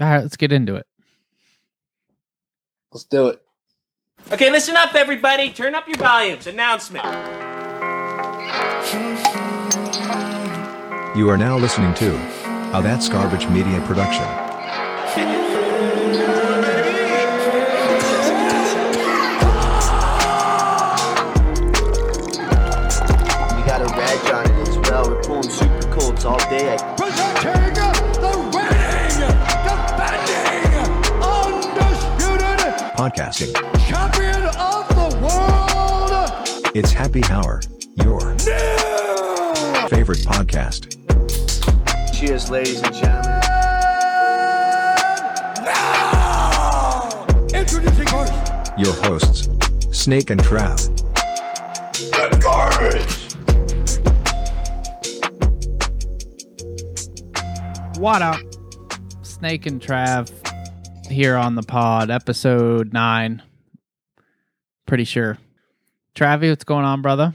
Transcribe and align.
All 0.00 0.06
right, 0.06 0.22
let's 0.22 0.38
get 0.38 0.50
into 0.50 0.76
it. 0.76 0.86
Let's 2.90 3.04
do 3.04 3.28
it. 3.28 3.42
Okay, 4.32 4.50
listen 4.50 4.74
up, 4.74 4.94
everybody. 4.94 5.50
Turn 5.50 5.74
up 5.74 5.86
your 5.86 5.98
volumes. 5.98 6.46
Announcement. 6.46 7.04
You 11.14 11.28
are 11.28 11.36
now 11.36 11.58
listening 11.58 11.92
to 11.94 12.14
a 12.72 12.80
That's 12.82 13.10
Garbage 13.10 13.46
Media 13.48 13.78
Production. 13.86 14.24
We 23.54 23.62
got 23.66 23.82
a 23.82 23.88
reg 23.98 24.34
on 24.34 24.46
it 24.50 24.68
as 24.68 24.78
well. 24.78 25.10
We're 25.10 25.22
pulling 25.22 25.50
super 25.50 25.88
colts 25.92 26.24
all 26.24 26.38
day. 26.48 26.78
Podcasting. 33.00 33.54
champion 33.88 34.42
of 34.58 34.86
the 34.88 35.08
world, 35.22 36.70
It's 36.76 36.92
Happy 36.92 37.22
Hour, 37.30 37.62
your 37.96 38.20
favorite 39.88 40.18
podcast. 40.18 40.98
Cheers, 42.12 42.50
ladies 42.50 42.82
and 42.82 42.94
gentlemen. 42.94 43.40
now 45.64 47.26
introducing 47.54 48.06
first, 48.06 48.32
Your 48.76 48.92
hosts, 48.92 49.48
Snake 49.98 50.28
and 50.28 50.42
Trav. 50.42 50.76
the 52.10 52.38
garbage. 52.42 53.16
What 57.98 58.20
up? 58.20 58.40
Snake 59.22 59.64
and 59.64 59.80
Trav 59.80 60.39
here 61.10 61.36
on 61.36 61.54
the 61.54 61.62
pod, 61.62 62.10
episode 62.10 62.92
nine. 62.92 63.42
Pretty 64.86 65.04
sure. 65.04 65.38
Travi, 66.14 66.48
what's 66.48 66.64
going 66.64 66.84
on, 66.84 67.02
brother? 67.02 67.34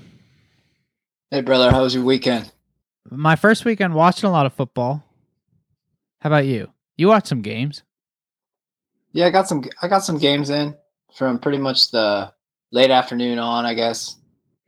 Hey, 1.31 1.41
brother, 1.41 1.71
how 1.71 1.83
was 1.83 1.95
your 1.95 2.03
weekend? 2.03 2.51
My 3.09 3.35
first 3.35 3.65
weekend 3.65 3.93
watching 3.93 4.27
a 4.27 4.31
lot 4.31 4.45
of 4.45 4.53
football. 4.53 5.03
How 6.19 6.29
about 6.29 6.45
you? 6.45 6.71
You 6.97 7.07
watched 7.09 7.27
some 7.27 7.41
games? 7.41 7.83
Yeah, 9.11 9.27
I 9.27 9.29
got 9.29 9.47
some. 9.47 9.63
I 9.81 9.87
got 9.87 10.03
some 10.03 10.17
games 10.17 10.49
in 10.49 10.75
from 11.15 11.39
pretty 11.39 11.57
much 11.57 11.91
the 11.91 12.33
late 12.71 12.91
afternoon 12.91 13.39
on. 13.39 13.65
I 13.65 13.73
guess 13.73 14.17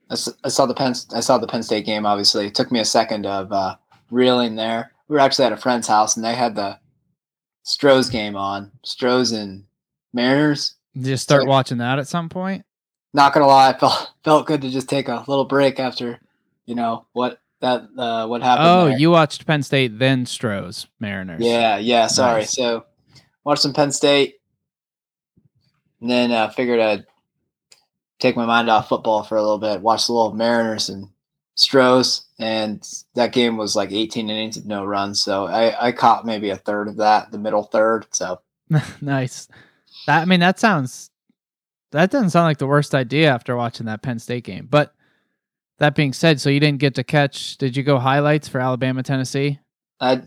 I, 0.10 0.16
I 0.44 0.50
saw 0.50 0.66
the 0.66 0.74
Penn. 0.74 0.94
I 1.14 1.20
saw 1.20 1.38
the 1.38 1.48
Penn 1.48 1.64
State 1.64 1.86
game. 1.86 2.06
Obviously, 2.06 2.48
it 2.48 2.56
took 2.56 2.72
me 2.72 2.80
a 2.80 2.86
second 2.86 3.26
of 3.26 3.52
uh, 3.52 3.76
reeling 4.12 4.56
there. 4.56 4.92
We 5.08 5.16
were 5.16 5.20
actually 5.20 5.46
at 5.46 5.52
a 5.52 5.58
friend's 5.58 5.88
house, 5.88 6.16
and 6.16 6.24
they 6.24 6.36
had 6.36 6.56
the 6.56 6.80
Stros 7.68 8.10
game 8.10 8.38
on. 8.38 8.72
Stros 8.84 9.34
and 9.34 9.66
Mariners. 10.14 10.76
Did 10.96 11.08
you 11.08 11.18
start 11.18 11.42
Sorry. 11.42 11.50
watching 11.50 11.78
that 11.80 12.00
at 12.00 12.08
some 12.08 12.30
point? 12.30 12.64
Not 13.14 13.34
gonna 13.34 13.46
lie, 13.46 13.72
it 13.72 13.80
felt 13.80 14.12
felt 14.24 14.48
good 14.48 14.62
to 14.62 14.70
just 14.70 14.88
take 14.88 15.10
a 15.10 15.26
little 15.28 15.44
break 15.44 15.78
after, 15.78 16.18
you 16.66 16.76
know 16.76 17.06
what 17.12 17.42
that 17.60 17.90
uh, 17.98 18.26
what 18.28 18.42
happened. 18.42 18.68
Oh, 18.70 18.86
there. 18.86 18.98
you 18.98 19.12
watched 19.12 19.46
Penn 19.46 19.64
State, 19.64 20.00
then 20.00 20.26
Stros, 20.26 20.88
Mariners. 21.02 21.42
Yeah, 21.44 21.78
yeah. 21.78 22.08
Sorry. 22.08 22.42
Nice. 22.42 22.54
So, 22.54 22.86
watched 23.44 23.64
some 23.64 23.74
Penn 23.74 23.92
State, 23.92 24.36
and 26.00 26.10
then 26.10 26.32
uh, 26.32 26.48
figured 26.50 26.80
I'd 26.80 27.06
take 28.20 28.38
my 28.38 28.46
mind 28.46 28.70
off 28.70 28.88
football 28.88 29.24
for 29.24 29.36
a 29.36 29.42
little 29.42 29.60
bit. 29.60 29.82
Watch 29.82 30.08
the 30.08 30.14
little 30.14 30.34
Mariners 30.34 30.88
and 30.88 31.10
Stros, 31.58 32.26
and 32.38 32.88
that 33.16 33.34
game 33.34 33.58
was 33.58 33.76
like 33.76 33.92
18 33.92 34.30
innings 34.30 34.58
of 34.58 34.66
no 34.68 34.86
runs. 34.86 35.22
So 35.22 35.48
I, 35.48 35.88
I 35.88 35.92
caught 35.92 36.26
maybe 36.26 36.52
a 36.52 36.56
third 36.56 36.88
of 36.88 36.98
that, 36.98 37.32
the 37.32 37.40
middle 37.40 37.64
third. 37.64 38.06
So 38.12 38.42
nice. 39.02 39.48
That 40.06 40.22
I 40.22 40.26
mean, 40.26 40.40
that 40.40 40.60
sounds 40.60 41.10
that 41.92 42.12
doesn't 42.12 42.30
sound 42.30 42.46
like 42.46 42.60
the 42.60 42.68
worst 42.68 42.94
idea 42.94 43.32
after 43.32 43.56
watching 43.56 43.88
that 43.88 44.04
Penn 44.04 44.20
State 44.20 44.44
game. 44.44 44.68
But 44.70 44.94
that 45.80 45.96
being 45.96 46.14
said, 46.14 46.40
so 46.40 46.50
you 46.50 46.60
didn't 46.60 46.80
get 46.80 46.96
to 46.96 47.04
catch? 47.04 47.58
Did 47.58 47.76
you 47.76 47.82
go 47.82 47.98
highlights 47.98 48.48
for 48.48 48.60
Alabama, 48.60 49.02
Tennessee? 49.02 49.60
I 50.00 50.22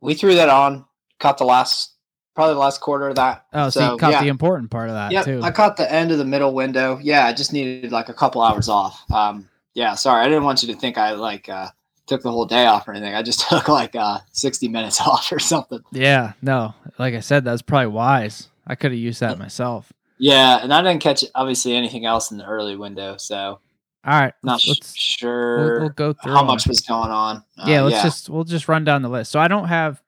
we 0.00 0.14
threw 0.14 0.34
that 0.34 0.48
on, 0.48 0.84
caught 1.20 1.38
the 1.38 1.44
last 1.44 1.94
probably 2.34 2.54
the 2.54 2.60
last 2.60 2.80
quarter 2.80 3.08
of 3.08 3.14
that. 3.16 3.46
Oh, 3.52 3.70
so, 3.70 3.92
you 3.92 3.98
caught 3.98 4.12
yeah. 4.12 4.22
the 4.22 4.28
important 4.28 4.72
part 4.72 4.88
of 4.88 4.94
that 4.96 5.24
too. 5.24 5.40
I 5.42 5.52
caught 5.52 5.76
the 5.76 5.90
end 5.90 6.10
of 6.10 6.18
the 6.18 6.24
middle 6.24 6.52
window. 6.52 6.98
Yeah, 7.00 7.26
I 7.26 7.32
just 7.32 7.52
needed 7.52 7.92
like 7.92 8.08
a 8.08 8.14
couple 8.14 8.42
hours 8.42 8.68
off. 8.68 9.04
Um, 9.12 9.48
yeah, 9.74 9.94
sorry, 9.94 10.22
I 10.22 10.28
didn't 10.28 10.44
want 10.44 10.62
you 10.62 10.72
to 10.72 10.78
think 10.78 10.98
I 10.98 11.12
like 11.12 11.48
uh, 11.48 11.68
took 12.06 12.22
the 12.22 12.30
whole 12.30 12.46
day 12.46 12.66
off 12.66 12.86
or 12.86 12.92
anything. 12.92 13.14
I 13.14 13.22
just 13.22 13.40
took 13.48 13.68
like 13.68 13.94
uh, 13.94 14.18
sixty 14.32 14.68
minutes 14.68 15.00
off 15.06 15.30
or 15.32 15.38
something. 15.38 15.80
yeah, 15.92 16.32
no, 16.42 16.74
like 16.98 17.14
I 17.14 17.20
said, 17.20 17.44
that's 17.44 17.62
probably 17.62 17.88
wise. 17.88 18.48
I 18.66 18.74
could 18.74 18.92
have 18.92 19.00
used 19.00 19.20
that 19.20 19.38
myself. 19.38 19.92
Yeah, 20.18 20.60
and 20.62 20.72
I 20.72 20.82
didn't 20.82 21.02
catch 21.02 21.24
obviously 21.34 21.74
anything 21.74 22.04
else 22.04 22.30
in 22.30 22.38
the 22.38 22.46
early 22.46 22.76
window, 22.76 23.16
so 23.16 23.58
All 24.04 24.20
right, 24.20 24.32
not 24.44 24.62
let's, 24.66 24.94
sure 24.94 25.58
we'll, 25.58 25.80
we'll 25.80 25.88
go 25.90 26.12
through 26.12 26.32
how 26.32 26.44
much 26.44 26.66
was 26.66 26.80
going 26.80 27.10
on. 27.10 27.38
Uh, 27.58 27.64
yeah, 27.66 27.82
let's 27.82 28.02
just 28.02 28.30
we'll 28.30 28.44
just 28.44 28.68
run 28.68 28.84
down 28.84 29.02
the 29.02 29.08
list. 29.08 29.32
So 29.32 29.40
I 29.40 29.48
don't 29.48 29.68
have 29.68 30.02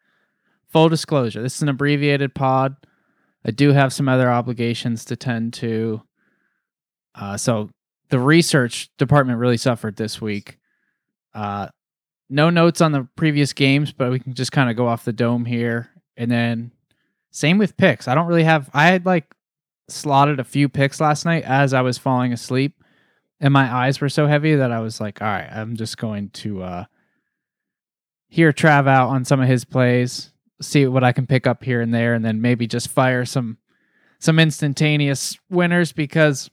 full 0.68 0.88
disclosure. 0.88 1.42
This 1.42 1.56
is 1.56 1.62
an 1.62 1.68
abbreviated 1.68 2.34
pod. 2.34 2.76
I 3.44 3.50
do 3.50 3.72
have 3.72 3.92
some 3.92 4.08
other 4.08 4.30
obligations 4.30 5.04
to 5.06 5.16
tend 5.16 5.52
to. 5.54 6.02
Uh, 7.14 7.36
so 7.36 7.70
the 8.14 8.20
research 8.20 8.90
department 8.96 9.40
really 9.40 9.56
suffered 9.56 9.96
this 9.96 10.20
week. 10.20 10.58
Uh, 11.34 11.66
no 12.30 12.48
notes 12.48 12.80
on 12.80 12.92
the 12.92 13.08
previous 13.16 13.52
games, 13.52 13.92
but 13.92 14.12
we 14.12 14.20
can 14.20 14.34
just 14.34 14.52
kind 14.52 14.70
of 14.70 14.76
go 14.76 14.86
off 14.86 15.04
the 15.04 15.12
dome 15.12 15.44
here, 15.44 15.90
and 16.16 16.30
then 16.30 16.70
same 17.32 17.58
with 17.58 17.76
picks. 17.76 18.06
I 18.06 18.14
don't 18.14 18.28
really 18.28 18.44
have. 18.44 18.70
I 18.72 18.86
had 18.86 19.04
like 19.04 19.34
slotted 19.88 20.38
a 20.38 20.44
few 20.44 20.68
picks 20.68 21.00
last 21.00 21.24
night 21.24 21.42
as 21.42 21.74
I 21.74 21.80
was 21.80 21.98
falling 21.98 22.32
asleep, 22.32 22.84
and 23.40 23.52
my 23.52 23.74
eyes 23.74 24.00
were 24.00 24.08
so 24.08 24.28
heavy 24.28 24.54
that 24.54 24.70
I 24.70 24.78
was 24.78 25.00
like, 25.00 25.20
"All 25.20 25.26
right, 25.26 25.50
I'm 25.50 25.74
just 25.74 25.98
going 25.98 26.28
to." 26.30 26.62
uh 26.62 26.84
hear 28.28 28.52
Trav 28.52 28.88
out 28.88 29.10
on 29.10 29.24
some 29.24 29.40
of 29.40 29.48
his 29.48 29.64
plays, 29.64 30.32
see 30.60 30.88
what 30.88 31.04
I 31.04 31.12
can 31.12 31.24
pick 31.24 31.46
up 31.46 31.62
here 31.62 31.80
and 31.80 31.94
there, 31.94 32.14
and 32.14 32.24
then 32.24 32.40
maybe 32.40 32.68
just 32.68 32.88
fire 32.88 33.24
some 33.24 33.58
some 34.20 34.38
instantaneous 34.38 35.36
winners 35.50 35.92
because 35.92 36.50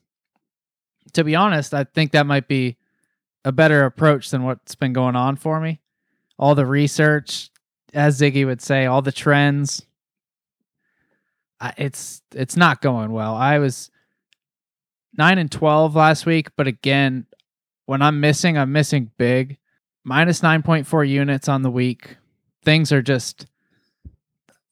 to 1.14 1.24
be 1.24 1.34
honest, 1.34 1.74
I 1.74 1.84
think 1.84 2.12
that 2.12 2.26
might 2.26 2.48
be 2.48 2.76
a 3.44 3.52
better 3.52 3.84
approach 3.84 4.30
than 4.30 4.44
what's 4.44 4.74
been 4.74 4.92
going 4.92 5.16
on 5.16 5.36
for 5.36 5.60
me. 5.60 5.80
All 6.38 6.54
the 6.54 6.66
research, 6.66 7.50
as 7.92 8.20
Ziggy 8.20 8.46
would 8.46 8.62
say, 8.62 8.86
all 8.86 9.02
the 9.02 9.12
trends. 9.12 9.84
It's 11.76 12.22
it's 12.34 12.56
not 12.56 12.80
going 12.82 13.12
well. 13.12 13.34
I 13.36 13.58
was 13.58 13.90
nine 15.16 15.38
and 15.38 15.50
twelve 15.50 15.94
last 15.94 16.26
week, 16.26 16.48
but 16.56 16.66
again, 16.66 17.26
when 17.86 18.02
I'm 18.02 18.20
missing, 18.20 18.58
I'm 18.58 18.72
missing 18.72 19.10
big 19.16 19.58
minus 20.04 20.40
9.4 20.40 21.08
units 21.08 21.48
on 21.48 21.62
the 21.62 21.70
week. 21.70 22.16
Things 22.64 22.92
are 22.92 23.02
just 23.02 23.46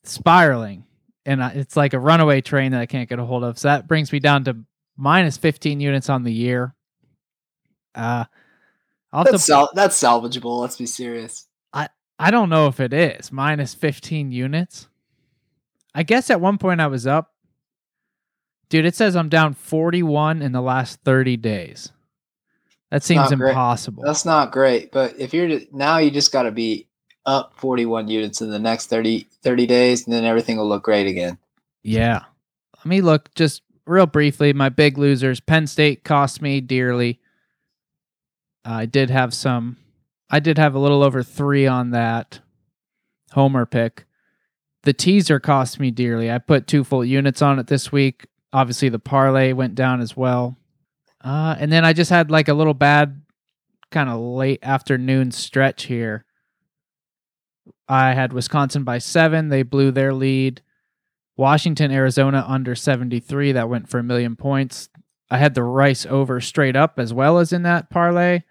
spiraling, 0.05 0.85
and 1.27 1.41
it's 1.41 1.77
like 1.77 1.93
a 1.93 1.99
runaway 1.99 2.41
train 2.41 2.73
that 2.73 2.81
I 2.81 2.87
can't 2.87 3.09
get 3.09 3.19
a 3.19 3.25
hold 3.25 3.45
of. 3.45 3.59
So 3.59 3.69
that 3.69 3.89
brings 3.89 4.13
me 4.13 4.21
down 4.21 4.45
to 4.45 4.59
minus 5.01 5.37
15 5.39 5.81
units 5.81 6.09
on 6.09 6.23
the 6.23 6.33
year. 6.33 6.75
Uh, 7.95 8.25
I'll 9.13 9.25
that's, 9.25 9.45
sal- 9.45 9.71
that's 9.75 10.01
salvageable. 10.01 10.61
Let's 10.61 10.77
be 10.77 10.87
serious. 10.87 11.49
I 11.73 11.89
I 12.19 12.31
don't 12.31 12.51
know 12.51 12.69
if 12.69 12.79
it 12.79 12.93
is 12.93 13.33
minus 13.33 13.75
15 13.75 14.31
units. 14.31 14.89
I 15.95 16.05
guess 16.05 16.31
at 16.31 16.41
one 16.41 16.59
point 16.59 16.81
I 16.81 16.87
was 16.87 17.07
up. 17.07 17.33
Dude, 18.69 18.85
it 18.85 18.95
says 18.95 19.17
I'm 19.17 19.29
down 19.29 19.55
41 19.55 20.43
in 20.43 20.53
the 20.53 20.61
last 20.61 21.01
30 21.05 21.37
days. 21.39 21.91
That 22.93 23.03
seems 23.03 23.33
great. 23.33 23.51
impossible. 23.51 24.05
That's 24.05 24.25
not 24.25 24.53
great, 24.53 24.93
but 24.93 25.19
if 25.19 25.35
you're 25.35 25.61
now, 25.73 25.99
you 25.99 26.11
just 26.11 26.33
got 26.33 26.43
to 26.43 26.53
be 26.53 26.89
up 27.27 27.55
41 27.57 28.09
units 28.09 28.41
in 28.41 28.51
the 28.51 28.59
next 28.59 28.87
30, 28.87 29.27
30 29.43 29.67
days, 29.67 30.05
and 30.05 30.15
then 30.15 30.25
everything 30.25 30.57
will 30.57 30.69
look 30.69 30.85
great 30.85 31.07
again. 31.07 31.39
Yeah. 31.83 32.23
Let 32.79 32.87
me 32.87 33.01
look 33.01 33.33
just 33.35 33.63
real 33.91 34.07
briefly. 34.07 34.53
My 34.53 34.69
big 34.69 34.97
losers. 34.97 35.41
Penn 35.41 35.67
State 35.67 36.05
cost 36.05 36.41
me 36.41 36.61
dearly. 36.61 37.21
I 38.65 38.87
did 38.87 39.11
have 39.11 39.35
some. 39.35 39.77
I 40.31 40.41
did 40.41 40.59
have 40.59 40.75
a 40.75 40.79
little 40.79 41.03
over 41.03 41.23
three 41.23 41.67
on 41.67 41.91
that 41.91 42.41
homer 43.33 43.67
pick. 43.67 44.07
The 44.83 44.93
teaser 44.93 45.41
cost 45.41 45.81
me 45.81 45.91
dearly. 45.91 46.31
I 46.31 46.39
put 46.39 46.67
two 46.67 46.85
full 46.85 47.05
units 47.05 47.43
on 47.43 47.59
it 47.59 47.67
this 47.67 47.93
week. 47.93 48.27
Obviously, 48.53 48.89
the 48.89 48.99
parlay 48.99 49.53
went 49.53 49.75
down 49.75 50.01
as 50.01 50.17
well. 50.17 50.57
Uh, 51.23 51.55
and 51.59 51.71
then 51.71 51.85
I 51.85 51.93
just 51.93 52.11
had 52.11 52.31
like 52.31 52.49
a 52.49 52.55
little 52.55 52.75
bad 52.75 53.21
kind 53.91 54.09
of 54.09 54.21
late 54.21 54.61
afternoon 54.63 55.33
stretch 55.33 55.85
here. 55.85 56.25
I 57.89 58.15
had 58.15 58.33
Wisconsin 58.33 58.85
by 58.85 58.99
seven. 58.99 59.49
They 59.49 59.63
blew 59.63 59.91
their 59.91 60.15
lead. 60.15 60.63
Washington, 61.41 61.91
Arizona 61.91 62.45
under 62.47 62.75
73. 62.75 63.53
That 63.53 63.71
went 63.71 63.89
for 63.89 63.99
a 63.99 64.03
million 64.03 64.37
points. 64.37 64.91
I 65.31 65.39
had 65.39 65.55
the 65.55 65.63
Rice 65.63 66.05
over 66.05 66.39
straight 66.41 66.77
up 66.77 66.99
as 66.99 67.15
well 67.15 67.39
as 67.39 67.51
in 67.51 67.63
that 67.63 67.89
parlay. 67.89 68.43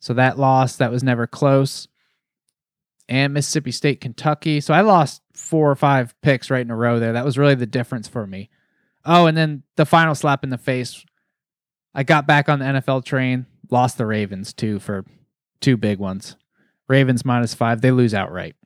So 0.00 0.12
that 0.14 0.36
loss, 0.38 0.74
that 0.76 0.90
was 0.90 1.04
never 1.04 1.26
close. 1.28 1.86
and 3.08 3.32
Mississippi 3.32 3.70
State, 3.70 4.00
Kentucky. 4.00 4.60
So 4.60 4.74
I 4.74 4.80
lost 4.80 5.22
four 5.32 5.70
or 5.70 5.76
five 5.76 6.14
picks 6.20 6.50
right 6.50 6.60
in 6.60 6.70
a 6.70 6.76
row 6.76 6.98
there. 6.98 7.12
That 7.12 7.24
was 7.24 7.38
really 7.38 7.54
the 7.54 7.66
difference 7.66 8.08
for 8.08 8.26
me. 8.26 8.50
Oh, 9.04 9.26
and 9.26 9.36
then 9.36 9.62
the 9.76 9.86
final 9.86 10.14
slap 10.14 10.44
in 10.44 10.50
the 10.50 10.58
face. 10.58 11.04
I 11.94 12.02
got 12.02 12.26
back 12.26 12.48
on 12.48 12.58
the 12.58 12.64
NFL 12.64 13.04
train, 13.04 13.46
lost 13.70 13.96
the 13.96 14.04
Ravens 14.06 14.52
too 14.52 14.78
for 14.80 15.04
two 15.60 15.76
big 15.76 15.98
ones. 15.98 16.36
Ravens 16.88 17.24
minus 17.24 17.54
five. 17.54 17.80
They 17.80 17.92
lose 17.92 18.12
outright. 18.12 18.56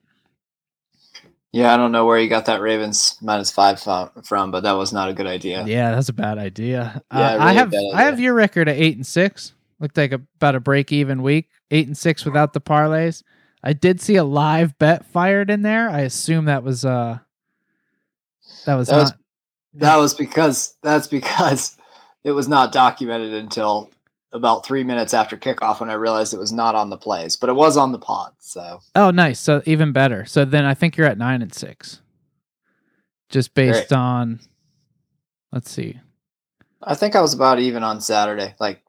Yeah, 1.53 1.75
I 1.75 1.77
don't 1.77 1.93
know 1.93 2.07
where 2.07 2.19
you 2.19 2.29
got 2.31 2.47
that 2.47 2.63
Ravens 2.63 3.19
minus 3.21 3.51
five 3.51 3.79
from, 3.81 4.51
but 4.51 4.63
that 4.63 4.73
was 4.73 4.93
not 4.93 5.11
a 5.11 5.13
good 5.13 5.27
idea. 5.27 5.65
Yeah, 5.67 5.91
that's 5.91 6.09
a 6.09 6.13
bad 6.15 6.39
idea. 6.39 7.03
Yeah, 7.13 7.35
uh, 7.35 7.39
I 7.41 7.53
have 7.53 7.75
I 7.95 8.03
have 8.05 8.19
your 8.19 8.33
record 8.35 8.69
at 8.71 8.77
eight 8.77 8.97
and 8.97 9.07
six. 9.07 9.53
Looked 9.79 9.97
like 9.97 10.13
a, 10.13 10.21
about 10.37 10.55
a 10.55 10.61
break 10.61 10.93
even 10.93 11.23
week. 11.23 11.49
Eight 11.71 11.87
and 11.87 11.97
six 11.99 12.25
without 12.25 12.53
the 12.55 12.61
parlays. 12.61 13.23
I 13.63 13.75
did 13.75 14.01
see 14.01 14.17
a 14.17 14.25
live 14.25 14.79
bet 14.79 15.05
fired 15.07 15.51
in 15.51 15.63
there. 15.63 15.91
I 15.91 16.01
assume 16.01 16.47
that 16.47 16.63
was 16.65 16.85
uh 16.85 17.19
that 18.65 18.75
was 18.75 18.89
That 18.89 18.97
was- 18.97 19.13
That 19.75 19.97
was 19.97 20.13
because 20.15 20.75
that's 20.83 21.07
because 21.07 21.77
it 22.25 22.33
was 22.33 22.47
not 22.47 22.73
documented 22.73 23.33
until 23.33 23.91
about 24.33 24.65
three 24.65 24.83
minutes 24.85 25.13
after 25.15 25.37
kickoff 25.37 25.81
when 25.81 25.91
I 25.91 25.95
realized 25.95 26.33
it 26.33 26.39
was 26.41 26.53
not 26.53 26.75
on 26.75 26.91
the 26.91 26.97
plays, 26.97 27.37
but 27.37 27.51
it 27.51 27.55
was 27.55 27.77
on 27.77 27.93
the 27.93 27.99
pod. 27.99 28.33
So 28.39 28.81
Oh, 28.95 29.11
nice. 29.11 29.39
So 29.39 29.63
even 29.67 29.93
better. 29.93 30.25
So 30.25 30.45
then 30.45 30.65
I 30.65 30.75
think 30.75 30.97
you're 30.97 31.07
at 31.07 31.19
nine 31.19 31.43
and 31.43 31.53
six. 31.55 32.01
Just 33.29 33.55
based 33.55 33.89
Great. 33.89 33.99
on, 33.99 34.41
let's 35.53 35.71
see. 35.71 36.01
I 36.83 36.95
think 36.95 37.15
I 37.15 37.21
was 37.21 37.33
about 37.35 37.59
even 37.61 37.83
on 37.83 38.01
Saturday. 38.01 38.55
Like, 38.59 38.83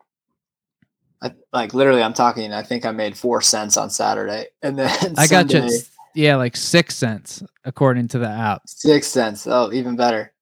I 1.22 1.32
like 1.54 1.74
literally, 1.74 2.02
I'm 2.04 2.14
talking. 2.14 2.52
I 2.52 2.64
think 2.64 2.86
I 2.86 2.92
made 2.92 3.18
four 3.18 3.42
cents 3.42 3.78
on 3.78 3.90
Saturday, 3.90 4.48
and 4.62 4.78
then 4.78 4.90
I 5.18 5.28
got 5.28 5.52
you. 5.54 5.60
Sunday, 5.62 5.76
at, 5.78 5.90
Yeah, 6.14 6.36
like 6.36 6.58
six 6.58 6.96
cents 6.96 7.42
according 7.64 8.10
to 8.10 8.20
the 8.20 8.28
app. 8.28 8.64
six 8.66 9.08
cents. 9.08 9.48
Oh, 9.48 9.72
even 9.72 9.96
better. 9.96 10.34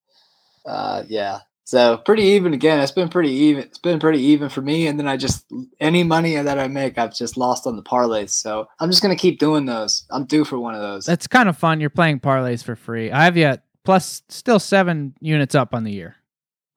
Uh, 0.65 1.04
yeah. 1.07 1.39
So 1.71 1.95
pretty 1.95 2.23
even 2.23 2.53
again. 2.53 2.81
It's 2.81 2.91
been 2.91 3.07
pretty 3.07 3.29
even. 3.31 3.63
It's 3.63 3.77
been 3.77 3.97
pretty 3.97 4.19
even 4.19 4.50
for 4.50 4.62
me. 4.62 4.88
And 4.88 5.00
then 5.00 5.07
I 5.07 5.15
just 5.15 5.45
any 5.79 6.03
money 6.03 6.35
that 6.35 6.59
I 6.59 6.68
make, 6.68 6.97
I've 6.97 7.15
just 7.15 7.38
lost 7.38 7.65
on 7.65 7.77
the 7.77 7.81
parlays. 7.81 8.31
So 8.31 8.68
I'm 8.81 8.89
just 8.89 9.01
gonna 9.01 9.15
keep 9.15 9.39
doing 9.39 9.63
those. 9.63 10.06
I'm 10.12 10.25
due 10.25 10.44
for 10.44 10.59
one 10.59 10.75
of 10.75 10.81
those. 10.81 11.06
That's 11.06 11.27
kind 11.27 11.47
of 11.47 11.57
fun. 11.57 11.79
You're 11.79 11.89
playing 11.89 12.19
parlays 12.19 12.62
for 12.62 12.75
free. 12.75 13.09
I 13.09 13.23
have 13.23 13.38
yet 13.38 13.63
plus 13.85 14.21
still 14.27 14.59
seven 14.59 15.13
units 15.21 15.56
up 15.56 15.73
on 15.73 15.85
the 15.85 15.94
year, 15.94 16.18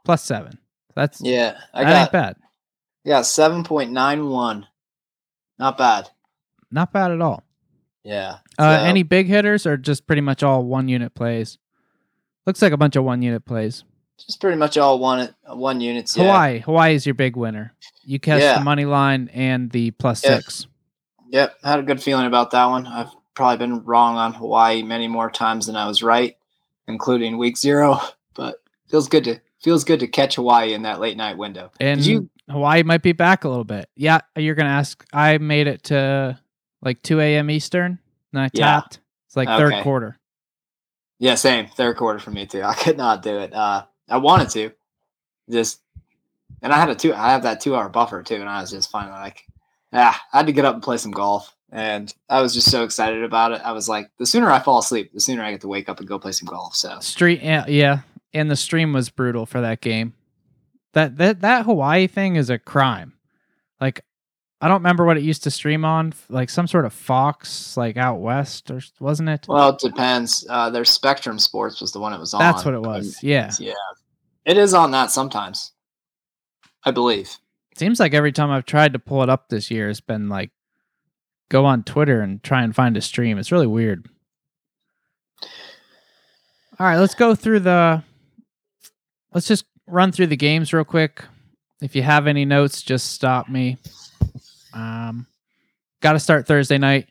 plus 0.04 0.22
seven. 0.22 0.58
That's 0.94 1.20
yeah, 1.20 1.58
I 1.74 1.82
that 1.82 1.90
ain't 2.02 2.04
got 2.04 2.12
bad. 2.12 2.36
yeah 3.02 3.22
seven 3.22 3.64
point 3.64 3.90
nine 3.90 4.28
one. 4.28 4.68
Not 5.58 5.76
bad. 5.76 6.08
Not 6.70 6.92
bad 6.92 7.10
at 7.10 7.20
all. 7.20 7.42
Yeah. 8.04 8.36
Uh, 8.56 8.78
So- 8.78 8.84
any 8.84 9.02
big 9.02 9.26
hitters 9.26 9.66
or 9.66 9.76
just 9.76 10.06
pretty 10.06 10.22
much 10.22 10.44
all 10.44 10.62
one 10.62 10.86
unit 10.86 11.16
plays? 11.16 11.58
Looks 12.46 12.62
like 12.62 12.72
a 12.72 12.76
bunch 12.76 12.94
of 12.94 13.02
one 13.02 13.22
unit 13.22 13.44
plays. 13.44 13.82
Just 14.18 14.40
pretty 14.40 14.56
much 14.56 14.76
all 14.78 14.98
one 14.98 15.34
one 15.46 15.80
units. 15.80 16.16
Yeah. 16.16 16.24
Hawaii, 16.24 16.58
Hawaii 16.60 16.94
is 16.94 17.06
your 17.06 17.14
big 17.14 17.36
winner. 17.36 17.72
You 18.04 18.18
catch 18.20 18.42
Yeah. 18.42 18.58
the 18.58 18.64
money 18.64 18.84
line 18.84 19.30
and 19.32 19.70
the 19.70 19.90
plus 19.92 20.24
Yeah. 20.24 20.36
six. 20.36 20.66
Yep, 21.30 21.54
I 21.64 21.70
had 21.70 21.78
a 21.80 21.82
good 21.82 22.02
feeling 22.02 22.26
about 22.26 22.50
that 22.52 22.66
one. 22.66 22.86
I've 22.86 23.10
probably 23.34 23.56
been 23.56 23.84
wrong 23.84 24.16
on 24.16 24.34
Hawaii 24.34 24.82
many 24.82 25.08
more 25.08 25.30
times 25.30 25.66
than 25.66 25.74
I 25.76 25.86
was 25.88 26.02
right, 26.02 26.36
including 26.86 27.38
week 27.38 27.56
zero. 27.58 28.00
But 28.34 28.56
feels 28.88 29.08
good 29.08 29.24
to 29.24 29.40
feels 29.62 29.84
good 29.84 30.00
to 30.00 30.06
catch 30.06 30.36
Hawaii 30.36 30.74
in 30.74 30.82
that 30.82 31.00
late 31.00 31.16
night 31.16 31.38
window. 31.38 31.70
And 31.80 32.00
Did 32.00 32.06
you? 32.06 32.30
Hawaii 32.50 32.82
might 32.82 33.02
be 33.02 33.12
back 33.12 33.44
a 33.44 33.48
little 33.48 33.64
bit. 33.64 33.88
Yeah, 33.96 34.20
you're 34.36 34.54
gonna 34.54 34.68
ask. 34.68 35.04
I 35.12 35.38
made 35.38 35.66
it 35.66 35.84
to 35.84 36.38
like 36.82 37.00
two 37.02 37.20
a.m. 37.20 37.50
Eastern, 37.50 37.98
and 38.32 38.40
I 38.42 38.50
Yeah. 38.52 38.66
tapped. 38.66 39.00
It's 39.26 39.36
like 39.36 39.48
third 39.48 39.82
quarter. 39.82 40.18
Yeah, 41.18 41.36
same 41.36 41.66
third 41.68 41.96
quarter 41.96 42.18
for 42.18 42.30
me 42.30 42.44
too. 42.46 42.62
I 42.64 42.74
could 42.74 42.96
not 42.98 43.22
do 43.22 43.38
it. 43.38 43.54
Uh, 43.54 43.84
I 44.08 44.18
wanted 44.18 44.50
to, 44.50 44.70
just, 45.50 45.80
and 46.62 46.72
I 46.72 46.78
had 46.78 46.90
a 46.90 46.94
two. 46.94 47.14
I 47.14 47.32
have 47.32 47.42
that 47.42 47.60
two 47.60 47.74
hour 47.74 47.88
buffer 47.88 48.22
too, 48.22 48.36
and 48.36 48.48
I 48.48 48.60
was 48.60 48.70
just 48.70 48.90
finally 48.90 49.18
like, 49.18 49.44
ah, 49.92 50.20
I 50.32 50.38
had 50.38 50.46
to 50.46 50.52
get 50.52 50.64
up 50.64 50.74
and 50.74 50.82
play 50.82 50.96
some 50.96 51.10
golf, 51.12 51.54
and 51.70 52.14
I 52.28 52.40
was 52.42 52.54
just 52.54 52.70
so 52.70 52.84
excited 52.84 53.22
about 53.22 53.52
it. 53.52 53.60
I 53.64 53.72
was 53.72 53.88
like, 53.88 54.10
the 54.18 54.26
sooner 54.26 54.50
I 54.50 54.60
fall 54.60 54.78
asleep, 54.78 55.12
the 55.12 55.20
sooner 55.20 55.42
I 55.42 55.50
get 55.50 55.60
to 55.62 55.68
wake 55.68 55.88
up 55.88 55.98
and 55.98 56.08
go 56.08 56.18
play 56.18 56.32
some 56.32 56.48
golf. 56.48 56.74
So 56.76 56.98
Street, 57.00 57.42
yeah, 57.42 57.64
yeah, 57.66 58.00
and 58.32 58.50
the 58.50 58.56
stream 58.56 58.92
was 58.92 59.10
brutal 59.10 59.46
for 59.46 59.60
that 59.60 59.80
game. 59.80 60.14
That 60.92 61.16
that 61.16 61.40
that 61.40 61.64
Hawaii 61.64 62.06
thing 62.06 62.36
is 62.36 62.50
a 62.50 62.58
crime. 62.58 63.14
Like, 63.80 64.04
I 64.60 64.68
don't 64.68 64.78
remember 64.78 65.04
what 65.04 65.16
it 65.16 65.22
used 65.22 65.42
to 65.44 65.50
stream 65.50 65.84
on, 65.84 66.14
like 66.28 66.48
some 66.48 66.66
sort 66.66 66.86
of 66.86 66.92
Fox, 66.92 67.76
like 67.76 67.96
out 67.96 68.20
west, 68.20 68.70
or 68.70 68.80
wasn't 69.00 69.28
it? 69.28 69.46
Well, 69.48 69.70
it 69.70 69.78
depends. 69.78 70.46
Uh, 70.48 70.70
their 70.70 70.84
Spectrum 70.84 71.38
Sports 71.38 71.80
was 71.80 71.92
the 71.92 72.00
one 72.00 72.12
it 72.12 72.18
was 72.18 72.32
on. 72.32 72.40
That's 72.40 72.64
what 72.64 72.74
it 72.74 72.80
was. 72.82 73.22
Yeah, 73.22 73.50
Yeah, 73.58 73.74
it 74.44 74.56
is 74.56 74.72
on 74.72 74.90
that 74.92 75.10
sometimes. 75.10 75.72
I 76.84 76.90
believe. 76.90 77.36
seems 77.76 77.98
like 77.98 78.14
every 78.14 78.32
time 78.32 78.50
I've 78.50 78.66
tried 78.66 78.92
to 78.92 78.98
pull 78.98 79.22
it 79.22 79.28
up 79.28 79.48
this 79.48 79.70
year, 79.70 79.90
it's 79.90 80.00
been 80.00 80.28
like 80.28 80.50
go 81.48 81.64
on 81.64 81.82
Twitter 81.82 82.20
and 82.20 82.42
try 82.42 82.62
and 82.62 82.74
find 82.74 82.96
a 82.96 83.00
stream. 83.00 83.38
It's 83.38 83.52
really 83.52 83.66
weird. 83.66 84.08
All 86.78 86.86
right, 86.86 86.98
let's 86.98 87.14
go 87.14 87.34
through 87.34 87.60
the. 87.60 88.02
Let's 89.32 89.46
just 89.46 89.64
run 89.86 90.12
through 90.12 90.28
the 90.28 90.36
games 90.36 90.72
real 90.72 90.84
quick. 90.84 91.24
If 91.82 91.94
you 91.94 92.02
have 92.02 92.26
any 92.26 92.44
notes, 92.44 92.82
just 92.82 93.12
stop 93.12 93.48
me. 93.48 93.76
Um, 94.74 95.26
got 96.00 96.12
to 96.14 96.18
start 96.20 96.46
Thursday 96.46 96.78
night. 96.78 97.08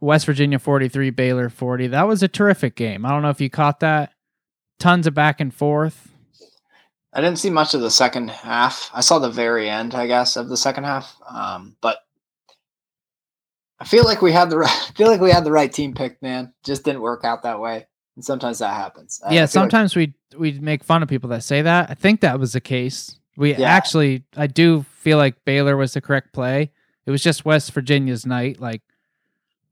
West 0.00 0.26
Virginia 0.26 0.58
43, 0.58 1.10
Baylor 1.10 1.48
40. 1.48 1.88
That 1.88 2.06
was 2.06 2.22
a 2.22 2.28
terrific 2.28 2.76
game. 2.76 3.06
I 3.06 3.10
don't 3.10 3.22
know 3.22 3.30
if 3.30 3.40
you 3.40 3.48
caught 3.50 3.80
that. 3.80 4.12
Tons 4.78 5.06
of 5.06 5.14
back 5.14 5.40
and 5.40 5.52
forth. 5.54 6.08
I 7.12 7.20
didn't 7.20 7.38
see 7.38 7.48
much 7.48 7.74
of 7.74 7.80
the 7.80 7.90
second 7.90 8.28
half. 8.30 8.90
I 8.92 9.00
saw 9.00 9.18
the 9.18 9.30
very 9.30 9.70
end, 9.70 9.94
I 9.94 10.06
guess, 10.06 10.36
of 10.36 10.48
the 10.48 10.56
second 10.56 10.84
half. 10.84 11.16
Um, 11.28 11.76
but 11.80 11.98
I 13.80 13.84
feel 13.84 14.04
like 14.04 14.20
we 14.20 14.32
had 14.32 14.50
the 14.50 14.58
right, 14.58 14.70
I 14.70 14.92
feel 14.96 15.08
like 15.08 15.20
we 15.20 15.30
had 15.30 15.44
the 15.44 15.52
right 15.52 15.72
team 15.72 15.94
picked, 15.94 16.22
man. 16.22 16.52
Just 16.64 16.84
didn't 16.84 17.00
work 17.02 17.24
out 17.24 17.42
that 17.44 17.60
way, 17.60 17.86
and 18.16 18.24
sometimes 18.24 18.58
that 18.58 18.74
happens. 18.74 19.20
I- 19.24 19.28
yeah, 19.32 19.32
feel 19.32 19.40
like- 19.42 19.50
sometimes 19.50 19.96
we 19.96 20.14
we 20.36 20.52
make 20.58 20.82
fun 20.84 21.02
of 21.02 21.08
people 21.08 21.30
that 21.30 21.44
say 21.44 21.62
that. 21.62 21.90
I 21.90 21.94
think 21.94 22.20
that 22.22 22.38
was 22.40 22.52
the 22.52 22.60
case. 22.60 23.18
We 23.36 23.54
Yeah. 23.54 23.70
actually, 23.70 24.24
I 24.36 24.48
do 24.48 24.84
feel 25.04 25.18
like 25.18 25.44
Baylor 25.44 25.76
was 25.76 25.92
the 25.92 26.00
correct 26.00 26.32
play. 26.32 26.72
It 27.06 27.10
was 27.10 27.22
just 27.22 27.44
West 27.44 27.70
Virginia's 27.72 28.24
night. 28.24 28.58
Like 28.58 28.80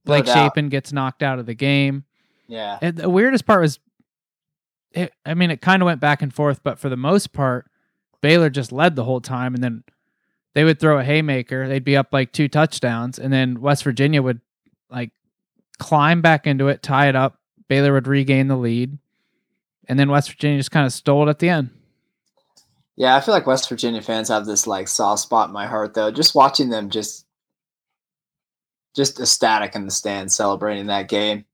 Blake 0.05 0.27
doubt. 0.27 0.35
Shapen 0.35 0.69
gets 0.69 0.93
knocked 0.93 1.23
out 1.23 1.39
of 1.39 1.47
the 1.47 1.55
game. 1.55 2.05
yeah, 2.47 2.79
And 2.83 2.97
the 2.97 3.09
weirdest 3.09 3.47
part 3.47 3.63
was, 3.63 3.79
it, 4.93 5.13
I 5.25 5.33
mean, 5.33 5.51
it 5.51 5.63
kind 5.63 5.81
of 5.81 5.87
went 5.87 6.01
back 6.01 6.21
and 6.21 6.33
forth, 6.33 6.63
but 6.63 6.79
for 6.79 6.91
the 6.91 6.97
most 6.97 7.33
part, 7.33 7.67
Baylor 8.21 8.51
just 8.51 8.73
led 8.73 8.95
the 8.95 9.05
whole 9.05 9.23
time, 9.23 9.55
and 9.55 9.65
then 9.65 9.85
they 10.55 10.65
would 10.65 10.79
throw 10.79 10.99
a 10.99 11.05
haymaker. 11.05 11.67
They'd 11.67 11.83
be 11.83 11.97
up 11.97 12.09
like 12.13 12.33
two 12.33 12.47
touchdowns, 12.49 13.19
and 13.19 13.33
then 13.33 13.61
West 13.61 13.85
Virginia 13.85 14.21
would 14.21 14.41
like 14.91 15.11
climb 15.79 16.21
back 16.21 16.47
into 16.47 16.69
it, 16.69 16.83
tie 16.83 17.09
it 17.09 17.17
up. 17.17 17.39
Baylor 17.69 17.95
would 17.95 18.07
regain 18.07 18.49
the 18.49 18.57
lead, 18.57 18.99
and 19.89 19.99
then 19.99 20.11
West 20.11 20.31
Virginia 20.31 20.59
just 20.59 20.71
kind 20.71 20.85
of 20.85 20.93
stole 20.93 21.27
it 21.27 21.31
at 21.31 21.39
the 21.39 21.49
end. 21.49 21.71
Yeah. 22.97 23.17
I 23.17 23.21
feel 23.21 23.35
like 23.35 23.47
West 23.47 23.69
Virginia 23.69 24.03
fans 24.03 24.29
have 24.29 24.47
this 24.47 24.67
like 24.67 24.89
soft 24.89 25.23
spot 25.23 25.49
in 25.49 25.53
my 25.53 25.67
heart, 25.67 25.95
though. 25.95 26.11
Just 26.11 26.35
watching 26.35 26.69
them, 26.71 26.91
just, 26.91 27.27
just 28.95 29.21
ecstatic 29.21 29.75
in 29.75 29.85
the 29.85 29.91
stands 29.91 30.35
celebrating 30.37 30.87
that 30.87 31.09
game. 31.09 31.45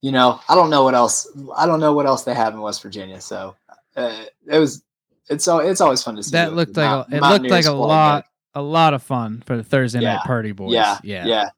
You 0.00 0.12
know, 0.12 0.40
I 0.48 0.54
don't 0.54 0.70
know 0.70 0.84
what 0.84 0.94
else. 0.94 1.26
I 1.56 1.66
don't 1.66 1.80
know 1.80 1.92
what 1.92 2.06
else 2.06 2.22
they 2.24 2.34
have 2.34 2.54
in 2.54 2.60
West 2.60 2.82
Virginia. 2.82 3.20
So 3.20 3.56
uh, 3.96 4.24
it 4.46 4.58
was. 4.58 4.82
It's 5.30 5.46
it's 5.46 5.80
always 5.82 6.02
fun 6.02 6.16
to 6.16 6.22
see. 6.22 6.30
That 6.32 6.54
looked 6.54 6.74
like 6.76 6.88
Mount- 6.88 7.12
a, 7.12 7.16
it 7.16 7.20
looked 7.22 7.50
like 7.50 7.66
a 7.66 7.72
lot, 7.72 8.24
a 8.54 8.62
lot 8.62 8.94
of 8.94 9.02
fun 9.02 9.42
for 9.44 9.58
the 9.58 9.62
Thursday 9.62 10.00
Yeah. 10.00 10.14
night 10.14 10.24
party 10.24 10.52
boys. 10.52 10.72
Yeah, 10.72 10.96
yeah, 11.02 11.26
yeah. 11.26 11.50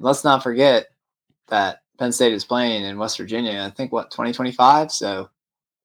Let's 0.00 0.24
not 0.24 0.42
forget 0.42 0.88
that 1.46 1.82
Penn 2.00 2.10
State 2.10 2.32
is 2.32 2.44
playing 2.44 2.82
in 2.84 2.98
West 2.98 3.18
Virginia. 3.18 3.62
I 3.64 3.70
think 3.70 3.92
what 3.92 4.10
2025. 4.10 4.90
So 4.90 5.30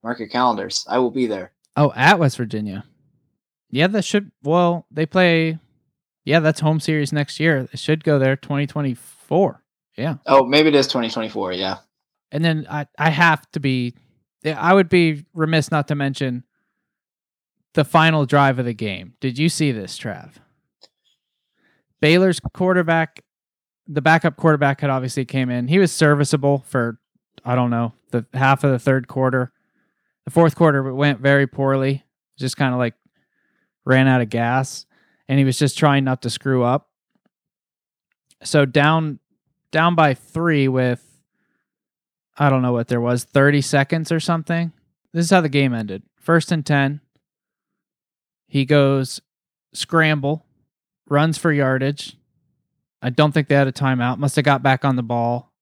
mark 0.01 0.18
your 0.18 0.30
calendars. 0.30 0.84
I 0.89 0.98
will 0.98 1.12
be 1.12 1.27
there. 1.27 1.51
Oh, 1.78 1.94
at 1.96 2.20
West 2.20 2.36
Virginia. 2.38 2.84
Yeah, 3.70 3.88
that 3.88 4.04
should. 4.04 4.32
Well, 4.44 4.86
they 4.92 5.06
play. 5.06 5.60
Yeah, 6.26 6.40
that's 6.42 6.60
home 6.60 6.80
series 6.82 7.14
next 7.14 7.40
year. 7.40 7.70
It 7.72 7.80
should 7.80 8.04
go 8.04 8.20
there 8.20 8.36
2024. 8.36 9.64
Yeah, 9.98 10.16
Oh, 10.26 10.46
maybe 10.46 10.68
it 10.70 10.76
is 10.76 10.88
2024. 10.88 11.54
Yeah. 11.54 11.78
and 12.32 12.44
then 12.44 12.68
I 12.70 12.88
I 12.98 13.10
have 13.10 13.50
to 13.52 13.60
be. 13.60 13.96
I 14.46 14.74
would 14.74 14.90
be 14.90 15.26
remiss 15.34 15.72
not 15.72 15.88
to 15.90 15.96
mention 15.96 16.44
the 17.74 17.84
final 17.86 18.26
drive 18.26 18.60
of 18.60 18.66
the 18.66 18.74
game. 18.74 19.14
Did 19.20 19.38
you 19.38 19.50
see 19.50 19.72
this, 19.72 19.98
Trav? 20.00 20.32
Baylor's 22.00 22.40
quarterback, 22.54 23.24
the 23.88 24.02
backup 24.02 24.38
quarterback 24.38 24.82
had 24.82 24.90
obviously 24.90 25.26
came 25.26 25.50
in. 25.50 25.68
He 25.68 25.80
was 25.80 25.92
serviceable 25.92 26.64
for 26.68 27.00
I 27.44 27.56
don't 27.56 27.70
know 27.72 27.94
the 28.12 28.26
half 28.34 28.64
of 28.64 28.72
the 28.72 28.80
third 28.80 29.08
quarter. 29.08 29.52
The 30.28 30.32
fourth 30.32 30.56
quarter 30.56 30.94
went 30.94 31.22
very 31.22 31.48
poorly. 31.48 32.04
Just 32.38 32.58
kind 32.58 32.74
of 32.74 32.80
like 32.80 32.96
ran 33.86 34.10
out 34.10 34.20
of 34.20 34.30
gas, 34.30 34.86
and 35.30 35.40
he 35.40 35.46
was 35.46 35.58
just 35.58 35.78
trying 35.78 36.04
not 36.04 36.22
to 36.24 36.30
screw 36.30 36.66
up. 36.66 36.90
So 38.44 38.66
down 38.66 39.20
down 39.72 39.96
by 39.96 40.14
three 40.14 40.68
with 40.68 41.02
I 42.38 42.50
don't 42.50 42.62
know 42.62 42.74
what 42.74 42.90
there 42.90 43.00
was, 43.00 43.24
30 43.24 43.62
seconds 43.62 44.12
or 44.12 44.20
something. 44.20 44.74
This 45.14 45.24
is 45.24 45.32
how 45.32 45.40
the 45.40 45.48
game 45.48 45.74
ended. 45.74 46.04
First 46.20 46.52
and 46.52 46.66
10. 46.66 47.00
He 48.48 48.66
goes 48.66 49.22
scramble, 49.72 50.46
runs 51.08 51.38
for 51.38 51.54
yardage. 51.54 52.18
I 53.02 53.12
don't 53.12 53.32
think 53.32 53.48
they 53.48 53.56
had 53.56 53.68
a 53.68 53.72
timeout. 53.72 54.18
Must 54.18 54.36
have 54.36 54.44
got 54.44 54.62
back 54.62 54.84
on 54.84 54.98
the 54.98 55.04
ball. 55.04 55.54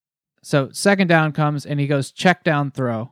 So 0.42 0.72
second 0.72 1.08
down 1.08 1.34
comes 1.34 1.68
and 1.68 1.80
he 1.80 1.86
goes 1.86 2.10
check 2.10 2.44
down 2.44 2.72
throw. 2.72 3.12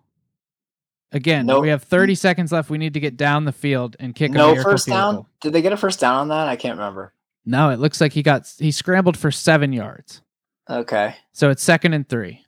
Again, 1.13 1.45
No- 1.45 1.59
we 1.61 1.69
have 1.69 1.83
30 1.83 2.15
seconds 2.15 2.51
left. 2.51 2.69
We 2.69 2.77
need 2.77 2.93
to 2.95 2.99
get 2.99 3.15
down 3.15 3.45
the 3.45 3.51
field 3.51 3.95
and 3.99 4.13
kick 4.15 4.31
a 4.31 4.33
No 4.33 4.55
first 4.61 4.85
field 4.85 4.95
down. 4.97 5.13
goal. 5.15 5.27
Did 5.41 5.53
they 5.53 5.61
get 5.61 5.71
a 5.71 5.77
first 5.77 5.99
down 5.99 6.15
on 6.15 6.27
that? 6.29 6.47
I 6.47 6.55
can't 6.55 6.77
remember. 6.77 7.13
No, 7.45 7.69
it 7.69 7.79
looks 7.79 8.01
like 8.01 8.13
he 8.13 8.23
got 8.23 8.51
he 8.57 8.71
scrambled 8.71 9.17
for 9.17 9.29
seven 9.31 9.71
yards. 9.73 10.21
Okay. 10.69 11.15
So 11.33 11.49
it's 11.49 11.61
second 11.61 11.93
and 11.93 12.07
three. 12.07 12.43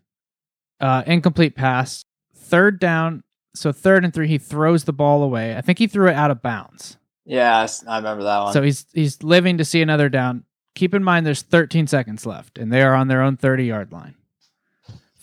Uh, 0.79 1.03
incomplete 1.05 1.55
pass. 1.55 2.03
Third 2.36 2.79
down. 2.79 3.24
So 3.53 3.72
third 3.72 4.03
and 4.03 4.13
three, 4.13 4.27
he 4.27 4.38
throws 4.38 4.84
the 4.86 4.93
ball 4.93 5.22
away. 5.24 5.55
I 5.55 5.62
think 5.62 5.79
he 5.79 5.88
threw 5.88 6.07
it 6.10 6.13
out 6.15 6.31
of 6.31 6.41
bounds. 6.41 6.98
Yeah, 7.25 7.65
I 7.88 7.98
remember 7.98 8.24
that 8.24 8.39
one. 8.43 8.53
So 8.53 8.62
he's 8.62 8.86
he's 8.93 9.22
living 9.24 9.57
to 9.57 9.65
see 9.65 9.81
another 9.81 10.10
down. 10.10 10.43
Keep 10.75 10.93
in 10.93 11.03
mind 11.03 11.25
there's 11.25 11.41
13 11.41 11.88
seconds 11.88 12.25
left, 12.25 12.57
and 12.57 12.72
they 12.72 12.81
are 12.81 12.93
on 12.95 13.07
their 13.07 13.22
own 13.22 13.38
30 13.38 13.65
yard 13.65 13.91
line. 13.91 14.15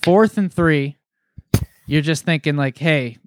Fourth 0.02 0.36
and 0.38 0.52
three, 0.52 0.96
you're 1.86 2.02
just 2.02 2.24
thinking 2.24 2.56
like, 2.56 2.78
hey, 2.78 3.18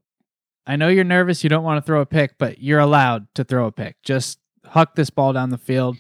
I 0.68 0.76
know 0.76 0.88
you're 0.88 1.04
nervous, 1.04 1.44
you 1.44 1.50
don't 1.50 1.64
want 1.64 1.78
to 1.84 1.86
throw 1.86 2.02
a 2.02 2.06
pick, 2.06 2.38
but 2.38 2.60
you're 2.62 2.80
allowed 2.80 3.28
to 3.36 3.44
throw 3.44 3.68
a 3.68 3.72
pick. 3.72 4.02
Just 4.04 4.40
huck 4.66 4.96
this 4.96 5.10
ball 5.10 5.32
down 5.34 5.50
the 5.52 5.58
field. 5.58 5.98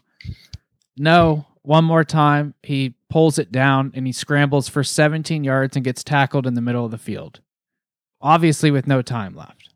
No, 0.98 1.46
one 1.62 1.86
more 1.86 2.04
time, 2.04 2.56
he 2.64 2.96
pulls 3.10 3.38
it 3.38 3.52
down 3.52 3.92
and 3.96 4.08
he 4.08 4.14
scrambles 4.14 4.68
for 4.68 4.84
17 4.84 5.44
yards 5.44 5.76
and 5.76 5.86
gets 5.86 6.04
tackled 6.04 6.48
in 6.48 6.54
the 6.56 6.62
middle 6.62 6.86
of 6.86 6.92
the 6.92 6.98
field. 6.98 7.42
Obviously, 8.22 8.72
with 8.72 8.88
no 8.88 9.02
time 9.02 9.36
left. 9.36 9.70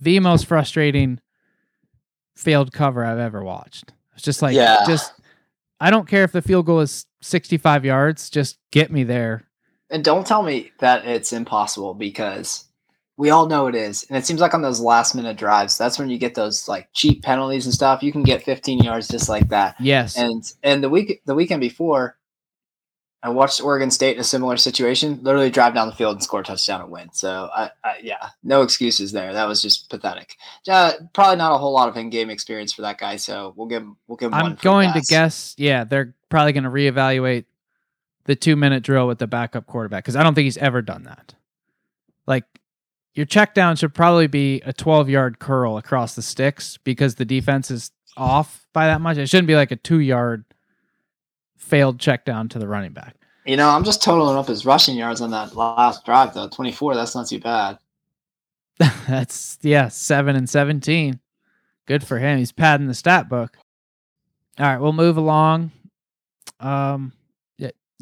The 0.00 0.20
most 0.20 0.46
frustrating 0.46 1.20
failed 2.36 2.72
cover 2.72 3.04
I've 3.04 3.18
ever 3.18 3.42
watched. 3.42 3.92
It's 4.14 4.22
just 4.22 4.42
like, 4.42 4.54
Yeah. 4.54 4.84
just, 4.86 5.12
I 5.80 5.90
don't 5.90 6.06
care 6.08 6.24
if 6.24 6.32
the 6.32 6.42
field 6.42 6.66
goal 6.66 6.80
is 6.80 7.06
65 7.22 7.84
yards, 7.84 8.30
just 8.30 8.58
get 8.70 8.92
me 8.92 9.02
there. 9.02 9.48
And 9.90 10.04
don't 10.04 10.26
tell 10.26 10.42
me 10.42 10.72
that 10.78 11.06
it's 11.06 11.32
impossible 11.32 11.94
because 11.94 12.64
we 13.16 13.30
all 13.30 13.46
know 13.46 13.66
it 13.68 13.74
is. 13.74 14.04
And 14.08 14.16
it 14.16 14.26
seems 14.26 14.40
like 14.40 14.54
on 14.54 14.62
those 14.62 14.80
last 14.80 15.14
minute 15.14 15.36
drives, 15.36 15.78
that's 15.78 15.98
when 15.98 16.10
you 16.10 16.18
get 16.18 16.34
those 16.34 16.68
like 16.68 16.88
cheap 16.92 17.22
penalties 17.22 17.64
and 17.64 17.74
stuff. 17.74 18.02
You 18.02 18.12
can 18.12 18.22
get 18.22 18.42
15 18.42 18.80
yards 18.80 19.08
just 19.08 19.28
like 19.28 19.48
that. 19.48 19.76
Yes. 19.78 20.16
And 20.18 20.42
and 20.62 20.82
the 20.82 20.88
week 20.88 21.22
the 21.24 21.34
weekend 21.34 21.60
before, 21.60 22.16
I 23.22 23.30
watched 23.30 23.62
Oregon 23.62 23.90
State 23.90 24.16
in 24.16 24.20
a 24.20 24.24
similar 24.24 24.56
situation. 24.56 25.20
Literally 25.22 25.48
drive 25.48 25.74
down 25.74 25.88
the 25.88 25.94
field 25.94 26.16
and 26.16 26.22
score 26.22 26.40
a 26.40 26.44
touchdown 26.44 26.82
and 26.82 26.90
win. 26.90 27.12
So 27.12 27.48
I, 27.54 27.70
I 27.84 27.98
yeah, 28.02 28.30
no 28.42 28.62
excuses 28.62 29.12
there. 29.12 29.32
That 29.32 29.46
was 29.46 29.62
just 29.62 29.88
pathetic. 29.88 30.36
Uh, 30.68 30.92
probably 31.12 31.36
not 31.36 31.54
a 31.54 31.58
whole 31.58 31.72
lot 31.72 31.88
of 31.88 31.96
in-game 31.96 32.30
experience 32.30 32.72
for 32.72 32.82
that 32.82 32.98
guy. 32.98 33.16
So 33.16 33.54
we'll 33.56 33.68
give 33.68 33.82
him 33.82 33.96
we'll 34.08 34.16
give 34.16 34.32
him. 34.32 34.34
I'm 34.34 34.54
going 34.56 34.92
to 34.92 35.00
guess, 35.00 35.54
yeah, 35.56 35.84
they're 35.84 36.14
probably 36.28 36.52
going 36.52 36.64
to 36.64 36.70
reevaluate 36.70 37.44
the 38.24 38.34
two 38.34 38.56
minute 38.56 38.82
drill 38.82 39.06
with 39.06 39.18
the 39.18 39.26
backup 39.26 39.66
quarterback 39.66 40.02
because 40.02 40.16
I 40.16 40.22
don't 40.22 40.34
think 40.34 40.44
he's 40.44 40.58
ever 40.58 40.82
done 40.82 41.04
that. 41.04 41.34
Like, 42.26 42.44
your 43.14 43.26
check 43.26 43.54
down 43.54 43.76
should 43.76 43.94
probably 43.94 44.26
be 44.26 44.60
a 44.62 44.72
12 44.72 45.08
yard 45.08 45.38
curl 45.38 45.76
across 45.76 46.14
the 46.14 46.22
sticks 46.22 46.78
because 46.78 47.14
the 47.14 47.24
defense 47.24 47.70
is 47.70 47.90
off 48.16 48.66
by 48.72 48.86
that 48.86 49.00
much. 49.00 49.16
It 49.18 49.28
shouldn't 49.28 49.46
be 49.46 49.56
like 49.56 49.70
a 49.70 49.76
two 49.76 50.00
yard 50.00 50.44
failed 51.56 51.98
check 51.98 52.24
down 52.24 52.48
to 52.50 52.58
the 52.58 52.68
running 52.68 52.92
back. 52.92 53.16
You 53.46 53.56
know, 53.56 53.68
I'm 53.68 53.84
just 53.84 54.02
totaling 54.02 54.36
up 54.36 54.48
his 54.48 54.64
rushing 54.64 54.96
yards 54.96 55.20
on 55.20 55.30
that 55.30 55.54
last 55.54 56.04
drive 56.04 56.34
though. 56.34 56.48
24. 56.48 56.94
That's 56.94 57.14
not 57.14 57.28
too 57.28 57.40
bad. 57.40 57.78
That's, 58.78 59.58
yeah, 59.62 59.88
seven 59.88 60.34
and 60.34 60.48
17. 60.48 61.20
Good 61.86 62.04
for 62.06 62.18
him. 62.18 62.38
He's 62.38 62.52
padding 62.52 62.88
the 62.88 62.94
stat 62.94 63.28
book. 63.28 63.56
All 64.58 64.66
right, 64.66 64.80
we'll 64.80 64.92
move 64.92 65.16
along. 65.16 65.72
Um, 66.58 67.12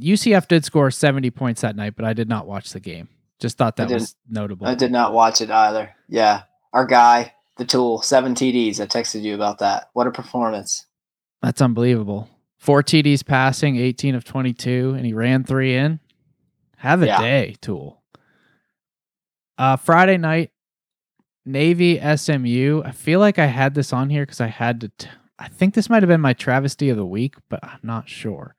UCF 0.00 0.48
did 0.48 0.64
score 0.64 0.90
70 0.90 1.30
points 1.30 1.60
that 1.60 1.76
night, 1.76 1.94
but 1.96 2.04
I 2.04 2.12
did 2.12 2.28
not 2.28 2.46
watch 2.46 2.70
the 2.70 2.80
game. 2.80 3.08
Just 3.42 3.58
thought 3.58 3.76
that 3.76 3.90
was 3.90 4.14
notable. 4.28 4.66
I 4.66 4.74
did 4.74 4.90
not 4.92 5.12
watch 5.12 5.40
it 5.40 5.50
either. 5.50 5.94
Yeah, 6.08 6.42
our 6.72 6.86
guy, 6.86 7.34
the 7.58 7.64
tool, 7.64 8.00
seven 8.00 8.34
TDs. 8.34 8.80
I 8.80 8.86
texted 8.86 9.20
you 9.22 9.34
about 9.34 9.58
that. 9.58 9.90
What 9.92 10.06
a 10.06 10.12
performance! 10.12 10.86
That's 11.42 11.60
unbelievable. 11.60 12.30
Four 12.58 12.84
TDs 12.84 13.26
passing, 13.26 13.76
18 13.76 14.14
of 14.14 14.22
22, 14.24 14.94
and 14.96 15.04
he 15.04 15.12
ran 15.12 15.42
three 15.42 15.74
in. 15.74 15.98
Have 16.76 17.02
a 17.02 17.06
Yeah. 17.06 17.20
day, 17.20 17.56
Tool. 17.60 18.00
Uh, 19.58 19.76
Friday 19.76 20.16
night, 20.18 20.50
Navy 21.44 21.98
SMU. 21.98 22.82
I 22.84 22.92
feel 22.92 23.18
like 23.18 23.38
I 23.40 23.46
had 23.46 23.74
this 23.74 23.92
on 23.92 24.08
here 24.10 24.22
because 24.22 24.40
I 24.40 24.46
had 24.46 24.80
to. 24.82 24.88
T- 24.96 25.08
I 25.38 25.48
think 25.48 25.74
this 25.74 25.90
might 25.90 26.02
have 26.04 26.08
been 26.08 26.20
my 26.20 26.32
travesty 26.34 26.88
of 26.90 26.96
the 26.96 27.04
week, 27.04 27.34
but 27.48 27.58
I'm 27.64 27.80
not 27.82 28.08
sure. 28.08 28.54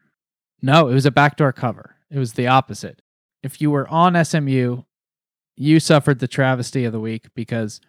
No, 0.61 0.89
it 0.89 0.93
was 0.93 1.05
a 1.05 1.11
backdoor 1.11 1.53
cover. 1.53 1.95
It 2.11 2.19
was 2.19 2.33
the 2.33 2.47
opposite. 2.47 3.01
If 3.43 3.62
you 3.62 3.69
were 3.71 3.88
on 3.89 4.23
SMU, 4.23 4.83
you 5.55 5.79
suffered 5.79 6.19
the 6.19 6.27
travesty 6.27 6.85
of 6.85 6.93
the 6.93 7.00
week 7.00 7.27
because 7.35 7.81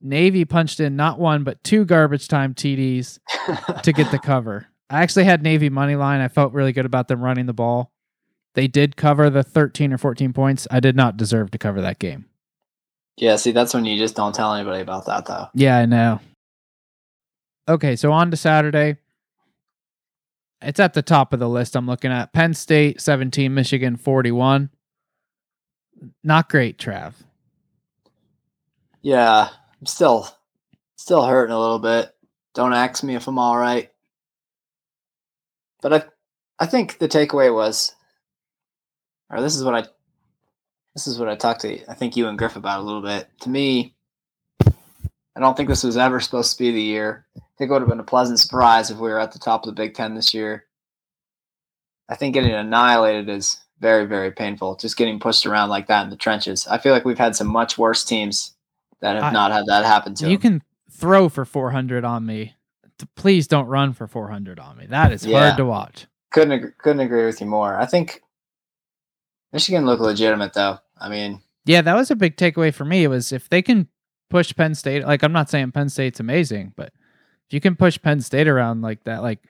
Navy 0.00 0.44
punched 0.44 0.80
in 0.80 0.96
not 0.96 1.18
one 1.18 1.44
but 1.44 1.62
two 1.64 1.84
garbage 1.84 2.28
time 2.28 2.54
TDs 2.54 3.18
to 3.82 3.92
get 3.92 4.10
the 4.10 4.18
cover. 4.22 4.68
I 4.88 5.02
actually 5.02 5.24
had 5.24 5.42
Navy 5.42 5.68
money 5.68 5.96
line. 5.96 6.20
I 6.20 6.28
felt 6.28 6.52
really 6.52 6.72
good 6.72 6.86
about 6.86 7.08
them 7.08 7.20
running 7.20 7.46
the 7.46 7.52
ball. 7.52 7.90
They 8.54 8.68
did 8.68 8.96
cover 8.96 9.28
the 9.28 9.42
13 9.42 9.92
or 9.92 9.98
14 9.98 10.32
points. 10.32 10.66
I 10.70 10.80
did 10.80 10.96
not 10.96 11.16
deserve 11.16 11.50
to 11.50 11.58
cover 11.58 11.80
that 11.82 11.98
game. 11.98 12.26
yeah, 13.18 13.36
see, 13.36 13.50
that's 13.50 13.74
when 13.74 13.84
you 13.84 13.98
just 13.98 14.16
don't 14.16 14.34
tell 14.34 14.54
anybody 14.54 14.80
about 14.80 15.06
that 15.06 15.26
though. 15.26 15.48
Yeah, 15.54 15.76
I 15.78 15.86
know. 15.86 16.20
Okay, 17.68 17.96
so 17.96 18.12
on 18.12 18.30
to 18.30 18.36
Saturday. 18.36 18.96
It's 20.60 20.80
at 20.80 20.94
the 20.94 21.02
top 21.02 21.32
of 21.32 21.38
the 21.38 21.48
list 21.48 21.76
I'm 21.76 21.86
looking 21.86 22.10
at. 22.10 22.32
Penn 22.32 22.54
State 22.54 23.00
17, 23.00 23.52
Michigan 23.52 23.96
41. 23.96 24.70
Not 26.24 26.48
great, 26.48 26.78
Trav. 26.78 27.14
Yeah, 29.02 29.48
I'm 29.80 29.86
still, 29.86 30.28
still 30.96 31.24
hurting 31.24 31.54
a 31.54 31.60
little 31.60 31.78
bit. 31.78 32.10
Don't 32.54 32.72
ask 32.72 33.04
me 33.04 33.14
if 33.14 33.28
I'm 33.28 33.38
all 33.38 33.56
right. 33.56 33.90
But 35.80 35.92
I, 35.92 36.02
I 36.58 36.66
think 36.66 36.98
the 36.98 37.08
takeaway 37.08 37.54
was, 37.54 37.94
or 39.30 39.40
this 39.40 39.54
is 39.54 39.62
what 39.62 39.74
I, 39.74 39.84
this 40.94 41.06
is 41.06 41.18
what 41.20 41.28
I 41.28 41.36
talked 41.36 41.60
to 41.60 41.88
I 41.88 41.94
think 41.94 42.16
you 42.16 42.26
and 42.26 42.36
Griff 42.36 42.56
about 42.56 42.80
a 42.80 42.82
little 42.82 43.02
bit. 43.02 43.28
To 43.42 43.48
me, 43.48 43.94
I 44.60 45.40
don't 45.40 45.56
think 45.56 45.68
this 45.68 45.84
was 45.84 45.96
ever 45.96 46.18
supposed 46.18 46.56
to 46.56 46.58
be 46.58 46.72
the 46.72 46.82
year. 46.82 47.24
I 47.58 47.64
think 47.66 47.70
it 47.70 47.72
would 47.72 47.82
have 47.82 47.88
been 47.88 47.98
a 47.98 48.04
pleasant 48.04 48.38
surprise 48.38 48.88
if 48.92 48.98
we 48.98 49.08
were 49.10 49.18
at 49.18 49.32
the 49.32 49.38
top 49.40 49.64
of 49.64 49.66
the 49.66 49.82
Big 49.82 49.92
Ten 49.94 50.14
this 50.14 50.32
year. 50.32 50.66
I 52.08 52.14
think 52.14 52.34
getting 52.34 52.52
annihilated 52.52 53.28
is 53.28 53.58
very, 53.80 54.04
very 54.06 54.30
painful. 54.30 54.76
Just 54.76 54.96
getting 54.96 55.18
pushed 55.18 55.44
around 55.44 55.68
like 55.68 55.88
that 55.88 56.04
in 56.04 56.10
the 56.10 56.16
trenches. 56.16 56.68
I 56.68 56.78
feel 56.78 56.92
like 56.92 57.04
we've 57.04 57.18
had 57.18 57.34
some 57.34 57.48
much 57.48 57.76
worse 57.76 58.04
teams 58.04 58.54
that 59.00 59.16
have 59.16 59.24
I- 59.24 59.32
not 59.32 59.50
had 59.50 59.66
that 59.66 59.84
happen 59.84 60.14
to 60.14 60.30
You 60.30 60.38
them. 60.38 60.60
can 60.60 60.62
throw 60.88 61.28
for 61.28 61.44
400 61.44 62.04
on 62.04 62.24
me. 62.24 62.54
Please 63.16 63.48
don't 63.48 63.66
run 63.66 63.92
for 63.92 64.06
400 64.06 64.60
on 64.60 64.76
me. 64.76 64.86
That 64.86 65.12
is 65.12 65.26
Yeah. 65.26 65.40
hard 65.40 65.56
to 65.56 65.64
watch. 65.64 66.06
couldn't 66.30 66.52
agree, 66.52 66.70
couldn't 66.78 67.00
agree 67.00 67.24
with 67.26 67.40
you 67.40 67.46
more. 67.48 67.76
I 67.76 67.86
think 67.86 68.22
Michigan 69.52 69.84
looked 69.86 70.02
legitimate 70.02 70.52
though. 70.52 70.78
I 71.00 71.08
mean, 71.08 71.40
Yeah, 71.64 71.80
that 71.82 71.94
was 71.96 72.10
a 72.12 72.16
big 72.16 72.36
takeaway 72.36 72.72
for 72.72 72.84
me. 72.84 73.02
It 73.04 73.08
was 73.08 73.32
if 73.32 73.48
they 73.48 73.62
can 73.62 73.88
push 74.30 74.54
Penn 74.54 74.74
State, 74.76 75.04
like 75.06 75.22
I'm 75.24 75.32
not 75.32 75.48
saying 75.50 75.72
Penn 75.72 75.88
State's 75.88 76.20
amazing, 76.20 76.74
but 76.76 76.92
if 77.48 77.54
you 77.54 77.60
can 77.60 77.76
push 77.76 77.98
Penn 78.00 78.20
State 78.20 78.46
around 78.46 78.82
like 78.82 79.04
that, 79.04 79.22
like 79.22 79.40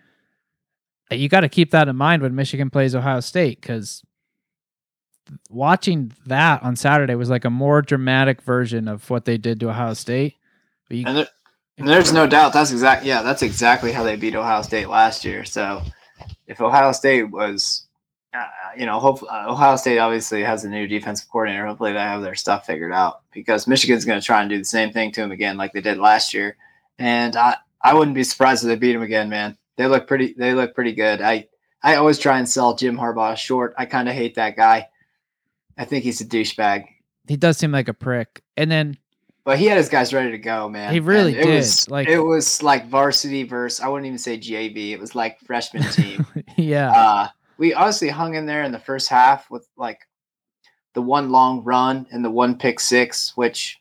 you 1.10 1.28
got 1.28 1.40
to 1.40 1.48
keep 1.48 1.72
that 1.72 1.88
in 1.88 1.96
mind 1.96 2.22
when 2.22 2.34
Michigan 2.34 2.70
plays 2.70 2.94
Ohio 2.94 3.20
State 3.20 3.60
because 3.60 4.04
watching 5.50 6.12
that 6.26 6.62
on 6.62 6.76
Saturday 6.76 7.16
was 7.16 7.28
like 7.28 7.44
a 7.44 7.50
more 7.50 7.82
dramatic 7.82 8.42
version 8.42 8.86
of 8.86 9.08
what 9.10 9.24
they 9.24 9.36
did 9.36 9.58
to 9.60 9.70
Ohio 9.70 9.94
State. 9.94 10.36
You, 10.90 11.04
and, 11.06 11.16
there, 11.16 11.28
and 11.76 11.88
there's 11.88 12.12
no 12.12 12.26
doubt 12.26 12.52
that's 12.52 12.70
exact. 12.70 13.04
Yeah, 13.04 13.22
that's 13.22 13.42
exactly 13.42 13.90
how 13.90 14.04
they 14.04 14.14
beat 14.14 14.36
Ohio 14.36 14.62
State 14.62 14.88
last 14.88 15.24
year. 15.24 15.44
So 15.44 15.82
if 16.46 16.60
Ohio 16.60 16.92
State 16.92 17.24
was, 17.24 17.86
uh, 18.32 18.46
you 18.76 18.86
know, 18.86 19.00
hope 19.00 19.22
uh, 19.24 19.46
Ohio 19.48 19.74
State 19.74 19.98
obviously 19.98 20.42
has 20.44 20.64
a 20.64 20.68
new 20.68 20.86
defensive 20.86 21.28
coordinator. 21.30 21.66
Hopefully 21.66 21.92
they 21.92 21.98
have 21.98 22.22
their 22.22 22.36
stuff 22.36 22.64
figured 22.64 22.92
out 22.92 23.22
because 23.32 23.66
Michigan's 23.66 24.04
going 24.04 24.20
to 24.20 24.24
try 24.24 24.40
and 24.40 24.48
do 24.48 24.58
the 24.58 24.64
same 24.64 24.92
thing 24.92 25.10
to 25.12 25.20
them 25.20 25.32
again, 25.32 25.56
like 25.56 25.72
they 25.72 25.80
did 25.80 25.98
last 25.98 26.32
year. 26.32 26.56
And 26.98 27.36
I, 27.36 27.56
I 27.82 27.94
wouldn't 27.94 28.14
be 28.14 28.24
surprised 28.24 28.64
if 28.64 28.68
they 28.68 28.76
beat 28.76 28.94
him 28.94 29.02
again, 29.02 29.28
man. 29.28 29.56
They 29.76 29.86
look 29.86 30.06
pretty. 30.06 30.34
They 30.36 30.54
look 30.54 30.74
pretty 30.74 30.92
good. 30.92 31.20
I, 31.22 31.46
I 31.82 31.96
always 31.96 32.18
try 32.18 32.38
and 32.38 32.48
sell 32.48 32.74
Jim 32.74 32.96
Harbaugh 32.96 33.36
short. 33.36 33.74
I 33.78 33.84
kind 33.86 34.08
of 34.08 34.14
hate 34.14 34.34
that 34.34 34.56
guy. 34.56 34.88
I 35.76 35.84
think 35.84 36.02
he's 36.02 36.20
a 36.20 36.24
douchebag. 36.26 36.84
he 37.28 37.36
does 37.36 37.56
seem 37.58 37.70
like 37.70 37.86
a 37.88 37.94
prick. 37.94 38.42
And 38.56 38.68
then 38.68 38.98
But 39.44 39.60
he 39.60 39.66
had 39.66 39.76
his 39.78 39.88
guys 39.88 40.12
ready 40.12 40.32
to 40.32 40.38
go, 40.38 40.68
man. 40.68 40.92
He 40.92 40.98
really 40.98 41.34
And 41.38 41.42
it 41.42 41.44
did, 41.46 41.56
Was, 41.58 41.88
like- 41.88 42.08
it 42.08 42.18
was 42.18 42.62
like 42.64 42.88
varsity 42.88 43.44
versus 43.44 43.78
I 43.80 43.86
wouldn't 43.86 44.06
even 44.06 44.18
say 44.18 44.36
JV. 44.38 44.90
It 44.90 44.98
was 44.98 45.14
like 45.14 45.38
freshman 45.40 45.84
team. 45.92 46.26
yeah, 46.56 46.90
uh, 46.90 47.28
we 47.58 47.74
honestly 47.74 48.08
hung 48.08 48.34
in 48.34 48.46
there 48.46 48.64
in 48.64 48.72
the 48.72 48.78
first 48.80 49.08
half 49.08 49.48
with 49.50 49.68
like 49.76 50.00
the 50.94 51.02
one 51.02 51.30
long 51.30 51.62
run 51.62 52.08
and 52.10 52.24
the 52.24 52.30
one 52.30 52.58
pick 52.58 52.80
six, 52.80 53.36
which 53.36 53.78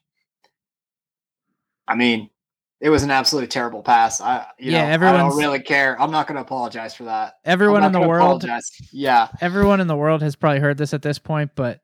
I 1.87 1.95
mean, 1.95 2.29
it 2.79 2.89
was 2.89 3.03
an 3.03 3.11
absolutely 3.11 3.47
terrible 3.47 3.81
pass. 3.81 4.21
I 4.21 4.45
you 4.59 4.71
Yeah, 4.71 4.95
know, 4.95 5.07
I 5.07 5.17
don't 5.17 5.37
really 5.37 5.59
care. 5.59 5.99
I'm 5.99 6.11
not 6.11 6.27
going 6.27 6.35
to 6.35 6.41
apologize 6.41 6.93
for 6.93 7.05
that. 7.05 7.35
Everyone 7.43 7.83
in 7.83 7.91
the 7.91 8.01
world, 8.01 8.43
apologize. 8.43 8.71
Yeah, 8.91 9.29
everyone 9.41 9.79
in 9.81 9.87
the 9.87 9.95
world 9.95 10.21
has 10.21 10.35
probably 10.35 10.59
heard 10.59 10.77
this 10.77 10.93
at 10.93 11.01
this 11.01 11.19
point, 11.19 11.51
but 11.55 11.81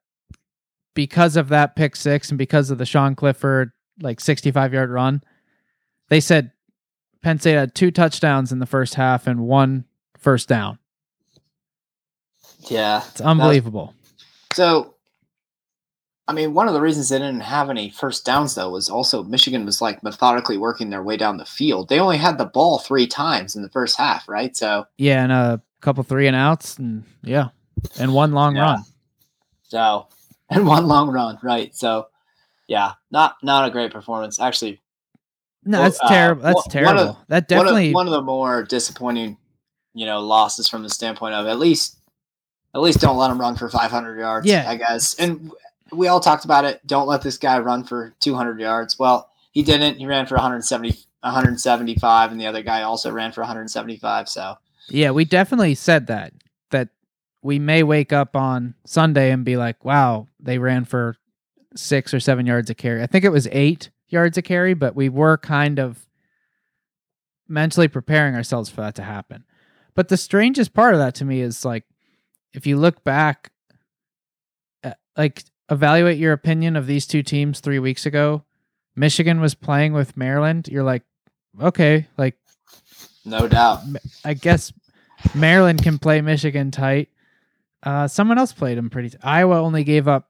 because 0.93 1.35
of 1.35 1.49
that 1.49 1.75
pick 1.75 1.95
six 1.95 2.29
and 2.29 2.37
because 2.37 2.69
of 2.69 2.77
the 2.77 2.85
Sean 2.85 3.15
Clifford 3.15 3.71
like 4.01 4.19
65 4.19 4.73
yard 4.73 4.91
run, 4.91 5.23
they 6.09 6.19
said 6.19 6.51
Penn 7.23 7.39
State 7.39 7.53
had 7.55 7.73
two 7.73 7.89
touchdowns 7.89 8.51
in 8.51 8.59
the 8.59 8.65
first 8.65 8.95
half 8.95 9.25
and 9.25 9.41
one 9.41 9.85
first 10.19 10.47
down. 10.47 10.77
yeah. 12.69 13.03
It's 13.09 13.21
unbelievable. 13.21 13.93
So, 14.53 14.92
I 16.27 16.33
mean, 16.33 16.53
one 16.53 16.67
of 16.69 16.73
the 16.73 16.79
reasons 16.81 17.09
they 17.09 17.17
didn't 17.19 17.41
have 17.41 17.69
any 17.69 17.89
first 17.89 18.25
downs 18.25 18.55
though 18.55 18.69
was 18.69 18.89
also 18.89 19.23
Michigan 19.23 19.65
was 19.65 19.81
like 19.81 20.01
methodically 20.03 20.57
working 20.57 20.89
their 20.89 21.03
way 21.03 21.17
down 21.17 21.37
the 21.37 21.45
field. 21.45 21.89
They 21.89 21.99
only 21.99 22.17
had 22.17 22.37
the 22.37 22.45
ball 22.45 22.79
three 22.79 23.07
times 23.07 23.55
in 23.55 23.61
the 23.61 23.69
first 23.69 23.97
half, 23.97 24.27
right? 24.29 24.55
So, 24.55 24.85
Yeah, 24.97 25.21
and 25.23 25.31
a 25.33 25.61
couple 25.81 26.01
three 26.03 26.27
and 26.27 26.35
outs, 26.35 26.77
and 26.77 27.03
yeah, 27.23 27.49
and 27.99 28.13
one 28.13 28.31
long 28.31 28.55
Yeah. 28.55 28.61
run. 28.61 28.83
so 29.63 30.07
and 30.49 30.65
one 30.65 30.87
long 30.87 31.09
run, 31.09 31.39
right? 31.43 31.75
So, 31.75 32.07
yeah, 32.67 32.93
not 33.11 33.35
not 33.43 33.67
a 33.67 33.71
great 33.71 33.91
performance. 33.91 34.39
Actually, 34.39 34.79
No, 35.65 35.81
that's 35.81 35.99
uh, 36.01 36.07
terrible. 36.07 36.41
That's 36.43 36.55
one- 36.55 36.85
one 36.85 36.97
of- 36.97 36.97
terrible. 36.97 37.19
that 37.27 37.29
one 37.29 37.37
of- 37.37 37.47
definitely. 37.47 37.93
one 37.93 38.07
of, 38.07 38.13
the 38.13 38.21
more 38.21 38.63
disappointing, 38.63 39.37
you 39.93 40.05
know, 40.05 40.21
losses 40.21 40.69
from 40.69 40.83
the 40.83 40.89
standpoint 40.89 41.33
of 41.35 41.47
at 41.47 41.59
least 41.59 41.97
at 42.75 42.79
least 42.81 43.01
don't 43.01 43.17
let 43.17 43.27
them 43.27 43.39
run 43.41 43.55
for 43.55 43.69
500 43.69 44.17
yards. 44.19 44.47
Yeah. 44.47 44.65
I 44.67 44.77
guess. 44.77 45.13
And 45.15 45.51
we 45.95 46.07
all 46.07 46.19
talked 46.19 46.45
about 46.45 46.65
it. 46.65 46.85
Don't 46.85 47.07
let 47.07 47.21
this 47.21 47.37
guy 47.37 47.59
run 47.59 47.83
for 47.83 48.13
200 48.19 48.59
yards. 48.59 48.97
Well, 48.97 49.29
he 49.51 49.63
didn't. 49.63 49.97
He 49.97 50.05
ran 50.05 50.25
for 50.25 50.35
170, 50.35 50.89
175, 51.21 52.31
and 52.31 52.41
the 52.41 52.47
other 52.47 52.63
guy 52.63 52.81
also 52.81 53.11
ran 53.11 53.31
for 53.31 53.41
175. 53.41 54.29
So 54.29 54.55
Yeah, 54.89 55.11
we 55.11 55.25
definitely 55.25 55.75
said 55.75 56.07
that. 56.07 56.33
That 56.71 56.89
we 57.41 57.59
may 57.59 57.83
wake 57.83 58.11
up 58.11 58.35
on 58.35 58.75
Sunday 58.85 59.31
and 59.31 59.45
be 59.45 59.57
like, 59.57 59.85
wow, 59.85 60.27
they 60.39 60.57
ran 60.57 60.85
for 60.85 61.17
six 61.75 62.13
or 62.13 62.19
seven 62.19 62.45
yards 62.45 62.69
a 62.69 62.75
carry. 62.75 63.01
I 63.03 63.07
think 63.07 63.25
it 63.25 63.31
was 63.31 63.47
eight 63.51 63.89
yards 64.09 64.37
a 64.37 64.41
carry, 64.41 64.73
but 64.73 64.95
we 64.95 65.09
were 65.09 65.37
kind 65.37 65.79
of 65.79 66.07
mentally 67.47 67.87
preparing 67.87 68.35
ourselves 68.35 68.69
for 68.69 68.81
that 68.81 68.95
to 68.95 69.03
happen. 69.03 69.43
But 69.95 70.07
the 70.07 70.17
strangest 70.17 70.73
part 70.73 70.93
of 70.93 70.99
that 70.99 71.15
to 71.15 71.25
me 71.25 71.41
is 71.41 71.65
like, 71.65 71.83
if 72.53 72.65
you 72.65 72.77
look 72.77 73.03
back, 73.03 73.51
uh, 74.83 74.93
like, 75.17 75.43
evaluate 75.73 76.17
your 76.17 76.33
opinion 76.33 76.75
of 76.75 76.87
these 76.87 77.05
two 77.05 77.23
teams 77.23 77.59
three 77.59 77.79
weeks 77.79 78.05
ago. 78.05 78.43
Michigan 78.95 79.41
was 79.41 79.55
playing 79.55 79.93
with 79.93 80.15
Maryland. 80.15 80.67
You're 80.71 80.83
like, 80.83 81.03
okay, 81.61 82.07
like, 82.17 82.37
no 83.25 83.47
doubt. 83.47 83.81
I 84.23 84.33
guess 84.33 84.71
Maryland 85.33 85.81
can 85.81 85.97
play 85.99 86.21
Michigan 86.21 86.71
tight. 86.71 87.09
Uh, 87.81 88.07
someone 88.07 88.37
else 88.37 88.53
played 88.53 88.77
them 88.77 88.89
pretty. 88.89 89.15
Iowa 89.21 89.61
only 89.61 89.83
gave 89.83 90.07
up 90.07 90.29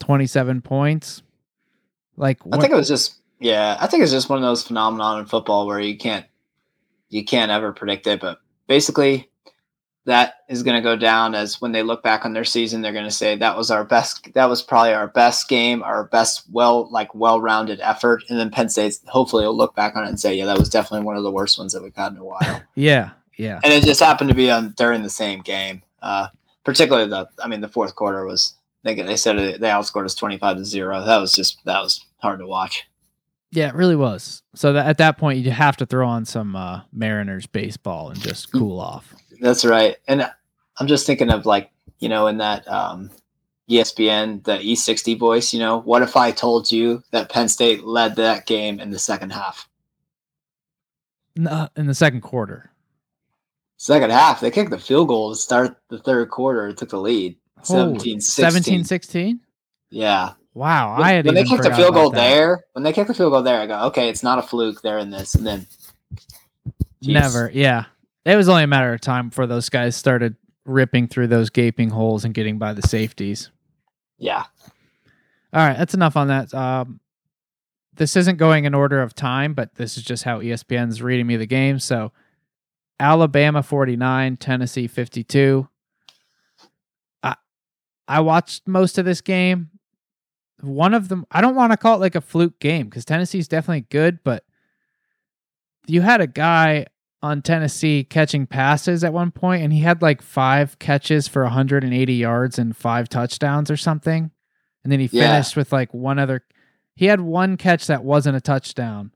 27 0.00 0.60
points. 0.60 1.22
Like, 2.16 2.38
I 2.52 2.58
think 2.58 2.72
it 2.72 2.76
was 2.76 2.88
just 2.88 3.16
yeah. 3.40 3.76
I 3.80 3.86
think 3.86 4.02
it's 4.02 4.12
just 4.12 4.28
one 4.28 4.38
of 4.38 4.44
those 4.44 4.62
phenomenon 4.62 5.20
in 5.20 5.26
football 5.26 5.66
where 5.66 5.80
you 5.80 5.96
can't 5.96 6.26
you 7.08 7.24
can't 7.24 7.50
ever 7.50 7.72
predict 7.72 8.06
it. 8.06 8.20
But 8.20 8.38
basically, 8.68 9.30
that 10.04 10.34
is 10.48 10.62
going 10.62 10.76
to 10.76 10.82
go 10.82 10.96
down 10.96 11.34
as 11.34 11.60
when 11.60 11.70
they 11.70 11.82
look 11.82 12.02
back 12.02 12.24
on 12.24 12.32
their 12.32 12.44
season, 12.44 12.82
they're 12.82 12.92
going 12.92 13.04
to 13.04 13.10
say 13.10 13.36
that 13.36 13.56
was 13.56 13.70
our 13.70 13.84
best. 13.84 14.32
That 14.34 14.48
was 14.48 14.60
probably 14.60 14.92
our 14.92 15.06
best 15.06 15.48
game, 15.48 15.82
our 15.82 16.04
best 16.04 16.44
well 16.50 16.90
like 16.90 17.14
well 17.14 17.40
rounded 17.40 17.80
effort. 17.80 18.24
And 18.28 18.38
then 18.38 18.50
Penn 18.50 18.68
State 18.68 18.98
hopefully 19.06 19.44
will 19.44 19.56
look 19.56 19.76
back 19.76 19.94
on 19.94 20.04
it 20.04 20.08
and 20.08 20.18
say, 20.18 20.34
yeah, 20.34 20.46
that 20.46 20.58
was 20.58 20.68
definitely 20.68 21.06
one 21.06 21.16
of 21.16 21.22
the 21.22 21.30
worst 21.30 21.58
ones 21.58 21.72
that 21.72 21.82
we've 21.82 21.94
had 21.94 22.12
in 22.12 22.18
a 22.18 22.24
while. 22.24 22.62
yeah, 22.74 23.10
yeah, 23.36 23.60
and 23.62 23.72
it 23.72 23.84
just 23.84 24.00
happened 24.00 24.30
to 24.30 24.36
be 24.36 24.50
on 24.50 24.74
during 24.76 25.02
the 25.02 25.10
same 25.10 25.40
game. 25.40 25.82
Uh, 26.02 26.26
particularly 26.64 27.08
the, 27.08 27.28
I 27.42 27.46
mean, 27.46 27.60
the 27.60 27.68
fourth 27.68 27.94
quarter 27.94 28.24
was 28.24 28.54
they 28.82 28.94
they 28.94 29.16
said 29.16 29.38
it, 29.38 29.60
they 29.60 29.68
outscored 29.68 30.04
us 30.04 30.16
twenty 30.16 30.36
five 30.38 30.56
to 30.56 30.64
zero. 30.64 31.04
That 31.04 31.18
was 31.18 31.32
just 31.32 31.64
that 31.64 31.80
was 31.80 32.04
hard 32.18 32.40
to 32.40 32.46
watch. 32.46 32.88
yeah. 33.52 33.68
It 33.68 33.74
really 33.74 33.96
was. 33.96 34.42
So 34.56 34.72
that 34.72 34.86
at 34.86 34.98
that 34.98 35.16
point, 35.16 35.38
you 35.38 35.52
have 35.52 35.76
to 35.76 35.86
throw 35.86 36.08
on 36.08 36.24
some 36.24 36.56
uh, 36.56 36.80
Mariners 36.92 37.46
baseball 37.46 38.10
and 38.10 38.20
just 38.20 38.50
cool 38.52 38.80
off. 38.80 39.14
That's 39.42 39.64
right. 39.64 39.96
And 40.06 40.30
I'm 40.78 40.86
just 40.86 41.04
thinking 41.04 41.30
of 41.30 41.44
like 41.44 41.70
you 41.98 42.08
know 42.08 42.28
in 42.28 42.38
that 42.38 42.66
um, 42.68 43.10
ESPN 43.68 44.42
the 44.44 44.52
E60 44.58 45.18
voice. 45.18 45.52
You 45.52 45.58
know, 45.58 45.80
what 45.80 46.02
if 46.02 46.16
I 46.16 46.30
told 46.30 46.70
you 46.70 47.02
that 47.10 47.28
Penn 47.28 47.48
State 47.48 47.84
led 47.84 48.16
that 48.16 48.46
game 48.46 48.80
in 48.80 48.90
the 48.90 48.98
second 48.98 49.30
half? 49.30 49.68
N- 51.36 51.48
uh, 51.48 51.68
in 51.76 51.86
the 51.86 51.94
second 51.94 52.20
quarter. 52.20 52.70
Second 53.78 54.12
half, 54.12 54.40
they 54.40 54.52
kicked 54.52 54.70
the 54.70 54.78
field 54.78 55.08
goal 55.08 55.30
to 55.30 55.36
start 55.36 55.76
the 55.88 55.98
third 55.98 56.30
quarter. 56.30 56.68
It 56.68 56.76
took 56.76 56.90
the 56.90 57.00
lead. 57.00 57.36
Holy- 57.64 58.20
17 58.20 58.84
16. 58.84 59.40
Yeah. 59.90 60.34
Wow, 60.54 60.98
When, 60.98 61.06
I 61.06 61.12
had 61.12 61.24
when 61.26 61.34
they 61.34 61.44
kicked 61.44 61.62
the 61.62 61.74
field 61.74 61.94
goal 61.94 62.10
that. 62.10 62.16
there, 62.16 62.64
when 62.74 62.82
they 62.84 62.92
kicked 62.92 63.08
the 63.08 63.14
field 63.14 63.32
goal 63.32 63.42
there, 63.42 63.60
I 63.60 63.66
go, 63.66 63.86
okay, 63.86 64.08
it's 64.10 64.22
not 64.22 64.38
a 64.38 64.42
fluke. 64.42 64.82
They're 64.82 64.98
in 64.98 65.10
this, 65.10 65.34
and 65.34 65.46
then 65.46 65.66
Jeez. 67.02 67.14
Never, 67.14 67.50
yeah. 67.52 67.86
It 68.24 68.36
was 68.36 68.48
only 68.48 68.62
a 68.62 68.68
matter 68.68 68.92
of 68.92 69.00
time 69.00 69.28
before 69.30 69.46
those 69.46 69.68
guys 69.68 69.96
started 69.96 70.36
ripping 70.64 71.08
through 71.08 71.26
those 71.26 71.50
gaping 71.50 71.90
holes 71.90 72.24
and 72.24 72.32
getting 72.34 72.58
by 72.58 72.72
the 72.72 72.82
safeties. 72.82 73.50
Yeah, 74.18 74.44
All 75.52 75.66
right, 75.66 75.76
that's 75.76 75.94
enough 75.94 76.16
on 76.16 76.28
that. 76.28 76.54
Um, 76.54 77.00
this 77.94 78.14
isn't 78.14 78.36
going 78.36 78.64
in 78.64 78.74
order 78.74 79.02
of 79.02 79.14
time, 79.14 79.52
but 79.54 79.74
this 79.74 79.96
is 79.96 80.04
just 80.04 80.22
how 80.22 80.40
ESPN's 80.40 81.02
reading 81.02 81.26
me 81.26 81.36
the 81.36 81.46
game. 81.46 81.80
So, 81.80 82.12
Alabama 83.00 83.64
49, 83.64 84.36
Tennessee 84.36 84.86
52. 84.86 85.68
I 87.24 87.34
I 88.06 88.20
watched 88.20 88.68
most 88.68 88.96
of 88.96 89.04
this 89.04 89.20
game. 89.20 89.70
One 90.60 90.94
of 90.94 91.08
them, 91.08 91.26
I 91.32 91.40
don't 91.40 91.56
want 91.56 91.72
to 91.72 91.76
call 91.76 91.96
it 91.96 92.00
like 92.00 92.14
a 92.14 92.20
fluke 92.20 92.60
game 92.60 92.86
because 92.86 93.04
Tennessee's 93.04 93.48
definitely 93.48 93.86
good, 93.90 94.20
but 94.22 94.44
you 95.88 96.00
had 96.00 96.20
a 96.20 96.28
guy 96.28 96.86
on 97.22 97.40
Tennessee 97.42 98.04
catching 98.04 98.46
passes 98.46 99.04
at 99.04 99.12
one 99.12 99.30
point, 99.30 99.62
and 99.62 99.72
he 99.72 99.80
had 99.80 100.02
like 100.02 100.20
five 100.22 100.78
catches 100.78 101.28
for 101.28 101.42
180 101.44 102.12
yards 102.14 102.58
and 102.58 102.76
five 102.76 103.08
touchdowns 103.08 103.70
or 103.70 103.76
something. 103.76 104.30
And 104.82 104.92
then 104.92 104.98
he 105.00 105.08
Yeah. 105.12 105.30
finished 105.30 105.56
with 105.56 105.72
like 105.72 105.94
one 105.94 106.18
other. 106.18 106.44
He 106.96 107.06
had 107.06 107.20
one 107.20 107.56
catch 107.56 107.86
that 107.86 108.04
wasn't 108.04 108.36
a 108.36 108.40
touchdown. 108.40 109.12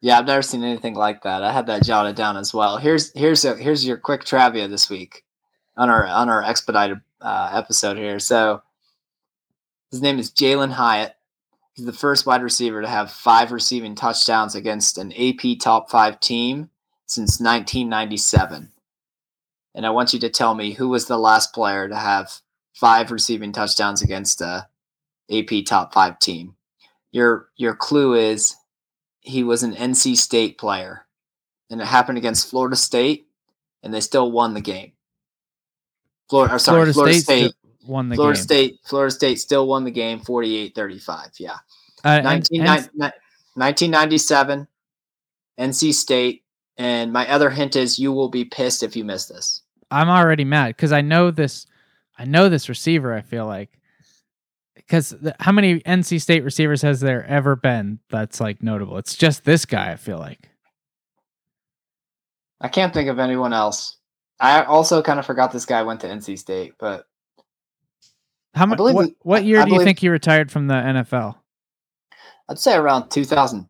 yeah. 0.00 0.18
I've 0.18 0.26
never 0.26 0.42
seen 0.42 0.62
anything 0.62 0.94
like 0.94 1.22
that. 1.22 1.42
I 1.42 1.50
had 1.52 1.66
that 1.66 1.82
jotted 1.82 2.14
down 2.14 2.36
as 2.36 2.54
well. 2.54 2.76
Here's 2.78 3.12
here's 3.14 3.44
a, 3.44 3.56
here's 3.56 3.84
your 3.84 3.96
quick 3.96 4.24
trivia 4.24 4.68
this 4.68 4.88
week 4.88 5.24
on 5.76 5.90
our 5.90 6.06
on 6.06 6.28
our 6.28 6.42
expedited 6.42 7.00
uh, 7.20 7.50
episode 7.52 7.96
here. 7.96 8.20
So 8.20 8.62
his 9.90 10.00
name 10.00 10.18
is 10.20 10.30
Jalin 10.30 10.70
Hyatt. 10.70 11.16
He's 11.74 11.86
the 11.86 11.92
first 11.92 12.26
wide 12.26 12.42
receiver 12.42 12.80
to 12.82 12.88
have 12.88 13.10
five 13.10 13.50
receiving 13.52 13.94
touchdowns 13.96 14.54
against 14.54 14.98
an 14.98 15.12
AP 15.12 15.58
top 15.60 15.90
five 15.90 16.20
team 16.20 16.70
since 17.08 17.40
1997. 17.40 18.70
And 19.74 19.86
I 19.86 19.90
want 19.90 20.12
you 20.12 20.20
to 20.20 20.28
tell 20.30 20.54
me 20.54 20.72
who 20.72 20.88
was 20.88 21.06
the 21.06 21.18
last 21.18 21.52
player 21.52 21.88
to 21.88 21.96
have 21.96 22.32
five 22.74 23.10
receiving 23.10 23.52
touchdowns 23.52 24.02
against 24.02 24.40
a 24.40 24.68
AP 25.30 25.64
top 25.66 25.92
five 25.92 26.18
team. 26.18 26.54
Your 27.10 27.48
your 27.56 27.74
clue 27.74 28.14
is 28.14 28.54
he 29.20 29.42
was 29.42 29.62
an 29.62 29.74
NC 29.74 30.16
State 30.16 30.58
player, 30.58 31.06
and 31.70 31.80
it 31.80 31.86
happened 31.86 32.18
against 32.18 32.48
Florida 32.50 32.76
State, 32.76 33.26
and 33.82 33.92
they 33.92 34.00
still 34.00 34.30
won 34.30 34.54
the 34.54 34.60
game. 34.60 34.92
Florida, 36.28 36.54
or 36.54 36.58
sorry, 36.58 36.92
Florida, 36.92 37.14
State 37.14 37.22
State. 37.22 37.54
won 37.86 38.08
the 38.10 38.16
Florida 38.16 38.36
game. 38.38 38.42
State. 38.42 38.78
Florida 38.84 39.10
State 39.10 39.40
still 39.40 39.66
won 39.66 39.84
the 39.84 39.90
game 39.90 40.20
48-35. 40.20 41.40
Yeah. 41.40 41.52
Uh, 42.04 42.08
and- 42.08 42.24
19, 42.24 42.60
and- 42.66 42.90
1997, 43.54 44.68
NC 45.58 45.94
State. 45.94 46.44
And 46.78 47.12
my 47.12 47.28
other 47.28 47.50
hint 47.50 47.74
is 47.74 47.98
you 47.98 48.12
will 48.12 48.28
be 48.28 48.44
pissed 48.44 48.82
if 48.82 48.96
you 48.96 49.04
miss 49.04 49.26
this. 49.26 49.62
I'm 49.90 50.08
already 50.08 50.44
mad 50.44 50.68
because 50.68 50.92
I 50.92 51.00
know 51.00 51.30
this. 51.30 51.66
I 52.18 52.24
know 52.24 52.48
this 52.48 52.68
receiver. 52.68 53.12
I 53.12 53.20
feel 53.20 53.46
like 53.46 53.78
because 54.74 55.14
how 55.40 55.52
many 55.52 55.80
NC 55.80 56.20
State 56.20 56.44
receivers 56.44 56.82
has 56.82 57.00
there 57.00 57.24
ever 57.26 57.56
been 57.56 57.98
that's 58.10 58.40
like 58.40 58.62
notable? 58.62 58.96
It's 58.96 59.16
just 59.16 59.44
this 59.44 59.64
guy. 59.64 59.92
I 59.92 59.96
feel 59.96 60.18
like. 60.18 60.48
I 62.60 62.68
can't 62.68 62.94
think 62.94 63.08
of 63.08 63.18
anyone 63.18 63.52
else. 63.52 63.96
I 64.40 64.62
also 64.64 65.02
kind 65.02 65.18
of 65.18 65.26
forgot 65.26 65.52
this 65.52 65.66
guy 65.66 65.82
went 65.82 66.00
to 66.00 66.06
NC 66.06 66.38
State, 66.38 66.74
but 66.78 67.06
How 68.54 68.66
much? 68.66 68.78
What, 68.78 69.10
what 69.22 69.44
year 69.44 69.60
I 69.60 69.64
do 69.64 69.74
you 69.74 69.84
think 69.84 69.98
he 69.98 70.08
retired 70.08 70.50
from 70.50 70.68
the 70.68 70.74
NFL? 70.74 71.36
I'd 72.48 72.58
say 72.58 72.76
around 72.76 73.10
2000. 73.10 73.68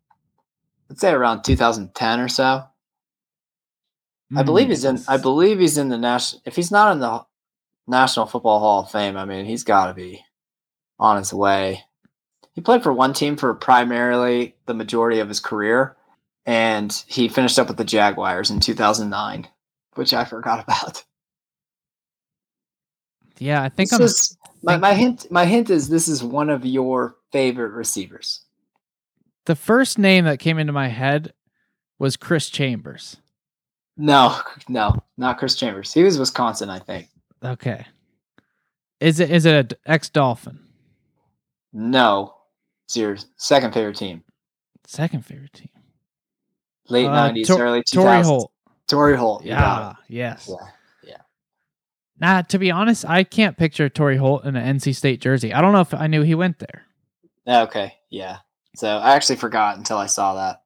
I'd 0.91 0.99
say 0.99 1.13
around 1.13 1.43
2010 1.43 2.21
or 2.21 2.29
so. 2.29 2.65
I 4.37 4.43
believe 4.43 4.67
Mm, 4.67 4.71
he's 4.71 4.85
in. 4.85 4.99
I 5.09 5.17
believe 5.17 5.59
he's 5.59 5.79
in 5.79 5.89
the 5.89 5.97
national. 5.99 6.43
If 6.45 6.55
he's 6.57 6.71
not 6.71 6.93
in 6.93 7.01
the 7.01 7.25
National 7.87 8.27
Football 8.27 8.59
Hall 8.61 8.83
of 8.83 8.91
Fame. 8.91 9.17
I 9.17 9.25
mean, 9.25 9.47
he's 9.47 9.65
got 9.65 9.87
to 9.87 9.95
be 9.95 10.23
on 10.99 11.17
his 11.17 11.33
way. 11.33 11.85
He 12.53 12.61
played 12.61 12.83
for 12.83 12.93
one 12.93 13.15
team 13.15 13.37
for 13.37 13.55
primarily 13.55 14.55
the 14.67 14.75
majority 14.75 15.21
of 15.21 15.29
his 15.29 15.41
career, 15.41 15.97
and 16.45 16.93
he 17.07 17.29
finished 17.29 17.59
up 17.59 17.69
with 17.69 17.79
the 17.79 17.85
Jaguars 17.85 18.51
in 18.51 18.61
2009, 18.61 19.49
which 19.95 20.13
I 20.13 20.25
forgot 20.27 20.63
about. 20.65 21.05
Yeah, 23.39 23.63
I 23.63 23.69
think 23.69 23.91
This 23.91 23.99
I'm. 23.99 24.05
is- 24.05 24.35
my, 24.61 24.77
my 24.77 24.93
hint. 24.93 25.31
My 25.31 25.45
hint 25.45 25.71
is 25.71 25.89
this 25.89 26.09
is 26.09 26.23
one 26.25 26.51
of 26.51 26.67
your 26.67 27.15
favorite 27.31 27.71
receivers. 27.73 28.41
the 29.47 29.55
first 29.55 29.99
name 29.99 30.25
that 30.25 30.41
came 30.41 30.59
into 30.59 30.73
my 30.73 30.89
head 30.89 31.33
was 32.01 32.17
Chris 32.17 32.51
Chambers. 32.51 33.19
No, 33.99 34.41
no, 34.69 34.95
not 35.17 35.39
Chris 35.39 35.57
Chambers. 35.57 35.93
He 35.93 36.05
was 36.05 36.19
Wisconsin, 36.19 36.71
I 36.71 36.79
think. 36.79 37.09
Okay. 37.45 37.85
Is 39.01 39.21
it 39.21 39.31
is 39.31 39.45
it 39.45 39.73
a 39.73 39.91
ex 39.91 40.09
Dolphin? 40.09 40.61
No, 41.73 42.35
it's 42.87 42.97
your 42.97 43.17
second 43.37 43.75
favorite 43.75 43.97
team. 43.97 44.23
Second 44.87 45.25
favorite 45.27 45.53
team. 45.53 45.69
Late 46.89 47.07
Uh, 47.07 47.11
nineties, 47.13 47.49
Tor- 47.49 47.61
early 47.61 47.83
two 47.83 47.97
Torry 47.97 48.07
thousands. 48.07 48.27
Holt. 48.29 48.53
Torry 48.89 49.17
Holt. 49.17 49.45
Yeah. 49.45 49.93
Yes. 50.09 50.51
Yeah. 51.05 51.17
Nah, 52.21 52.43
to 52.43 52.59
be 52.59 52.71
honest, 52.71 53.05
I 53.05 53.23
can't 53.23 53.57
picture 53.57 53.89
Torry 53.89 54.17
Holt 54.17 54.45
in 54.45 54.57
an 54.57 54.79
NC 54.79 54.95
State 54.97 55.21
jersey. 55.21 55.53
I 55.53 55.61
don't 55.61 55.73
know 55.73 55.81
if 55.81 55.93
I 55.95 56.07
knew 56.07 56.23
he 56.23 56.35
went 56.35 56.59
there. 56.59 56.85
Okay. 57.47 57.95
Yeah. 58.11 58.39
So 58.77 58.89
I 58.99 59.15
actually 59.15 59.37
forgot 59.37 59.77
until 59.77 59.99
I 59.99 60.07
saw 60.07 60.35
that. 60.35 60.63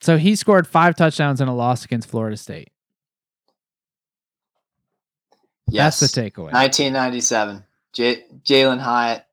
So 0.00 0.16
he 0.16 0.36
scored 0.36 0.66
five 0.66 0.96
touchdowns 0.96 1.40
in 1.40 1.48
a 1.48 1.54
loss 1.54 1.84
against 1.84 2.08
Florida 2.08 2.36
State. 2.36 2.70
Yes. 5.70 6.00
That's 6.00 6.12
the 6.12 6.20
takeaway. 6.22 6.52
1997. 6.52 7.64
J- 7.92 8.24
Jalin 8.44 8.78
Hyatt, 8.78 9.26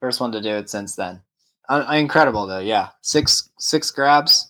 first 0.00 0.20
one 0.20 0.32
to 0.32 0.40
do 0.42 0.50
it 0.50 0.68
since 0.68 0.96
then. 0.96 1.20
Uh, 1.68 1.86
incredible 1.92 2.46
though. 2.46 2.58
Yeah. 2.58 2.88
Six 3.00 3.48
six 3.58 3.90
grabs. 3.90 4.48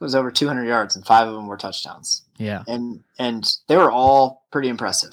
It 0.00 0.04
was 0.04 0.14
over 0.14 0.30
200 0.30 0.64
yards, 0.64 0.94
and 0.94 1.04
five 1.04 1.26
of 1.26 1.34
them 1.34 1.48
were 1.48 1.56
touchdowns. 1.56 2.22
Yeah. 2.36 2.62
And 2.66 3.02
and 3.18 3.48
they 3.68 3.76
were 3.76 3.90
all 3.90 4.46
pretty 4.50 4.68
impressive. 4.68 5.12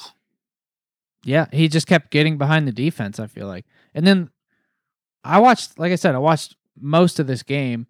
Yeah. 1.24 1.46
He 1.52 1.68
just 1.68 1.88
kept 1.88 2.12
getting 2.12 2.38
behind 2.38 2.68
the 2.68 2.72
defense, 2.72 3.20
I 3.20 3.28
feel 3.28 3.48
like. 3.48 3.66
And 3.94 4.06
then 4.06 4.30
I 5.24 5.40
watched, 5.40 5.80
like 5.80 5.92
I 5.92 5.96
said, 5.96 6.14
I 6.16 6.20
watched 6.20 6.56
most 6.80 7.20
of 7.20 7.28
this 7.28 7.42
game. 7.44 7.88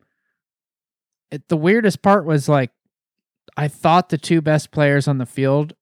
It, 1.32 1.48
the 1.48 1.58
weirdest 1.58 2.02
part 2.02 2.26
was 2.26 2.48
like, 2.48 2.72
I 3.58 3.68
thought 3.68 4.10
the 4.10 4.18
two 4.18 4.42
best 4.42 4.72
players 4.72 5.08
on 5.08 5.18
the 5.18 5.26
field 5.26 5.74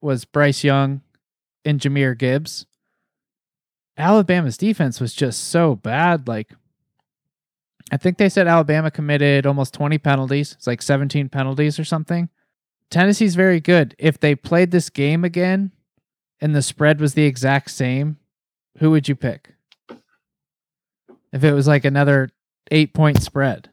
was 0.00 0.24
Bryce 0.24 0.64
Young 0.64 1.02
and 1.64 1.80
Jahmyr 1.80 2.16
Gibbs. 2.16 2.66
Alabama's 3.96 4.56
defense 4.56 5.00
was 5.00 5.12
just 5.12 5.44
so 5.44 5.74
bad. 5.74 6.26
Like, 6.26 6.52
I 7.92 7.96
think 7.96 8.18
they 8.18 8.28
said 8.28 8.46
Alabama 8.46 8.90
committed 8.90 9.46
almost 9.46 9.74
20 9.74 9.98
penalties. 9.98 10.52
It's 10.52 10.66
like 10.66 10.82
17 10.82 11.28
penalties 11.28 11.78
or 11.78 11.84
something. 11.84 12.28
Tennessee's 12.90 13.34
very 13.34 13.60
good. 13.60 13.94
If 13.98 14.18
they 14.18 14.34
played 14.34 14.70
this 14.70 14.90
game 14.90 15.24
again 15.24 15.72
and 16.40 16.54
the 16.54 16.62
spread 16.62 17.00
was 17.00 17.14
the 17.14 17.24
exact 17.24 17.70
same, 17.70 18.18
who 18.78 18.90
would 18.90 19.08
you 19.08 19.14
pick? 19.14 19.54
If 21.32 21.44
it 21.44 21.52
was 21.52 21.68
like 21.68 21.84
another 21.84 22.30
eight 22.70 22.94
point 22.94 23.22
spread. 23.22 23.70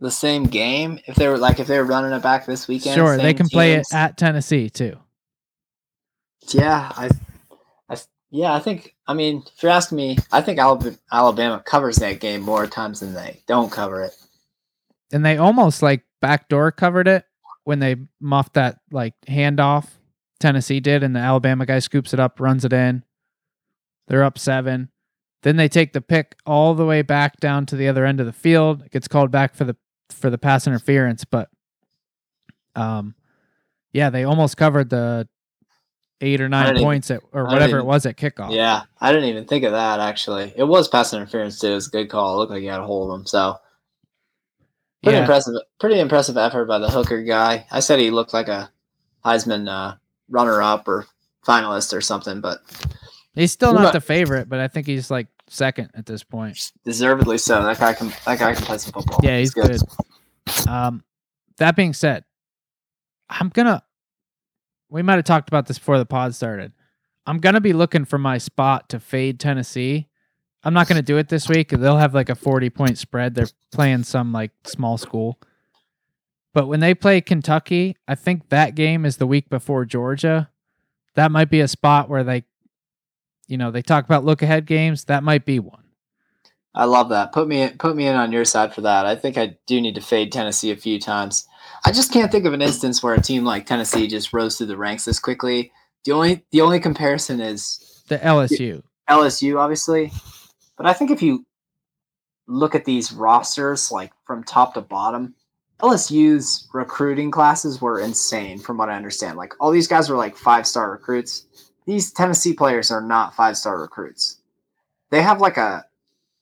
The 0.00 0.10
same 0.10 0.44
game. 0.44 0.98
If 1.06 1.16
they 1.16 1.28
were 1.28 1.38
like 1.38 1.60
if 1.60 1.66
they 1.66 1.78
were 1.78 1.84
running 1.84 2.12
it 2.12 2.22
back 2.22 2.46
this 2.46 2.68
weekend. 2.68 2.94
sure, 2.94 3.16
they 3.16 3.34
can 3.34 3.48
play 3.48 3.74
it 3.74 3.86
at 3.92 4.16
Tennessee 4.16 4.68
too. 4.68 4.98
Yeah, 6.48 6.92
I, 6.96 7.10
I, 7.88 7.96
yeah, 8.30 8.52
I 8.52 8.60
think. 8.60 8.94
I 9.06 9.14
mean, 9.14 9.42
if 9.54 9.62
you're 9.62 9.72
asking 9.72 9.96
me, 9.96 10.18
I 10.32 10.40
think 10.40 10.58
Alabama, 10.58 10.96
Alabama 11.12 11.62
covers 11.64 11.96
that 11.96 12.20
game 12.20 12.42
more 12.42 12.66
times 12.66 13.00
than 13.00 13.14
they 13.14 13.42
don't 13.46 13.70
cover 13.70 14.02
it. 14.02 14.14
And 15.12 15.24
they 15.24 15.36
almost 15.36 15.82
like 15.82 16.02
backdoor 16.20 16.72
covered 16.72 17.06
it 17.06 17.24
when 17.64 17.78
they 17.78 17.96
muffed 18.20 18.54
that 18.54 18.80
like 18.90 19.14
handoff. 19.28 19.86
Tennessee 20.40 20.80
did, 20.80 21.02
and 21.02 21.14
the 21.14 21.20
Alabama 21.20 21.64
guy 21.64 21.78
scoops 21.78 22.12
it 22.12 22.20
up, 22.20 22.40
runs 22.40 22.64
it 22.64 22.72
in. 22.72 23.04
They're 24.08 24.24
up 24.24 24.38
seven. 24.38 24.90
Then 25.42 25.56
they 25.56 25.68
take 25.68 25.92
the 25.92 26.00
pick 26.00 26.36
all 26.46 26.74
the 26.74 26.86
way 26.86 27.02
back 27.02 27.38
down 27.38 27.66
to 27.66 27.76
the 27.76 27.88
other 27.88 28.04
end 28.04 28.20
of 28.20 28.26
the 28.26 28.32
field. 28.32 28.82
It 28.82 28.90
gets 28.90 29.08
called 29.08 29.30
back 29.30 29.54
for 29.54 29.64
the 29.64 29.76
for 30.10 30.30
the 30.30 30.38
pass 30.38 30.66
interference, 30.66 31.24
but 31.24 31.48
um 32.76 33.14
yeah, 33.92 34.10
they 34.10 34.24
almost 34.24 34.56
covered 34.56 34.90
the 34.90 35.28
eight 36.20 36.40
or 36.40 36.48
nine 36.48 36.66
didn't 36.66 36.76
even- 36.78 36.84
points 36.86 37.10
at 37.10 37.22
or 37.32 37.44
whatever 37.44 37.78
it 37.78 37.84
was 37.84 38.06
at 38.06 38.16
kickoff. 38.16 38.52
Yeah, 38.52 38.82
I 39.00 39.12
didn't 39.12 39.28
even 39.28 39.44
think 39.46 39.64
of 39.64 39.72
that. 39.72 40.00
Actually, 40.00 40.52
it 40.56 40.64
was 40.64 40.88
pass 40.88 41.12
interference 41.12 41.58
too. 41.60 41.72
It 41.72 41.74
was 41.74 41.88
a 41.88 41.90
good 41.90 42.10
call. 42.10 42.34
It 42.34 42.36
looked 42.38 42.52
like 42.52 42.60
he 42.60 42.66
had 42.66 42.80
a 42.80 42.86
hold 42.86 43.10
of 43.12 43.20
him. 43.20 43.26
So 43.26 43.56
pretty 45.02 45.16
Yeah. 45.16 45.22
impressive. 45.22 45.54
Pretty 45.78 46.00
impressive 46.00 46.36
effort 46.36 46.64
by 46.66 46.78
the 46.78 46.90
Hooker 46.90 47.22
guy. 47.22 47.66
I 47.70 47.80
said 47.80 47.98
he 47.98 48.10
looked 48.10 48.32
like 48.34 48.48
a 48.48 48.70
Heisman 49.24 49.68
uh, 49.68 49.96
runner-up 50.28 50.88
or 50.88 51.06
finalist 51.46 51.94
or 51.96 52.00
something, 52.00 52.40
but 52.40 52.60
He's 53.34 53.52
still 53.52 53.74
not 53.74 53.92
the 53.92 54.00
favorite, 54.00 54.48
but 54.48 54.60
I 54.60 54.68
think 54.68 54.86
he's 54.86 55.10
like 55.10 55.26
second 55.48 55.90
at 55.94 56.06
this 56.06 56.22
point. 56.22 56.72
deservedly 56.84 57.38
so. 57.38 57.62
That 57.62 57.78
guy 57.78 57.92
can. 57.94 58.08
That 58.26 58.38
guy 58.38 58.54
can 58.54 58.64
play 58.64 58.78
some 58.78 58.92
football. 58.92 59.20
Yeah, 59.22 59.38
he's 59.38 59.52
good. 59.52 59.78
Um, 60.68 61.04
that 61.58 61.76
being 61.76 61.92
said, 61.92 62.24
I'm 63.28 63.48
gonna. 63.48 63.82
We 64.88 65.02
might 65.02 65.16
have 65.16 65.24
talked 65.24 65.48
about 65.48 65.66
this 65.66 65.78
before 65.78 65.98
the 65.98 66.06
pod 66.06 66.34
started. 66.34 66.72
I'm 67.26 67.38
gonna 67.38 67.60
be 67.60 67.72
looking 67.72 68.04
for 68.04 68.18
my 68.18 68.38
spot 68.38 68.88
to 68.90 69.00
fade 69.00 69.40
Tennessee. 69.40 70.08
I'm 70.62 70.74
not 70.74 70.88
gonna 70.88 71.02
do 71.02 71.18
it 71.18 71.28
this 71.28 71.48
week. 71.48 71.70
They'll 71.70 71.98
have 71.98 72.14
like 72.14 72.28
a 72.28 72.34
40 72.34 72.70
point 72.70 72.98
spread. 72.98 73.34
They're 73.34 73.48
playing 73.72 74.04
some 74.04 74.32
like 74.32 74.52
small 74.64 74.98
school. 74.98 75.38
But 76.54 76.68
when 76.68 76.80
they 76.80 76.94
play 76.94 77.20
Kentucky, 77.20 77.96
I 78.06 78.14
think 78.14 78.48
that 78.48 78.76
game 78.76 79.04
is 79.04 79.16
the 79.16 79.26
week 79.26 79.50
before 79.50 79.84
Georgia. 79.84 80.50
That 81.16 81.32
might 81.32 81.50
be 81.50 81.60
a 81.60 81.68
spot 81.68 82.08
where 82.08 82.22
they, 82.22 82.44
you 83.46 83.56
know, 83.56 83.70
they 83.70 83.82
talk 83.82 84.04
about 84.04 84.24
look 84.24 84.42
ahead 84.42 84.66
games. 84.66 85.04
That 85.04 85.22
might 85.22 85.44
be 85.44 85.58
one. 85.58 85.82
I 86.74 86.84
love 86.84 87.08
that. 87.10 87.32
Put 87.32 87.46
me 87.46 87.70
put 87.78 87.94
me 87.94 88.06
in 88.06 88.16
on 88.16 88.32
your 88.32 88.44
side 88.44 88.74
for 88.74 88.80
that. 88.80 89.06
I 89.06 89.14
think 89.14 89.38
I 89.38 89.56
do 89.66 89.80
need 89.80 89.94
to 89.94 90.00
fade 90.00 90.32
Tennessee 90.32 90.72
a 90.72 90.76
few 90.76 90.98
times. 90.98 91.46
I 91.84 91.92
just 91.92 92.12
can't 92.12 92.32
think 92.32 92.46
of 92.46 92.52
an 92.52 92.62
instance 92.62 93.02
where 93.02 93.14
a 93.14 93.20
team 93.20 93.44
like 93.44 93.66
Tennessee 93.66 94.08
just 94.08 94.32
rose 94.32 94.56
through 94.56 94.66
the 94.66 94.76
ranks 94.76 95.04
this 95.04 95.20
quickly. 95.20 95.70
The 96.04 96.12
only 96.12 96.44
the 96.50 96.62
only 96.62 96.80
comparison 96.80 97.40
is 97.40 98.02
The 98.08 98.18
LSU. 98.18 98.82
LSU, 99.08 99.58
obviously. 99.58 100.12
But 100.76 100.86
I 100.86 100.92
think 100.92 101.10
if 101.10 101.22
you 101.22 101.46
look 102.46 102.74
at 102.74 102.84
these 102.84 103.12
rosters, 103.12 103.92
like 103.92 104.12
from 104.26 104.42
top 104.42 104.74
to 104.74 104.80
bottom, 104.80 105.34
LSU's 105.80 106.68
recruiting 106.72 107.30
classes 107.30 107.80
were 107.80 108.00
insane, 108.00 108.58
from 108.58 108.78
what 108.78 108.88
I 108.88 108.96
understand. 108.96 109.36
Like 109.36 109.54
all 109.60 109.70
these 109.70 109.88
guys 109.88 110.08
were 110.08 110.16
like 110.16 110.36
five 110.36 110.66
star 110.66 110.90
recruits. 110.90 111.46
These 111.86 112.12
Tennessee 112.12 112.54
players 112.54 112.90
are 112.90 113.00
not 113.00 113.34
five 113.34 113.56
star 113.56 113.80
recruits. 113.80 114.38
They 115.10 115.22
have 115.22 115.40
like 115.40 115.56
a, 115.56 115.84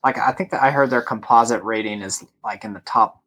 like 0.03 0.17
I 0.17 0.31
think 0.31 0.51
that 0.51 0.63
I 0.63 0.71
heard 0.71 0.89
their 0.89 1.01
composite 1.01 1.63
rating 1.63 2.01
is 2.01 2.23
like 2.43 2.63
in 2.63 2.73
the 2.73 2.81
top, 2.81 3.21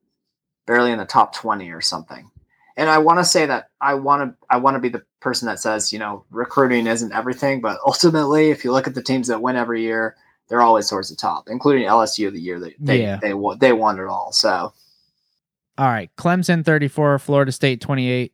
barely 0.67 0.93
in 0.93 0.99
the 0.99 1.05
top 1.05 1.35
twenty 1.35 1.71
or 1.71 1.81
something. 1.81 2.31
And 2.79 2.91
I 2.91 2.99
want 2.99 3.19
to 3.19 3.25
say 3.25 3.47
that 3.47 3.71
I 3.81 3.95
want 3.95 4.31
to 4.31 4.47
I 4.51 4.59
want 4.59 4.75
to 4.77 4.81
be 4.81 4.89
the 4.89 5.03
person 5.21 5.47
that 5.47 5.61
says 5.61 5.93
you 5.93 5.99
know 5.99 6.25
recruiting 6.31 6.87
isn't 6.87 7.13
everything, 7.13 7.61
but 7.61 7.79
ultimately, 7.87 8.51
if 8.51 8.65
you 8.65 8.73
look 8.73 8.87
at 8.87 8.95
the 8.95 9.03
teams 9.03 9.29
that 9.29 9.43
win 9.43 9.57
every 9.57 9.83
year, 9.83 10.17
they're 10.49 10.61
always 10.63 10.89
towards 10.89 11.11
the 11.11 11.17
top, 11.17 11.49
including 11.49 11.87
LSU 11.87 12.31
the 12.33 12.41
year 12.41 12.61
that 12.61 12.75
they 12.79 13.03
Yeah. 13.03 13.17
they 13.17 13.35
won 13.35 13.59
they 13.59 13.73
won 13.73 13.99
it 13.99 14.07
all. 14.07 14.33
So 14.33 14.73
All 15.79 15.87
right, 15.87 16.11
Clemson 16.17 16.65
34, 16.65 17.19
Florida 17.19 17.53
State 17.53 17.81
28. 17.83 18.33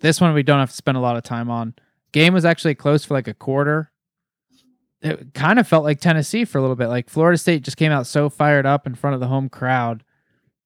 This 0.00 0.20
one 0.20 0.32
we 0.34 0.42
don't 0.42 0.58
have 0.58 0.70
to 0.70 0.76
spend 0.76 0.96
a 0.96 1.00
lot 1.00 1.16
of 1.16 1.22
time 1.22 1.50
on. 1.50 1.74
Game 2.12 2.34
was 2.34 2.44
actually 2.44 2.74
close 2.74 3.04
for 3.04 3.14
like 3.14 3.28
a 3.28 3.34
quarter. 3.34 3.90
It 5.00 5.34
kind 5.34 5.58
of 5.58 5.66
felt 5.66 5.84
like 5.84 6.00
Tennessee 6.00 6.44
for 6.44 6.58
a 6.58 6.60
little 6.60 6.76
bit. 6.76 6.88
Like 6.88 7.10
Florida 7.10 7.38
State 7.38 7.62
just 7.62 7.76
came 7.76 7.90
out 7.90 8.06
so 8.06 8.28
fired 8.28 8.66
up 8.66 8.86
in 8.86 8.94
front 8.94 9.14
of 9.14 9.20
the 9.20 9.26
home 9.26 9.48
crowd. 9.48 10.04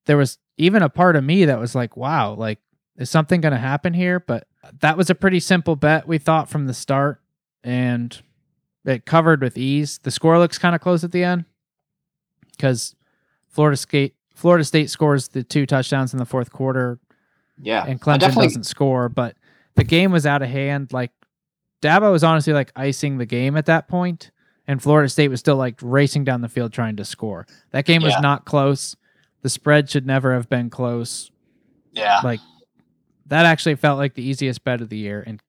There 0.05 0.17
was 0.17 0.37
even 0.57 0.83
a 0.83 0.89
part 0.89 1.15
of 1.15 1.23
me 1.23 1.45
that 1.45 1.59
was 1.59 1.73
like, 1.73 1.97
wow, 1.97 2.33
like 2.33 2.59
is 2.97 3.09
something 3.09 3.41
going 3.41 3.53
to 3.53 3.59
happen 3.59 3.93
here? 3.93 4.19
But 4.19 4.47
that 4.79 4.97
was 4.97 5.09
a 5.09 5.15
pretty 5.15 5.39
simple 5.39 5.75
bet 5.75 6.07
we 6.07 6.17
thought 6.17 6.49
from 6.49 6.67
the 6.67 6.73
start 6.73 7.21
and 7.63 8.21
it 8.85 9.05
covered 9.05 9.41
with 9.41 9.57
ease. 9.57 9.99
The 10.03 10.11
score 10.11 10.37
looks 10.37 10.57
kind 10.57 10.75
of 10.75 10.81
close 10.81 11.03
at 11.03 11.11
the 11.11 11.23
end 11.23 11.45
cuz 12.59 12.95
Florida 13.47 13.77
State 13.77 14.15
Florida 14.35 14.63
State 14.63 14.89
scores 14.89 15.29
the 15.29 15.43
two 15.43 15.65
touchdowns 15.65 16.13
in 16.13 16.19
the 16.19 16.25
fourth 16.25 16.51
quarter 16.51 16.99
yeah, 17.61 17.85
and 17.85 17.99
Clemson 17.99 18.35
doesn't 18.35 18.65
score, 18.65 19.09
but 19.09 19.35
the 19.75 19.83
game 19.83 20.11
was 20.11 20.25
out 20.25 20.41
of 20.41 20.49
hand. 20.49 20.93
Like 20.93 21.11
Dabo 21.81 22.11
was 22.11 22.23
honestly 22.23 22.53
like 22.53 22.71
icing 22.75 23.17
the 23.17 23.25
game 23.25 23.55
at 23.57 23.65
that 23.67 23.87
point, 23.87 24.31
and 24.67 24.81
Florida 24.81 25.09
State 25.09 25.29
was 25.29 25.39
still 25.39 25.55
like 25.57 25.75
racing 25.81 26.23
down 26.23 26.41
the 26.41 26.49
field 26.49 26.73
trying 26.73 26.95
to 26.97 27.05
score. 27.05 27.45
That 27.71 27.85
game 27.85 28.01
was 28.01 28.13
Yeah. 28.13 28.21
not 28.21 28.45
close. 28.45 28.95
The 29.43 29.49
spread 29.49 29.89
should 29.89 30.05
never 30.05 30.33
have 30.33 30.49
been 30.49 30.69
close. 30.69 31.31
Yeah, 31.93 32.19
Like 32.23 32.39
that 33.27 33.45
actually 33.45 33.75
felt 33.75 33.97
like 33.97 34.13
the 34.13 34.23
easiest 34.23 34.63
bet 34.63 34.81
of 34.81 34.89
the 34.89 34.97
year, 34.97 35.23
and 35.25 35.41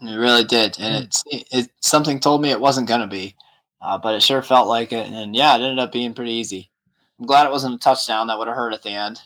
It 0.00 0.14
really 0.16 0.44
did, 0.44 0.78
and 0.78 1.04
it's 1.04 1.22
it, 1.26 1.46
it 1.50 1.70
something 1.80 2.20
told 2.20 2.42
me 2.42 2.50
it 2.50 2.60
wasn't 2.60 2.86
gonna 2.88 3.06
be, 3.06 3.34
uh, 3.80 3.96
but 3.98 4.14
it 4.14 4.22
sure 4.22 4.42
felt 4.42 4.68
like 4.68 4.92
it. 4.92 5.06
And 5.10 5.34
yeah, 5.34 5.52
it 5.56 5.62
ended 5.62 5.78
up 5.78 5.92
being 5.92 6.12
pretty 6.12 6.32
easy. 6.32 6.70
I'm 7.18 7.24
glad 7.26 7.46
it 7.46 7.52
wasn't 7.52 7.76
a 7.76 7.78
touchdown. 7.78 8.26
That 8.26 8.38
would 8.38 8.46
have 8.48 8.56
hurt 8.56 8.74
at 8.74 8.82
the 8.82 8.90
end. 8.90 9.22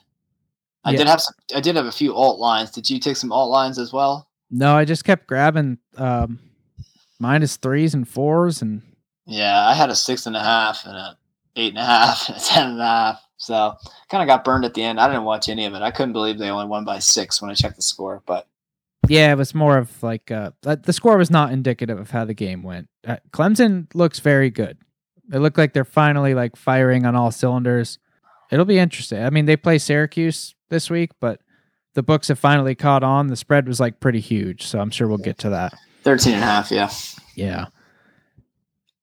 I 0.84 0.92
Yeah. 0.92 0.98
did 0.98 1.08
have 1.08 1.20
some, 1.20 1.34
I 1.54 1.60
did 1.60 1.74
have 1.76 1.86
a 1.86 1.92
few 1.92 2.14
alt 2.14 2.38
lines. 2.38 2.70
Did 2.70 2.88
you 2.88 3.00
take 3.00 3.16
some 3.16 3.32
alt 3.32 3.50
lines 3.50 3.78
as 3.78 3.92
well? 3.92 4.28
No, 4.50 4.74
I 4.74 4.84
just 4.84 5.04
kept 5.04 5.26
grabbing 5.26 5.78
um, 5.96 6.40
minus 7.18 7.56
threes 7.56 7.94
and 7.94 8.08
fours, 8.08 8.62
and 8.62 8.82
Yeah, 9.26 9.68
I 9.68 9.74
had 9.74 9.90
a 9.90 9.94
six 9.94 10.26
and 10.26 10.36
a 10.36 10.42
half 10.42 10.84
and 10.86 10.96
a 10.96 11.16
eight 11.56 11.70
and 11.70 11.78
a 11.78 11.84
half 11.84 12.28
and 12.28 12.36
a 12.36 12.40
ten 12.40 12.70
and 12.70 12.80
a 12.80 12.84
half. 12.84 13.22
So 13.36 13.74
kind 14.10 14.22
of 14.22 14.26
got 14.26 14.44
burned 14.44 14.64
at 14.64 14.74
the 14.74 14.82
end. 14.82 15.00
I 15.00 15.08
didn't 15.08 15.24
watch 15.24 15.48
any 15.48 15.64
of 15.64 15.74
it. 15.74 15.82
I 15.82 15.90
couldn't 15.90 16.12
believe 16.12 16.38
they 16.38 16.50
only 16.50 16.66
won 16.66 16.84
by 16.84 16.98
six 16.98 17.40
when 17.40 17.50
I 17.50 17.54
checked 17.54 17.76
the 17.76 17.82
score. 17.82 18.22
But 18.26 18.46
yeah, 19.08 19.32
it 19.32 19.38
was 19.38 19.54
more 19.54 19.78
of 19.78 20.02
like 20.02 20.30
uh, 20.30 20.50
the 20.62 20.92
score 20.92 21.16
was 21.16 21.30
not 21.30 21.52
indicative 21.52 21.98
of 21.98 22.10
how 22.10 22.24
the 22.24 22.34
game 22.34 22.62
went. 22.62 22.88
Uh, 23.06 23.16
Clemson 23.32 23.86
looks 23.94 24.18
very 24.18 24.50
good. 24.50 24.78
It 25.32 25.38
looked 25.38 25.56
like 25.56 25.72
they're 25.72 25.84
finally 25.84 26.34
like 26.34 26.56
firing 26.56 27.06
on 27.06 27.14
all 27.14 27.30
cylinders. 27.30 27.98
It'll 28.50 28.64
be 28.64 28.78
interesting. 28.78 29.22
I 29.22 29.30
mean, 29.30 29.46
they 29.46 29.56
play 29.56 29.78
Syracuse 29.78 30.54
this 30.68 30.90
week, 30.90 31.12
but 31.20 31.40
the 31.94 32.02
books 32.02 32.28
have 32.28 32.38
finally 32.38 32.74
caught 32.74 33.02
on. 33.02 33.28
The 33.28 33.36
spread 33.36 33.66
was 33.66 33.80
like 33.80 34.00
pretty 34.00 34.20
huge, 34.20 34.66
so 34.66 34.78
I'm 34.78 34.90
sure 34.90 35.08
we'll 35.08 35.18
get 35.18 35.38
to 35.38 35.50
that. 35.50 35.74
13 36.04 36.34
and 36.34 36.42
a 36.42 36.46
half, 36.46 36.70
yeah. 36.70 36.90
Yeah. 37.34 37.66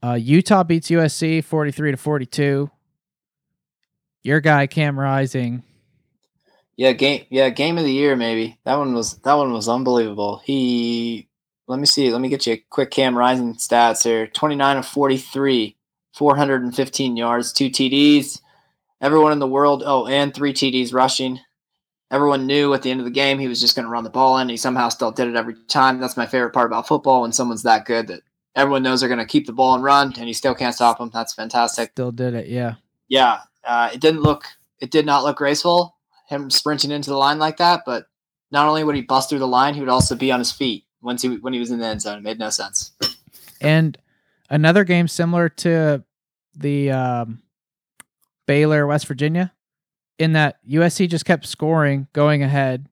Uh, 0.04 0.13
Utah 0.13 0.63
beats 0.63 0.89
USC 0.89 1.43
43 1.43 1.91
to 1.91 1.97
42. 1.97 2.71
Your 4.23 4.41
guy 4.41 4.67
Cam 4.67 5.00
Rising. 5.00 5.63
Yeah, 6.76 6.91
game 6.91 7.26
yeah, 7.30 7.50
game 7.50 7.78
of 7.80 7.86
the 7.86 7.91
year 7.91 8.15
maybe. 8.15 8.60
That 8.63 8.76
one 8.76 8.93
was 8.93 9.17
that 9.19 9.34
one 9.34 9.52
was 9.52 9.67
unbelievable. 9.67 10.41
He 10.43 11.28
let 11.67 11.80
me 11.80 11.86
see, 11.86 12.12
let 12.12 12.21
me 12.21 12.30
get 12.30 12.47
you 12.47 12.54
a 12.54 12.63
quick 12.69 12.91
Cam 12.91 13.17
Rising 13.17 13.56
stats 13.56 14.04
here. 14.04 14.28
29 14.28 14.78
of 14.78 14.86
43, 14.86 15.76
415 16.13 17.17
yards, 17.17 17.52
two 17.52 17.69
TDs. 17.69 18.41
Everyone 19.02 19.32
in 19.32 19.39
the 19.39 19.47
world, 19.47 19.84
oh, 19.86 20.08
and 20.08 20.34
three 20.34 20.54
TDs 20.54 20.93
rushing. 20.93 21.39
Everyone 22.10 22.48
knew 22.48 22.74
at 22.74 22.84
the 22.84 22.91
end 22.91 23.02
of 23.02 23.06
the 23.06 23.12
game 23.12 23.38
he 23.38 23.48
was 23.48 23.60
just 23.60 23.76
going 23.76 23.86
to 23.86 23.91
run 23.91 24.04
the 24.06 24.10
ball 24.10 24.38
in. 24.38 24.48
He 24.48 24.58
somehow 24.58 24.89
still 24.89 25.12
did 25.12 25.28
it 25.28 25.36
every 25.36 25.56
time. 25.67 26.00
That's 26.00 26.15
my 26.15 26.26
favorite 26.26 26.54
part 26.54 26.67
about 26.67 26.88
football 26.88 27.22
when 27.22 27.34
someone's 27.34 27.63
that 27.63 27.86
good 27.86 28.08
that 28.08 28.22
everyone 28.56 28.84
knows 28.84 29.02
they're 29.02 29.10
going 29.10 29.20
to 29.20 29.26
keep 29.26 29.46
the 29.46 29.54
ball 29.54 29.76
and 29.76 29.84
run, 29.84 30.13
and 30.17 30.28
you 30.28 30.34
still 30.34 30.56
can't 30.56 30.76
stop 30.76 31.00
them. 31.00 31.12
That's 31.13 31.34
fantastic. 31.34 31.91
Still 31.91 32.12
did 32.12 32.34
it, 32.34 32.48
yeah. 32.48 32.76
Yeah, 33.10 33.39
uh, 33.63 33.89
it 33.93 34.00
didn't 34.00 34.22
look, 34.22 34.46
it 34.80 34.91
did 34.91 35.06
not 35.06 35.24
look 35.24 35.38
graceful 35.38 35.98
him 36.28 36.50
sprinting 36.50 36.91
into 36.91 37.10
the 37.10 37.17
line 37.17 37.39
like 37.39 37.58
that. 37.58 37.82
But 37.86 38.06
not 38.52 38.67
only 38.67 38.84
would 38.84 38.96
he 38.96 39.02
bust 39.02 39.30
through 39.30 39.39
the 39.39 39.48
line, 39.48 39.74
he 39.74 39.80
would 39.80 39.89
also 39.89 40.15
be 40.15 40.32
on 40.32 40.39
his 40.39 40.52
feet 40.52 40.86
once 41.02 41.22
he 41.22 41.38
when 41.38 41.54
he 41.54 41.60
was 41.60 41.72
in 41.72 41.80
the 41.80 41.86
end 41.86 42.02
zone. 42.02 42.20
It 42.20 42.24
made 42.24 42.39
no 42.39 42.50
sense. 42.50 42.91
And 43.60 43.98
another 44.50 44.84
game 44.84 45.08
similar 45.08 45.50
to 45.50 46.04
the 46.56 46.91
um, 46.91 47.41
Baylor 48.46 48.86
West 48.86 49.08
Virginia, 49.08 49.52
in 50.19 50.34
that 50.34 50.58
USC 50.67 51.10
just 51.10 51.25
kept 51.25 51.45
scoring, 51.45 52.08
going 52.13 52.43
ahead. 52.43 52.88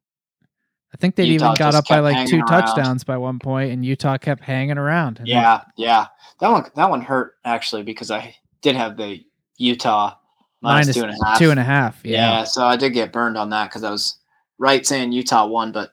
I 0.93 0.97
think 0.97 1.15
they 1.15 1.25
even 1.25 1.53
got 1.55 1.75
up 1.75 1.87
by 1.89 1.99
like 1.99 2.27
two 2.27 2.37
around. 2.37 2.47
touchdowns 2.47 3.03
by 3.03 3.17
one 3.17 3.39
point, 3.39 3.71
and 3.71 3.85
Utah 3.85 4.17
kept 4.17 4.41
hanging 4.41 4.77
around. 4.77 5.19
Yeah, 5.25 5.61
yeah, 5.75 6.07
that 6.39 6.49
one 6.49 6.65
that 6.75 6.89
one 6.89 7.01
hurt 7.01 7.35
actually 7.43 7.83
because 7.83 8.11
I 8.11 8.35
did 8.61 8.75
have 8.75 8.95
the 8.95 9.23
Utah 9.57 10.15
minus 10.61 10.87
minus 10.87 10.95
two 10.95 11.03
and 11.03 11.11
a 11.11 11.25
half. 11.25 11.37
Two 11.37 11.51
and 11.51 11.59
a 11.59 11.63
half. 11.63 11.99
Yeah. 12.03 12.11
Yeah. 12.11 12.43
so 12.45 12.65
I 12.65 12.77
did 12.77 12.93
get 12.93 13.11
burned 13.11 13.37
on 13.37 13.49
that 13.49 13.69
because 13.69 13.83
I 13.83 13.91
was 13.91 14.17
right 14.57 14.85
saying 14.85 15.11
Utah 15.11 15.45
won, 15.47 15.71
but 15.71 15.91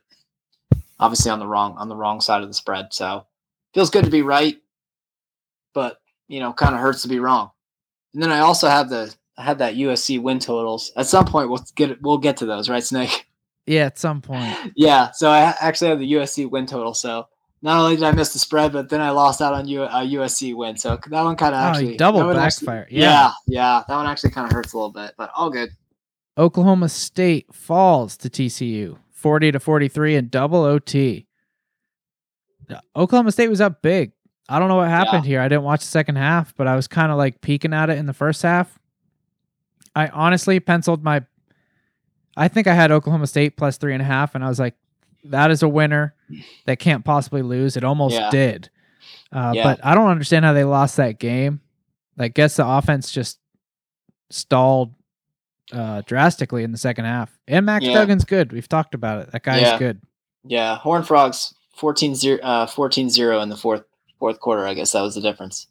obviously 1.00 1.30
on 1.30 1.38
the 1.38 1.46
wrong 1.46 1.76
on 1.78 1.88
the 1.88 1.96
wrong 1.96 2.20
side 2.20 2.42
of 2.42 2.48
the 2.48 2.54
spread. 2.54 2.92
So 2.92 3.26
feels 3.74 3.90
good 3.90 4.04
to 4.04 4.10
be 4.10 4.22
right, 4.22 4.56
but 5.74 6.00
you 6.28 6.40
know, 6.40 6.52
kind 6.52 6.74
of 6.74 6.80
hurts 6.80 7.02
to 7.02 7.08
be 7.08 7.18
wrong. 7.18 7.50
And 8.14 8.22
then 8.22 8.30
I 8.30 8.40
also 8.40 8.68
have 8.68 8.88
the 8.88 9.14
I 9.42 9.44
had 9.44 9.58
that 9.58 9.74
USC 9.74 10.22
win 10.22 10.38
totals. 10.38 10.92
At 10.96 11.06
some 11.08 11.24
point, 11.24 11.50
we'll 11.50 11.64
get 11.74 12.00
we'll 12.00 12.18
get 12.18 12.36
to 12.38 12.46
those, 12.46 12.68
right, 12.68 12.82
Snake? 12.84 13.26
Yeah, 13.66 13.86
at 13.86 13.98
some 13.98 14.20
point. 14.20 14.56
yeah. 14.76 15.10
So 15.12 15.30
I 15.30 15.54
actually 15.60 15.90
have 15.90 15.98
the 16.00 16.12
USC 16.14 16.48
win 16.50 16.66
total. 16.66 16.94
So 16.94 17.26
not 17.60 17.78
only 17.80 17.94
did 17.96 18.04
I 18.04 18.10
miss 18.12 18.32
the 18.32 18.38
spread, 18.40 18.72
but 18.72 18.88
then 18.88 19.00
I 19.00 19.10
lost 19.10 19.40
out 19.40 19.52
on 19.54 19.66
U- 19.68 19.82
uh, 19.84 20.00
USC 20.04 20.54
win. 20.54 20.76
So 20.76 20.98
that 21.10 21.22
one 21.22 21.36
kind 21.36 21.54
of 21.54 21.60
Oh, 21.60 21.64
actually 21.68 21.96
double 21.96 22.20
one 22.26 22.36
actually- 22.36 22.66
backfire. 22.66 22.88
yeah, 22.90 23.00
Yeah. 23.00 23.30
yeah, 23.46 23.82
that 23.86 23.96
one 23.96 24.06
actually 24.06 24.30
kind 24.30 24.46
of 24.48 24.52
hurts 24.52 24.72
a 24.72 24.76
little 24.76 24.90
bit, 24.92 25.14
but 25.16 25.30
all 25.36 25.50
good. 25.50 25.70
Oklahoma 26.38 26.88
State 26.88 27.54
falls 27.54 28.16
to 28.18 28.28
TCU 28.30 28.98
40 29.12 29.52
to 29.52 29.60
43 29.60 30.16
in 30.16 30.28
double 30.28 30.64
OT. 30.64 31.26
Oklahoma 32.96 33.32
State 33.32 33.48
was 33.48 33.60
up 33.60 33.82
big. 33.82 34.12
I 34.48 34.58
don't 34.58 34.68
know 34.68 34.76
what 34.76 34.88
happened 34.88 35.24
here. 35.24 35.40
I 35.40 35.48
didn't 35.48 35.62
watch 35.64 35.80
the 35.80 35.86
second 35.86 36.16
half, 36.16 36.54
but 36.56 36.66
I 36.66 36.74
was 36.74 36.88
kind 36.88 37.12
of 37.12 37.18
like 37.18 37.40
peeking 37.40 37.72
at 37.72 37.90
it 37.90 37.98
in 37.98 38.06
the 38.06 38.12
first 38.12 38.42
half. 38.42 38.78
I 39.94 40.08
honestly 40.08 40.60
penciled 40.60 41.02
my. 41.04 41.22
I 42.36 42.48
think 42.48 42.66
I 42.66 42.74
had 42.74 42.90
Oklahoma 42.90 43.26
State 43.26 43.56
plus 43.56 43.76
three 43.76 43.92
and 43.92 44.00
a 44.02 44.06
half, 44.06 44.34
and 44.34 44.42
I 44.44 44.48
was 44.48 44.58
like, 44.58 44.74
that 45.24 45.50
is 45.50 45.62
a 45.62 45.68
winner 45.68 46.14
that 46.66 46.78
can't 46.78 47.04
possibly 47.04 47.42
lose. 47.42 47.76
It 47.76 47.84
almost 47.84 48.14
Yeah. 48.14 48.30
did. 48.30 48.70
Uh, 49.30 49.52
Yeah. 49.54 49.62
But 49.64 49.84
I 49.84 49.94
don't 49.94 50.08
understand 50.08 50.44
how 50.44 50.52
they 50.54 50.64
lost 50.64 50.96
that 50.96 51.18
game. 51.18 51.60
I 52.18 52.28
guess 52.28 52.56
the 52.56 52.66
offense 52.66 53.10
just 53.12 53.38
stalled 54.30 54.94
uh, 55.72 56.02
drastically 56.06 56.64
in 56.64 56.72
the 56.72 56.76
second 56.78 57.04
half. 57.06 57.38
And 57.48 57.64
Max 57.64 57.84
Yeah. 57.86 57.94
Duggan's 57.94 58.24
good. 58.26 58.52
We've 58.52 58.68
talked 58.68 58.94
about 58.94 59.22
it. 59.22 59.32
That 59.32 59.42
guy's 59.42 59.62
Yeah. 59.62 59.78
good. 59.78 60.02
Yeah, 60.44 60.76
Horn 60.76 61.02
Frogs 61.02 61.54
14-0, 61.78 62.40
uh, 62.42 62.66
14-0 62.66 63.40
in 63.40 63.48
the 63.48 63.56
fourth 63.56 63.84
fourth 64.18 64.38
quarter. 64.40 64.66
I 64.66 64.74
guess 64.74 64.92
that 64.92 65.00
was 65.02 65.14
the 65.14 65.20
difference. 65.20 65.66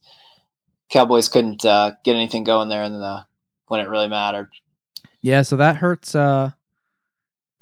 Cowboys 0.90 1.30
couldn't 1.30 1.64
uh, 1.66 1.92
get 2.04 2.16
anything 2.16 2.44
going 2.44 2.70
there 2.70 2.84
in 2.84 2.94
the 2.94 3.26
when 3.72 3.80
it 3.80 3.88
really 3.88 4.10
mattered. 4.10 4.50
Yeah, 5.22 5.44
so 5.44 5.56
that 5.56 5.78
hurts. 5.78 6.14
Uh, 6.14 6.52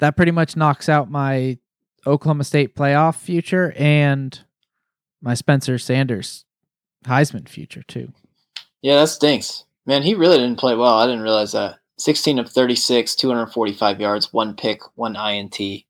that 0.00 0.16
pretty 0.16 0.32
much 0.32 0.56
knocks 0.56 0.88
out 0.88 1.08
my 1.08 1.56
Oklahoma 2.04 2.42
State 2.42 2.74
playoff 2.74 3.14
future 3.14 3.72
and 3.76 4.40
my 5.22 5.34
Spencer 5.34 5.78
Sanders 5.78 6.44
Heisman 7.04 7.48
future 7.48 7.84
too. 7.84 8.12
Yeah, 8.82 8.96
that 8.96 9.08
stinks. 9.08 9.64
Man, 9.86 10.02
he 10.02 10.14
really 10.14 10.38
didn't 10.38 10.58
play 10.58 10.74
well. 10.74 10.98
I 10.98 11.06
didn't 11.06 11.22
realize 11.22 11.52
that. 11.52 11.76
16 11.98 12.40
of 12.40 12.50
36, 12.50 13.14
245 13.14 14.00
yards, 14.00 14.32
one 14.32 14.56
pick, 14.56 14.80
one 14.96 15.14
INT. 15.14 15.54
He 15.54 15.86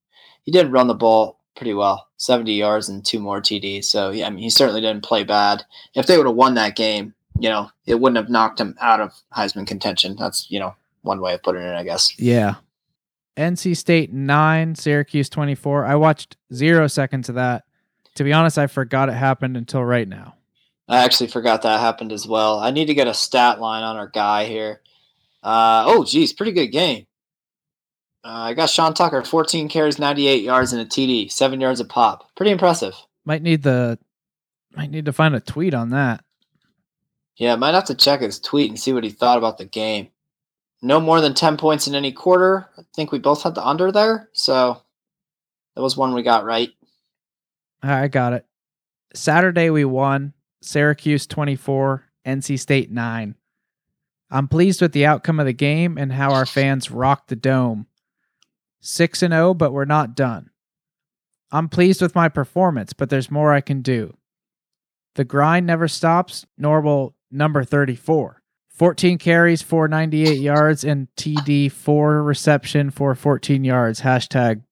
did 0.51 0.73
run 0.73 0.89
the 0.89 0.95
ball 0.95 1.39
pretty 1.57 1.73
well, 1.73 2.09
70 2.19 2.53
yards 2.53 2.91
and 2.91 3.07
two 3.07 3.21
more 3.21 3.41
TDs. 3.41 3.85
So, 3.85 4.11
yeah, 4.11 4.27
I 4.27 4.31
mean, 4.31 4.43
he 4.43 4.51
certainly 4.51 4.83
didn't 4.83 5.05
play 5.05 5.25
bad. 5.25 5.65
If 5.95 6.07
they 6.07 6.19
would 6.19 6.27
have 6.27 6.35
won 6.35 6.55
that 6.55 6.77
game, 6.77 7.15
you 7.41 7.49
know, 7.49 7.71
it 7.87 7.99
wouldn't 7.99 8.19
have 8.19 8.29
knocked 8.29 8.61
him 8.61 8.77
out 8.81 9.01
of 9.01 9.15
Heisman 9.35 9.67
contention. 9.67 10.15
That's, 10.17 10.51
you 10.51 10.61
know, 10.61 10.75
one 11.03 11.21
way 11.21 11.33
of 11.35 11.43
putting 11.43 11.63
it, 11.63 11.75
I 11.75 11.83
guess. 11.83 12.19
Yeah. 12.19 12.57
NC 13.37 13.77
State 13.77 14.13
9, 14.13 14.75
Syracuse 14.75 15.31
24. 15.31 15.87
I 15.87 15.95
watched 15.95 16.37
zero 16.53 16.87
seconds 16.87 17.31
of 17.31 17.37
that. 17.37 17.65
To 18.17 18.25
be 18.25 18.35
honest, 18.35 18.59
I 18.59 18.67
forgot 18.67 19.09
it 19.09 19.15
happened 19.15 19.57
until 19.57 19.83
right 19.83 20.07
now. 20.07 20.35
I 20.87 20.99
actually 20.99 21.29
forgot 21.29 21.63
that 21.63 21.81
happened 21.81 22.13
as 22.13 22.27
well. 22.27 22.59
I 22.59 22.73
need 22.73 22.87
to 22.87 22.95
get 22.95 23.07
a 23.07 23.15
stat 23.15 23.61
line 23.61 23.85
on 23.85 23.97
our 23.97 24.09
guy 24.09 24.45
here. 24.45 24.83
Uh, 25.43 25.85
oh, 25.87 26.05
geez, 26.05 26.35
pretty 26.35 26.53
good 26.53 26.67
game. 26.67 27.07
Uh, 28.23 28.51
I 28.51 28.55
got 28.55 28.69
Sean 28.69 28.93
Tucker, 28.93 29.23
14 29.23 29.71
carries, 29.71 29.99
98 29.99 30.43
yards, 30.43 30.75
and 30.75 30.83
a 30.83 30.85
TD, 30.85 31.33
seven 31.33 31.61
yards 31.61 31.81
a 31.81 31.87
pop. 31.87 32.35
Pretty 32.37 32.53
impressive. 32.53 32.95
Might 33.25 33.41
need 33.41 33.63
the 33.63 33.99
might 34.77 34.91
need 34.91 35.07
to 35.07 35.13
find 35.13 35.35
a 35.35 35.41
tweet 35.41 35.73
on 35.73 35.91
that. 35.91 36.23
Yeah, 37.41 37.57
might 37.57 37.73
have 37.73 37.87
to 37.87 37.95
check 37.95 38.21
his 38.21 38.39
tweet 38.39 38.69
and 38.69 38.79
see 38.79 38.93
what 38.93 39.03
he 39.03 39.09
thought 39.09 39.39
about 39.39 39.57
the 39.57 39.65
game. 39.65 40.11
No 40.83 41.01
more 41.01 41.23
than 41.23 41.33
10 41.33 41.57
points 41.57 41.89
in 41.89 41.95
any 41.95 42.13
quarter. 42.13 42.69
I 42.77 42.83
think 42.95 43.13
we 43.13 43.19
both 43.19 43.43
had 43.43 43.55
the 43.55 43.67
under 43.67 43.91
there. 43.91 44.29
So 44.35 44.83
that 45.75 45.81
was 45.81 45.97
one 45.97 46.13
we 46.13 46.23
got 46.23 46.45
right. 46.45 46.69
I 47.83 48.09
got 48.09 48.35
it. 48.35 48.45
Saturday 49.15 49.71
we 49.71 49.87
won. 49.87 50.35
Syracuse 50.61 51.27
24, 51.27 52.05
NC 52.27 52.59
State 52.59 52.91
9. 52.91 53.35
I'm 54.31 54.47
pleased 54.47 54.83
with 54.83 54.93
the 54.93 55.07
outcome 55.07 55.41
of 55.41 55.47
the 55.47 55.55
game 55.55 55.97
and 55.97 56.13
how 56.13 56.35
our 56.35 56.45
fans 56.45 56.91
rocked 56.91 57.29
the 57.29 57.37
dome. 57.37 57.87
6 58.83 59.23
and 59.23 59.33
0, 59.33 59.55
but 59.55 59.73
we're 59.73 59.87
not 59.87 60.15
done. 60.15 60.51
I'm 61.51 61.71
pleased 61.71 62.03
with 62.03 62.15
my 62.15 62.29
performance, 62.29 62.93
but 62.93 63.09
there's 63.09 63.31
more 63.31 63.55
I 63.55 63.63
can 63.63 63.81
do. 63.81 64.15
The 65.15 65.25
grind 65.25 65.67
never 65.67 65.89
stops, 65.89 66.45
nor 66.59 66.83
will 66.83 67.15
number 67.31 67.65
34. 67.65 68.43
14 68.75 69.19
carries, 69.19 69.61
498 69.63 70.41
yards, 70.41 70.85
and 70.85 71.09
TD 71.17 71.71
4 71.71 72.23
reception 72.23 72.91
for 72.91 73.15
14 73.15 73.63
yards. 73.63 74.01
Hashtag 74.01 74.63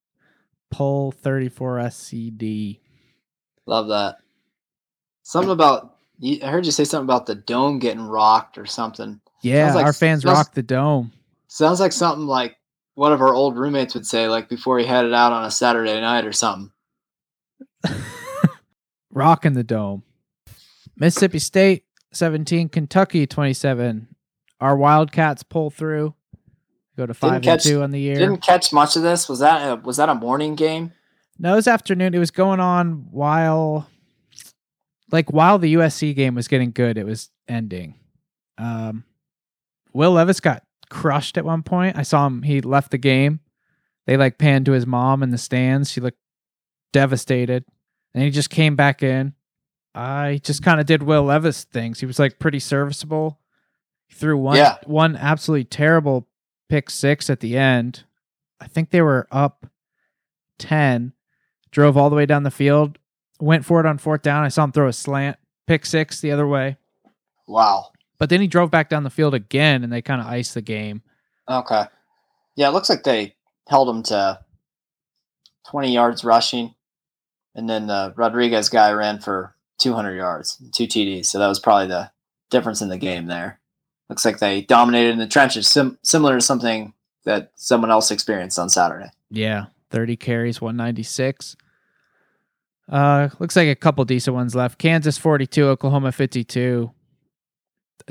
pull 0.71 1.12
34 1.12 1.77
SCD. 1.79 2.81
Love 3.66 3.88
that. 3.88 4.16
Something 5.23 5.51
about, 5.51 5.97
you- 6.18 6.38
I 6.42 6.47
heard 6.49 6.64
you 6.64 6.73
say 6.73 6.85
something 6.85 7.05
about 7.05 7.27
the 7.27 7.35
dome 7.35 7.79
getting 7.79 8.01
rocked 8.03 8.57
or 8.57 8.64
something. 8.64 9.21
Yeah, 9.42 9.75
like- 9.75 9.85
our 9.85 9.92
fans 9.92 10.23
sounds- 10.23 10.37
rock 10.37 10.55
the 10.55 10.62
dome. 10.62 11.12
Sounds 11.49 11.81
like 11.81 11.92
something 11.92 12.27
like 12.27 12.57
one 12.94 13.12
of 13.12 13.21
our 13.21 13.35
old 13.35 13.57
roommates 13.57 13.94
would 13.94 14.07
say, 14.07 14.27
like 14.29 14.49
before 14.49 14.79
he 14.79 14.87
headed 14.87 15.12
out 15.14 15.33
on 15.33 15.44
a 15.44 15.51
Saturday 15.51 16.01
night 16.01 16.25
or 16.25 16.33
something. 16.33 16.73
rocking 19.11 19.53
the 19.55 19.64
dome. 19.64 20.03
Mississippi 20.97 21.38
State 21.38 21.85
17, 22.12 22.68
Kentucky 22.68 23.27
27. 23.27 24.09
Our 24.61 24.77
Wildcats 24.77 25.42
pull 25.42 25.71
through, 25.71 26.14
go 26.97 27.07
to 27.07 27.14
five 27.14 27.47
and 27.47 27.61
two 27.61 27.83
on 27.83 27.90
the 27.90 28.01
year. 28.01 28.16
Didn't 28.16 28.42
catch 28.42 28.73
much 28.73 28.97
of 28.97 29.03
this. 29.03 29.29
Was 29.29 29.38
that 29.38 29.71
a, 29.71 29.77
was 29.77 29.99
that 29.99 30.09
a 30.09 30.14
morning 30.14 30.55
game? 30.55 30.92
No, 31.38 31.53
it 31.53 31.57
was 31.57 31.68
afternoon. 31.68 32.14
It 32.14 32.18
was 32.18 32.33
going 32.33 32.59
on 32.59 33.07
while, 33.12 33.88
like, 35.12 35.33
while 35.33 35.59
the 35.59 35.75
USC 35.75 36.14
game 36.16 36.35
was 36.35 36.49
getting 36.49 36.73
good. 36.73 36.99
It 36.99 37.07
was 37.07 37.31
ending. 37.47 37.94
Um, 38.57 39.05
Will 39.92 40.12
Levis 40.12 40.40
got 40.40 40.64
crushed 40.90 41.38
at 41.38 41.44
one 41.44 41.62
point. 41.62 41.97
I 41.97 42.03
saw 42.03 42.27
him. 42.27 42.42
He 42.42 42.61
left 42.61 42.90
the 42.90 42.99
game. 42.99 43.40
They 44.07 44.16
like 44.16 44.38
panned 44.38 44.66
to 44.66 44.73
his 44.73 44.87
mom 44.87 45.23
in 45.23 45.31
the 45.31 45.38
stands. 45.38 45.90
She 45.90 46.01
looked 46.01 46.18
devastated, 46.92 47.64
and 48.14 48.25
he 48.25 48.31
just 48.31 48.51
came 48.51 48.75
back 48.75 49.03
in. 49.03 49.35
I 49.99 50.41
just 50.45 50.63
kind 50.63 50.79
of 50.81 50.87
did 50.87 51.03
Will 51.03 51.25
Levis 51.25 51.65
things. 51.65 51.99
He 52.01 52.07
was 52.07 52.19
like 52.21 52.39
pretty 52.39 52.61
serviceable. 52.61 53.41
He 54.07 54.15
threw 54.15 54.37
one 54.39 54.57
Yeah. 54.57 54.77
one 54.87 55.17
absolutely 55.17 55.65
terrible 55.65 56.29
pick 56.69 56.89
six 56.89 57.29
at 57.29 57.41
the 57.41 57.57
end. 57.59 58.05
I 58.61 58.69
think 58.69 58.91
they 58.91 59.03
were 59.03 59.27
up 59.33 59.67
ten 60.59 61.13
drove 61.71 61.97
all 61.97 62.11
the 62.11 62.17
way 62.17 62.27
down 62.27 62.45
the 62.45 62.51
field, 62.51 62.99
went 63.41 63.65
for 63.65 63.81
it 63.81 63.87
on 63.87 63.99
fourth 63.99 64.23
down. 64.23 64.45
I 64.45 64.49
saw 64.49 64.65
him 64.65 64.73
throw 64.73 64.89
a 64.89 64.93
slant, 64.93 65.37
pick 65.67 65.85
six 65.85 66.21
the 66.21 66.31
other 66.31 66.47
way. 66.47 66.77
Wow. 67.47 67.91
But 68.19 68.31
then 68.31 68.41
he 68.41 68.47
drove 68.47 68.71
back 68.71 68.89
down 68.89 69.03
the 69.05 69.11
field 69.11 69.35
again 69.35 69.83
and 69.85 69.93
they 69.93 70.01
kind 70.03 70.21
of 70.21 70.27
iced 70.27 70.55
the 70.55 70.63
game. 70.63 71.03
Okay. 71.49 71.85
Yeah, 72.57 72.69
it 72.69 72.73
looks 72.73 72.89
like 72.89 73.03
they 73.05 73.35
held 73.69 73.89
him 73.89 74.03
to 74.05 74.41
20 75.69 75.93
yards 75.93 76.25
rushing, 76.25 76.75
and 77.55 77.69
then 77.69 77.87
the 77.87 78.13
Rodriguez 78.17 78.69
guy 78.69 78.91
ran 78.93 79.19
for 79.21 79.55
200 79.79 80.14
yards, 80.17 80.59
two 80.73 80.85
TDs. 80.87 81.27
So 81.27 81.38
that 81.38 81.47
was 81.49 81.61
probably 81.61 81.87
the 81.88 82.11
difference 82.51 82.81
in 82.83 82.88
the 82.88 82.99
game 82.99 83.27
there. 83.27 83.61
Looks 84.09 84.25
like 84.25 84.38
they 84.38 84.62
dominated 84.62 85.11
in 85.11 85.19
the 85.19 85.27
trenches, 85.27 85.69
sim- 85.69 85.99
similar 86.03 86.37
to 86.37 86.41
something 86.41 86.95
that 87.25 87.53
someone 87.57 87.91
else 87.91 88.11
experienced 88.11 88.59
on 88.59 88.71
Saturday. 88.71 89.11
Yeah, 89.31 89.67
30 89.91 90.17
carries, 90.17 90.61
196. 90.61 91.57
Uh, 92.91 93.29
looks 93.38 93.55
like 93.55 93.69
a 93.69 93.75
couple 93.75 94.05
decent 94.07 94.35
ones 94.35 94.55
left. 94.55 94.79
Kansas 94.79 95.19
42, 95.19 95.67
Oklahoma 95.67 96.11
52. 96.11 96.91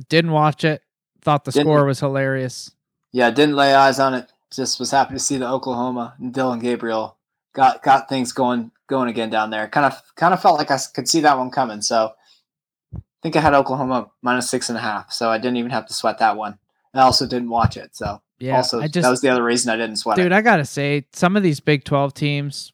Didn't 0.08 0.32
watch 0.32 0.64
it. 0.64 0.84
Thought 1.22 1.46
the 1.46 1.52
Didn't- 1.52 1.66
score 1.66 1.86
was 1.86 2.00
hilarious. 2.00 2.72
Yeah, 3.12 3.32
didn't 3.32 3.56
lay 3.56 3.74
eyes 3.74 4.00
on 4.00 4.14
it. 4.14 4.32
Just 4.52 4.80
was 4.80 4.92
happy 4.92 5.14
to 5.16 5.20
see 5.20 5.38
the 5.38 5.48
Oklahoma 5.50 6.14
and 6.20 6.34
Dillon 6.34 6.60
Gabriel 6.60 7.18
got 7.54 7.82
got 7.82 8.08
things 8.08 8.32
going 8.32 8.72
going 8.88 9.10
again 9.10 9.30
down 9.30 9.50
there. 9.50 9.68
Kind 9.68 9.86
of 9.86 10.02
kind 10.16 10.34
of 10.34 10.42
felt 10.42 10.58
like 10.58 10.72
I 10.72 10.80
could 10.94 11.08
see 11.08 11.22
that 11.22 11.38
one 11.38 11.52
coming. 11.52 11.82
So 11.82 12.12
I 12.96 13.00
think 13.22 13.36
I 13.36 13.42
had 13.42 13.54
Oklahoma 13.54 14.12
minus 14.22 14.50
six 14.50 14.70
and 14.70 14.78
a 14.78 14.82
half. 14.82 15.12
So 15.12 15.30
I 15.30 15.38
didn't 15.38 15.58
even 15.58 15.72
have 15.72 15.86
to 15.88 15.94
sweat 15.94 16.20
that 16.20 16.38
one. 16.38 16.58
I 16.94 17.02
also 17.02 17.28
didn't 17.28 17.50
watch 17.50 17.78
it. 17.78 17.96
So 17.96 18.22
Yeah, 18.40 18.56
also 18.56 18.80
I 18.80 18.88
just 18.88 19.04
that 19.04 19.10
was 19.10 19.22
the 19.22 19.30
other 19.30 19.44
reason 19.44 19.72
I 19.72 19.78
didn't 19.78 19.98
sweat 19.98 20.18
dude 20.18 20.28
it. 20.28 20.32
i 20.32 20.42
gotta 20.42 20.66
say 20.66 21.06
some 21.14 21.36
of 21.36 21.44
these 21.44 21.60
big 21.60 21.84
12 21.84 22.14
teams 22.14 22.74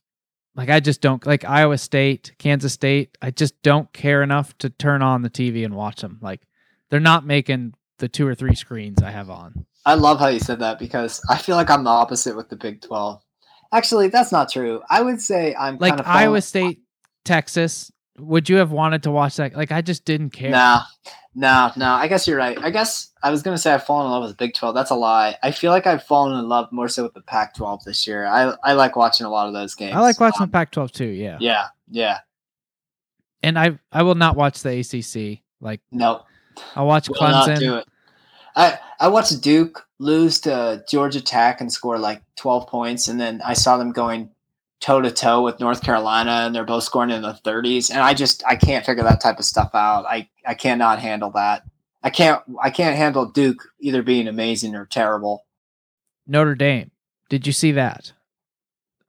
like 0.55 0.69
i 0.69 0.79
just 0.79 1.01
don't 1.01 1.25
like 1.25 1.45
iowa 1.45 1.77
state 1.77 2.33
kansas 2.37 2.73
state 2.73 3.17
i 3.21 3.31
just 3.31 3.61
don't 3.63 3.91
care 3.93 4.21
enough 4.21 4.57
to 4.57 4.69
turn 4.69 5.01
on 5.01 5.21
the 5.21 5.29
tv 5.29 5.65
and 5.65 5.73
watch 5.73 6.01
them 6.01 6.19
like 6.21 6.41
they're 6.89 6.99
not 6.99 7.25
making 7.25 7.73
the 7.99 8.09
two 8.09 8.27
or 8.27 8.35
three 8.35 8.55
screens 8.55 9.01
i 9.01 9.09
have 9.09 9.29
on 9.29 9.65
I 9.85 9.95
love 9.95 10.19
how 10.19 10.27
you 10.27 10.39
said 10.39 10.59
that 10.59 10.79
because 10.79 11.21
I 11.29 11.37
feel 11.37 11.55
like 11.55 11.69
I'm 11.69 11.83
the 11.83 11.89
opposite 11.89 12.35
with 12.35 12.49
the 12.49 12.55
Big 12.55 12.81
Twelve. 12.81 13.21
Actually, 13.73 14.07
that's 14.07 14.31
not 14.31 14.49
true. 14.49 14.81
I 14.89 15.01
would 15.01 15.19
say 15.19 15.53
I'm 15.55 15.77
like 15.79 15.91
kind 15.91 15.99
of 16.01 16.07
iowa 16.07 16.41
state 16.41 16.79
texas 17.25 17.91
would 18.19 18.47
you 18.49 18.57
have 18.57 18.71
wanted 18.71 19.01
to 19.03 19.09
watch 19.09 19.37
that 19.37 19.55
like 19.55 19.71
i 19.71 19.81
just 19.81 20.03
didn't 20.05 20.29
care 20.31 20.51
Nah, 20.51 20.81
no, 21.33 21.71
no. 21.77 21.87
I 21.93 22.07
guess 22.07 22.27
you're 22.27 22.37
right. 22.37 22.55
I 22.61 22.69
guess 22.69 23.09
I 23.23 23.31
was 23.31 23.41
gonna 23.41 23.57
say 23.57 23.73
I've 23.73 23.85
fallen 23.85 24.05
in 24.05 24.11
love 24.11 24.21
with 24.23 24.31
the 24.37 24.45
Big 24.45 24.53
Twelve. 24.53 24.75
That's 24.75 24.91
a 24.91 24.95
lie. 24.95 25.35
I 25.41 25.49
feel 25.51 25.71
like 25.71 25.87
I've 25.87 26.03
fallen 26.03 26.37
in 26.37 26.47
love 26.47 26.71
more 26.71 26.87
so 26.87 27.01
with 27.03 27.13
the 27.15 27.21
Pac 27.21 27.55
twelve 27.55 27.83
this 27.85 28.05
year. 28.05 28.25
I 28.27 28.53
I 28.63 28.73
like 28.73 28.95
watching 28.95 29.25
a 29.25 29.29
lot 29.31 29.47
of 29.47 29.53
those 29.53 29.73
games. 29.73 29.95
i 29.95 29.99
like 29.99 30.19
watching 30.19 30.43
Um, 30.43 30.49
pac 30.51 30.69
12 30.71 30.91
too 30.91 31.05
yeah. 31.07 31.37
Yeah, 31.39 31.67
yeah. 31.89 32.19
and 33.41 33.57
i 33.57 33.79
i 33.91 34.03
will 34.03 34.13
not 34.15 34.35
watch 34.35 34.61
the 34.61 34.77
acc 34.79 35.39
like 35.61 35.81
No, 35.91 36.23
i'll 36.75 36.85
watch 36.85 37.07
will 37.09 37.15
clemson 37.15 37.79
it. 37.79 37.87
I 38.55 38.79
I 38.99 39.07
watched 39.07 39.41
Duke 39.41 39.85
lose 39.99 40.39
to 40.41 40.83
Georgia 40.89 41.21
Tech 41.21 41.61
and 41.61 41.71
score 41.71 41.97
like 41.97 42.21
twelve 42.35 42.67
points, 42.67 43.07
and 43.07 43.19
then 43.19 43.41
I 43.45 43.53
saw 43.53 43.77
them 43.77 43.91
going 43.91 44.29
toe 44.79 45.01
to 45.01 45.11
toe 45.11 45.43
with 45.43 45.59
North 45.59 45.81
Carolina, 45.81 46.43
and 46.45 46.53
they're 46.55 46.65
both 46.65 46.83
scoring 46.83 47.09
in 47.09 47.21
the 47.21 47.33
thirties. 47.33 47.89
And 47.89 47.99
I 47.99 48.13
just 48.13 48.43
I 48.45 48.55
can't 48.55 48.85
figure 48.85 49.03
that 49.03 49.21
type 49.21 49.39
of 49.39 49.45
stuff 49.45 49.71
out. 49.73 50.05
I 50.05 50.29
I 50.45 50.53
cannot 50.53 50.99
handle 50.99 51.31
that. 51.31 51.63
I 52.03 52.09
can't 52.09 52.41
I 52.61 52.69
can't 52.69 52.97
handle 52.97 53.25
Duke 53.25 53.63
either 53.79 54.03
being 54.03 54.27
amazing 54.27 54.75
or 54.75 54.85
terrible. 54.85 55.45
notre 56.27 56.55
dame 56.55 56.91
did 57.29 57.45
you 57.45 57.51
see 57.51 57.73
that 57.73 58.13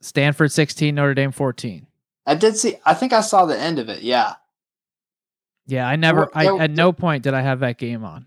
stanford 0.00 0.50
16 0.50 0.94
notre 0.94 1.14
dame 1.14 1.30
14 1.30 1.86
I 2.26 2.34
did 2.34 2.56
see. 2.56 2.76
I 2.84 2.94
think 2.94 3.12
I 3.12 3.20
saw 3.20 3.44
the 3.44 3.58
end 3.58 3.78
of 3.78 3.88
it. 3.88 4.02
Yeah. 4.02 4.34
Yeah, 5.66 5.88
I 5.88 5.96
never. 5.96 6.30
Well, 6.34 6.60
I 6.60 6.64
at 6.64 6.70
no 6.70 6.92
point 6.92 7.22
did 7.22 7.34
I 7.34 7.40
have 7.42 7.60
that 7.60 7.78
game 7.78 8.04
on. 8.04 8.26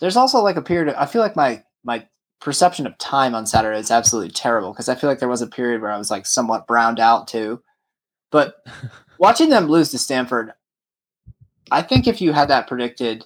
There's 0.00 0.16
also 0.16 0.40
like 0.40 0.56
a 0.56 0.62
period. 0.62 0.88
Of, 0.88 0.96
I 0.98 1.06
feel 1.06 1.22
like 1.22 1.36
my 1.36 1.62
my 1.84 2.06
perception 2.40 2.86
of 2.86 2.96
time 2.98 3.34
on 3.34 3.46
Saturday 3.46 3.78
is 3.78 3.90
absolutely 3.90 4.30
terrible 4.30 4.72
because 4.72 4.88
I 4.88 4.94
feel 4.94 5.10
like 5.10 5.18
there 5.18 5.28
was 5.28 5.42
a 5.42 5.46
period 5.46 5.82
where 5.82 5.90
I 5.90 5.98
was 5.98 6.10
like 6.10 6.26
somewhat 6.26 6.66
browned 6.66 7.00
out 7.00 7.28
too. 7.28 7.62
But 8.30 8.56
watching 9.18 9.48
them 9.48 9.66
lose 9.66 9.90
to 9.90 9.98
Stanford, 9.98 10.52
I 11.70 11.82
think 11.82 12.06
if 12.06 12.20
you 12.20 12.32
had 12.32 12.48
that 12.48 12.66
predicted, 12.68 13.24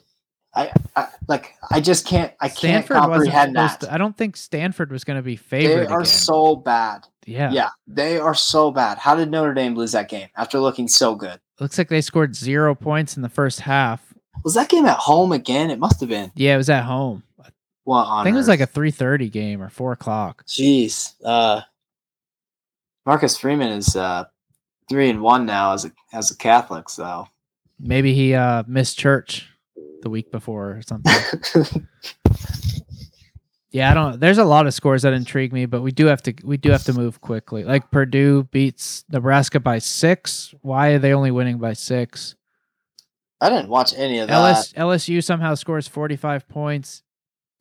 I, 0.55 0.71
I 0.97 1.09
like 1.29 1.55
I 1.71 1.81
just 1.81 2.07
can't. 2.07 2.33
I 2.41 2.49
can't 2.49 2.85
Stanford 2.85 2.97
wasn't 2.97 3.13
comprehend 3.13 3.57
that. 3.57 3.81
to. 3.81 3.93
I 3.93 3.99
don't 3.99 4.17
think 4.17 4.37
Stanford 4.37 4.91
was 4.91 5.05
going 5.05 5.17
to 5.17 5.23
be 5.23 5.37
favored. 5.37 5.89
They 5.89 5.93
are 5.93 6.01
again. 6.01 6.05
so 6.05 6.57
bad. 6.57 7.07
yeah. 7.25 7.51
Yeah, 7.53 7.69
they 7.87 8.19
are 8.19 8.35
so 8.35 8.71
bad. 8.71 8.99
How 8.99 9.15
did 9.15 9.31
Notre 9.31 9.55
Dame 9.55 9.75
lose 9.75 9.93
that 9.93 10.09
game 10.09 10.29
after 10.37 10.61
looking 10.61 10.89
so 10.89 11.15
good? 11.15 11.41
Looks 11.59 11.79
like 11.79 11.89
they 11.89 12.01
scored 12.01 12.35
zero 12.37 12.75
points 12.75 13.17
in 13.17 13.23
the 13.23 13.29
first 13.29 13.61
half. 13.61 14.12
Was 14.45 14.55
that 14.55 14.69
game 14.69 14.87
at 14.87 14.99
home 14.99 15.33
again? 15.33 15.71
It 15.71 15.79
must 15.79 16.01
have 16.01 16.09
been. 16.09 16.33
Yeah, 16.35 16.55
it 16.55 16.59
was 16.59 16.71
at 16.71 16.85
home. 16.85 17.23
What 17.85 18.05
on 18.05 18.21
I 18.21 18.25
think 18.25 18.35
it 18.35 18.39
was 18.39 18.49
like 18.49 18.61
a 18.61 18.67
three 18.67 18.93
thirty 18.93 19.29
game 19.29 19.61
or 19.61 19.69
four 19.69 19.93
o'clock. 19.93 20.45
Jeez. 20.47 21.15
Uh, 21.25 21.63
Marcus 23.05 23.37
Freeman 23.37 23.73
is 23.73 23.97
uh, 23.97 24.25
three 24.89 25.11
and 25.11 25.21
one 25.21 25.47
now 25.47 25.73
as 25.73 25.85
a 25.85 25.93
as 26.13 26.31
a 26.31 26.37
Catholic. 26.37 26.89
So 26.89 27.27
Maybe 27.85 28.15
he 28.15 28.35
uh, 28.35 28.63
missed 28.69 28.99
church 28.99 29.49
the 30.03 30.11
week 30.11 30.31
before 30.31 30.77
or 30.77 30.83
something. 30.83 31.13
yeah, 33.73 33.91
I 33.91 33.95
don't. 33.95 34.21
There's 34.21 34.39
a 34.39 34.45
lot 34.45 34.69
of 34.69 34.75
scores 34.75 35.03
that 35.03 35.13
intrigue 35.13 35.53
me, 35.53 35.67
but 35.67 35.83
we 35.83 35.91
do 35.91 36.07
have 36.07 36.23
to 36.23 36.35
we 36.45 36.57
do 36.57 36.71
have 36.71 36.85
to 36.85 36.93
move 36.93 37.21
quickly. 37.21 37.65
Like 37.65 37.91
Purdue 37.91 38.45
beats 38.45 39.05
Nebraska 39.11 39.59
by 39.59 39.81
six. 39.81 40.55
Why 40.63 40.91
are 40.91 40.99
they 41.01 41.13
only 41.13 41.33
winning 41.33 41.59
by 41.59 41.73
six? 41.73 42.37
I 43.43 43.49
didn't 43.51 43.69
watch 43.69 43.93
any 43.97 44.19
of 44.21 44.29
that. 44.29 44.35
LS, 44.35 44.73
LSU 44.73 45.23
somehow 45.23 45.55
scores 45.55 45.89
45 45.89 46.49
points. 46.49 47.03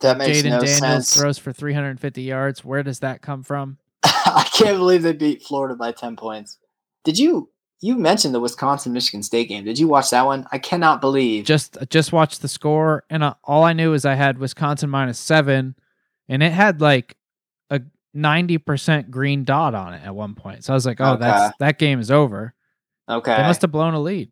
that 0.01 0.17
makes 0.17 0.37
Jayden 0.39 0.49
no 0.51 0.59
Daniels 0.61 0.77
sense. 0.77 1.17
throws 1.17 1.37
for 1.37 1.51
350 1.51 2.21
yards. 2.21 2.63
Where 2.63 2.83
does 2.83 2.99
that 2.99 3.21
come 3.21 3.43
from? 3.43 3.77
I 4.03 4.47
can't 4.53 4.77
believe 4.77 5.01
they 5.03 5.13
beat 5.13 5.41
Florida 5.43 5.75
by 5.75 5.91
ten 5.91 6.15
points. 6.15 6.57
Did 7.03 7.17
you? 7.19 7.49
You 7.83 7.95
mentioned 7.97 8.35
the 8.35 8.39
Wisconsin 8.39 8.93
Michigan 8.93 9.23
State 9.23 9.49
game. 9.49 9.63
Did 9.65 9.79
you 9.79 9.87
watch 9.87 10.11
that 10.11 10.25
one? 10.25 10.45
I 10.51 10.59
cannot 10.59 11.01
believe. 11.01 11.45
Just 11.45 11.77
just 11.89 12.11
watched 12.13 12.41
the 12.43 12.47
score, 12.47 13.03
and 13.09 13.23
uh, 13.23 13.33
all 13.43 13.63
I 13.63 13.73
knew 13.73 13.93
is 13.93 14.05
I 14.05 14.13
had 14.13 14.37
Wisconsin 14.37 14.89
minus 14.91 15.17
seven, 15.19 15.75
and 16.29 16.43
it 16.43 16.51
had 16.51 16.79
like 16.81 17.17
a 17.71 17.81
90% 18.15 19.09
green 19.09 19.43
dot 19.43 19.73
on 19.73 19.93
it 19.95 20.03
at 20.05 20.13
one 20.13 20.35
point. 20.35 20.63
So 20.63 20.73
I 20.73 20.75
was 20.75 20.85
like, 20.85 21.01
oh, 21.01 21.13
Okay. 21.13 21.21
that's 21.21 21.57
that 21.59 21.79
game 21.79 21.99
is 21.99 22.11
over. 22.11 22.53
okay. 23.09 23.35
They 23.37 23.43
must 23.43 23.61
have 23.63 23.71
blown 23.71 23.93
a 23.95 23.99
lead. 23.99 24.31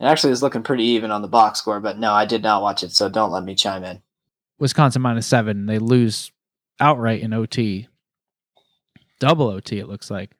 It 0.00 0.04
actually 0.04 0.30
was 0.30 0.42
looking 0.42 0.62
pretty 0.62 0.84
even 0.84 1.10
on 1.10 1.22
the 1.22 1.28
box 1.28 1.58
score, 1.58 1.80
but 1.80 1.98
no, 1.98 2.12
I 2.12 2.26
did 2.26 2.42
not 2.42 2.62
watch 2.62 2.82
it. 2.82 2.92
So 2.92 3.08
don't 3.08 3.30
let 3.30 3.44
me 3.44 3.54
chime 3.54 3.84
in. 3.84 4.02
Wisconsin 4.58 5.02
minus 5.02 5.26
seven. 5.26 5.66
They 5.66 5.78
lose 5.78 6.32
outright 6.80 7.22
in 7.22 7.32
OT. 7.32 7.88
Double 9.18 9.48
OT, 9.48 9.78
it 9.78 9.88
looks 9.88 10.10
like. 10.10 10.32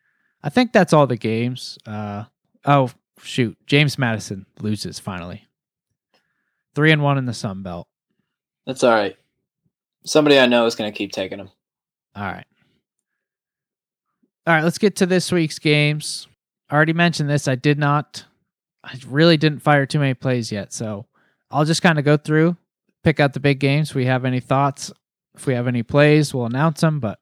I 0.43 0.51
think 0.51 0.73
that's 0.73 0.93
all 0.93 1.07
the 1.07 1.17
games. 1.17 1.79
Uh, 1.87 2.25
oh, 2.65 2.91
shoot. 3.23 3.57
James 3.67 3.99
Madison 3.99 4.47
loses 4.61 4.99
finally. 4.99 5.47
Three 6.75 6.93
and 6.93 7.03
one 7.03 7.17
in 7.17 7.25
the 7.25 7.33
Sun 7.33 7.63
Belt. 7.63 7.89
That's 8.67 8.85
all 8.85 8.95
right. 8.95 9.17
Somebody 10.05 10.39
I 10.39 10.47
know 10.47 10.67
is 10.67 10.75
going 10.75 10.93
to 10.93 10.97
keep 10.97 11.13
taking 11.13 11.39
them. 11.39 11.51
All 12.15 12.25
right. 12.25 12.47
All 14.47 14.55
right, 14.55 14.63
let's 14.63 14.79
get 14.79 14.97
to 14.97 15.07
this 15.07 15.33
week's 15.33 15.59
games. 15.59 16.29
I 16.71 16.77
already 16.77 16.93
mentioned 16.93 17.29
this. 17.29 17.49
I 17.49 17.57
did 17.57 17.79
not, 17.79 18.25
I 18.87 18.99
really 19.07 19.37
didn't 19.37 19.61
fire 19.61 19.85
too 19.85 19.99
many 19.99 20.15
plays 20.15 20.51
yet. 20.53 20.73
So 20.73 21.07
I'll 21.51 21.65
just 21.65 21.83
kind 21.83 21.99
of 21.99 22.05
go 22.05 22.17
through, 22.17 22.57
pick 23.05 23.21
out 23.21 23.33
the 23.33 23.41
big 23.41 23.59
games. 23.59 23.91
If 23.91 23.97
we 23.97 24.07
have 24.07 24.25
any 24.25 24.41
thoughts, 24.41 24.93
if 25.35 25.47
we 25.47 25.55
have 25.55 25.67
any 25.67 25.83
plays, 25.83 26.33
we'll 26.33 26.47
announce 26.47 26.81
them. 26.81 27.01
But 27.01 27.19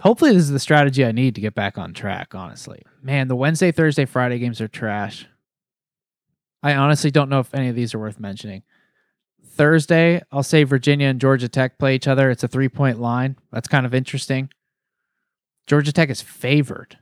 Hopefully, 0.00 0.32
this 0.32 0.42
is 0.42 0.50
the 0.50 0.58
strategy 0.58 1.04
I 1.04 1.12
need 1.12 1.34
to 1.36 1.40
get 1.40 1.54
back 1.54 1.78
on 1.78 1.94
track. 1.94 2.34
Honestly, 2.34 2.82
man, 3.02 3.28
the 3.28 3.36
Wednesday, 3.36 3.72
Thursday, 3.72 4.04
Friday 4.04 4.38
games 4.38 4.60
are 4.60 4.68
trash. 4.68 5.26
I 6.62 6.74
honestly 6.74 7.10
don't 7.10 7.30
know 7.30 7.40
if 7.40 7.54
any 7.54 7.68
of 7.68 7.74
these 7.74 7.94
are 7.94 7.98
worth 7.98 8.20
mentioning. 8.20 8.62
Thursday, 9.42 10.20
I'll 10.30 10.42
say 10.42 10.64
Virginia 10.64 11.08
and 11.08 11.20
Georgia 11.20 11.48
Tech 11.48 11.78
play 11.78 11.94
each 11.94 12.06
other. 12.06 12.30
It's 12.30 12.44
a 12.44 12.48
three 12.48 12.68
point 12.68 13.00
line. 13.00 13.36
That's 13.52 13.68
kind 13.68 13.86
of 13.86 13.94
interesting. 13.94 14.50
Georgia 15.66 15.92
Tech 15.92 16.10
is 16.10 16.20
favored. 16.20 16.98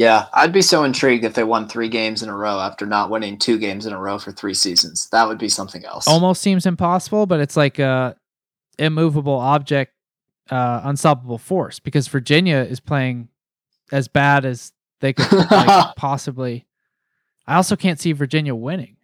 Yeah, 0.00 0.28
I'd 0.32 0.50
be 0.50 0.62
so 0.62 0.84
intrigued 0.84 1.26
if 1.26 1.34
they 1.34 1.44
won 1.44 1.68
three 1.68 1.90
games 1.90 2.22
in 2.22 2.30
a 2.30 2.34
row 2.34 2.58
after 2.58 2.86
not 2.86 3.10
winning 3.10 3.38
two 3.38 3.58
games 3.58 3.84
in 3.84 3.92
a 3.92 3.98
row 3.98 4.18
for 4.18 4.32
three 4.32 4.54
seasons. 4.54 5.10
That 5.12 5.28
would 5.28 5.36
be 5.36 5.50
something 5.50 5.84
else. 5.84 6.08
Almost 6.08 6.40
seems 6.40 6.64
impossible, 6.64 7.26
but 7.26 7.38
it's 7.38 7.54
like 7.54 7.78
a 7.78 8.16
immovable 8.78 9.34
object, 9.34 9.92
uh, 10.50 10.80
unstoppable 10.84 11.36
force 11.36 11.80
because 11.80 12.08
Virginia 12.08 12.66
is 12.66 12.80
playing 12.80 13.28
as 13.92 14.08
bad 14.08 14.46
as 14.46 14.72
they 15.00 15.12
could 15.12 15.30
like, 15.50 15.96
possibly. 15.96 16.66
I 17.46 17.56
also 17.56 17.76
can't 17.76 18.00
see 18.00 18.12
Virginia 18.12 18.54
winning. 18.54 18.96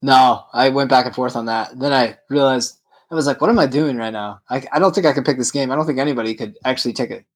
No, 0.00 0.46
I 0.54 0.70
went 0.70 0.88
back 0.88 1.04
and 1.04 1.14
forth 1.14 1.36
on 1.36 1.44
that. 1.44 1.78
Then 1.78 1.92
I 1.92 2.16
realized 2.30 2.78
I 3.10 3.14
was 3.14 3.26
like, 3.26 3.42
"What 3.42 3.50
am 3.50 3.58
I 3.58 3.66
doing 3.66 3.98
right 3.98 4.08
now? 4.08 4.40
I, 4.48 4.66
I 4.72 4.78
don't 4.78 4.94
think 4.94 5.06
I 5.06 5.12
can 5.12 5.24
pick 5.24 5.36
this 5.36 5.50
game. 5.50 5.70
I 5.70 5.76
don't 5.76 5.84
think 5.84 5.98
anybody 5.98 6.34
could 6.34 6.56
actually 6.64 6.94
take 6.94 7.10
a 7.10 7.26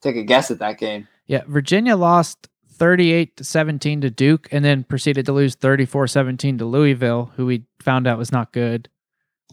take 0.00 0.14
a 0.14 0.22
guess 0.22 0.52
at 0.52 0.60
that 0.60 0.78
game." 0.78 1.08
Yeah, 1.26 1.42
Virginia 1.46 1.96
lost 1.96 2.48
38 2.68 3.36
to 3.36 3.44
17 3.44 4.00
to 4.02 4.10
Duke 4.10 4.48
and 4.50 4.64
then 4.64 4.84
proceeded 4.84 5.26
to 5.26 5.32
lose 5.32 5.56
34-17 5.56 6.58
to 6.58 6.64
Louisville, 6.64 7.32
who 7.36 7.46
we 7.46 7.64
found 7.80 8.06
out 8.06 8.18
was 8.18 8.32
not 8.32 8.52
good. 8.52 8.88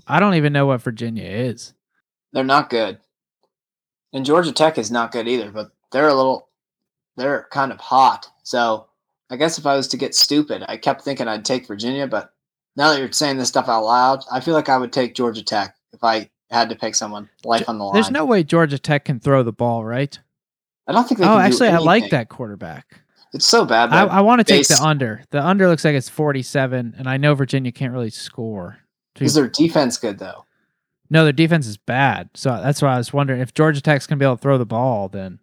I 0.07 0.19
don't 0.19 0.33
even 0.33 0.53
know 0.53 0.65
what 0.65 0.81
Virginia 0.81 1.23
is. 1.23 1.73
They're 2.33 2.43
not 2.43 2.69
good, 2.69 2.97
and 4.13 4.25
Georgia 4.25 4.51
Tech 4.51 4.77
is 4.77 4.89
not 4.89 5.11
good 5.11 5.27
either. 5.27 5.51
But 5.51 5.71
they're 5.91 6.07
a 6.07 6.13
little, 6.13 6.47
they're 7.17 7.47
kind 7.51 7.71
of 7.71 7.79
hot. 7.79 8.27
So 8.43 8.87
I 9.29 9.35
guess 9.35 9.57
if 9.57 9.65
I 9.65 9.75
was 9.75 9.87
to 9.89 9.97
get 9.97 10.15
stupid, 10.15 10.63
I 10.67 10.77
kept 10.77 11.03
thinking 11.03 11.27
I'd 11.27 11.45
take 11.45 11.67
Virginia, 11.67 12.07
but 12.07 12.33
now 12.75 12.89
that 12.89 12.99
you're 12.99 13.11
saying 13.11 13.37
this 13.37 13.49
stuff 13.49 13.67
out 13.67 13.83
loud, 13.83 14.23
I 14.31 14.39
feel 14.39 14.53
like 14.53 14.69
I 14.69 14.77
would 14.77 14.93
take 14.93 15.13
Georgia 15.13 15.43
Tech 15.43 15.75
if 15.93 16.03
I 16.03 16.29
had 16.49 16.69
to 16.69 16.75
pick 16.75 16.95
someone. 16.95 17.29
Life 17.43 17.67
on 17.67 17.77
the 17.77 17.83
line. 17.83 17.93
There's 17.93 18.11
no 18.11 18.25
way 18.25 18.43
Georgia 18.43 18.79
Tech 18.79 19.05
can 19.05 19.19
throw 19.19 19.43
the 19.43 19.51
ball, 19.51 19.83
right? 19.83 20.17
I 20.91 20.93
don't 20.93 21.07
think 21.07 21.19
they. 21.19 21.25
Oh, 21.25 21.37
actually, 21.37 21.69
I 21.69 21.77
like 21.77 22.09
that 22.11 22.29
quarterback. 22.29 23.01
It's 23.33 23.45
so 23.45 23.65
bad. 23.65 23.91
I, 23.91 24.05
I 24.05 24.21
want 24.21 24.39
to 24.39 24.43
take 24.43 24.67
the 24.67 24.81
under. 24.81 25.23
The 25.29 25.43
under 25.43 25.67
looks 25.67 25.85
like 25.85 25.95
it's 25.95 26.09
47, 26.09 26.95
and 26.97 27.07
I 27.07 27.17
know 27.17 27.33
Virginia 27.33 27.71
can't 27.71 27.93
really 27.93 28.09
score. 28.09 28.79
Is 29.19 29.33
their 29.33 29.47
defense 29.47 29.97
good 29.97 30.19
though? 30.19 30.45
No, 31.09 31.23
their 31.23 31.33
defense 31.33 31.67
is 31.67 31.77
bad. 31.77 32.29
So 32.33 32.49
that's 32.61 32.81
why 32.81 32.93
I 32.93 32.97
was 32.97 33.11
wondering 33.11 33.41
if 33.41 33.53
Georgia 33.53 33.81
Tech's 33.81 34.07
going 34.07 34.17
to 34.17 34.23
be 34.23 34.25
able 34.25 34.37
to 34.37 34.41
throw 34.41 34.57
the 34.57 34.65
ball, 34.65 35.09
then 35.09 35.39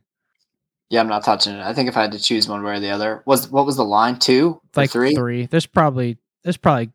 Yeah, 0.88 1.00
I'm 1.00 1.08
not 1.08 1.24
touching 1.24 1.54
it. 1.54 1.60
I 1.60 1.74
think 1.74 1.88
if 1.88 1.96
I 1.96 2.02
had 2.02 2.12
to 2.12 2.18
choose 2.18 2.48
one 2.48 2.62
way 2.62 2.76
or 2.76 2.80
the 2.80 2.90
other, 2.90 3.22
was 3.26 3.50
what 3.50 3.66
was 3.66 3.76
the 3.76 3.84
line? 3.84 4.18
Two, 4.18 4.60
like 4.74 4.90
three? 4.90 5.14
three. 5.14 5.46
There's 5.46 5.66
probably 5.66 6.16
there's 6.42 6.56
probably 6.56 6.90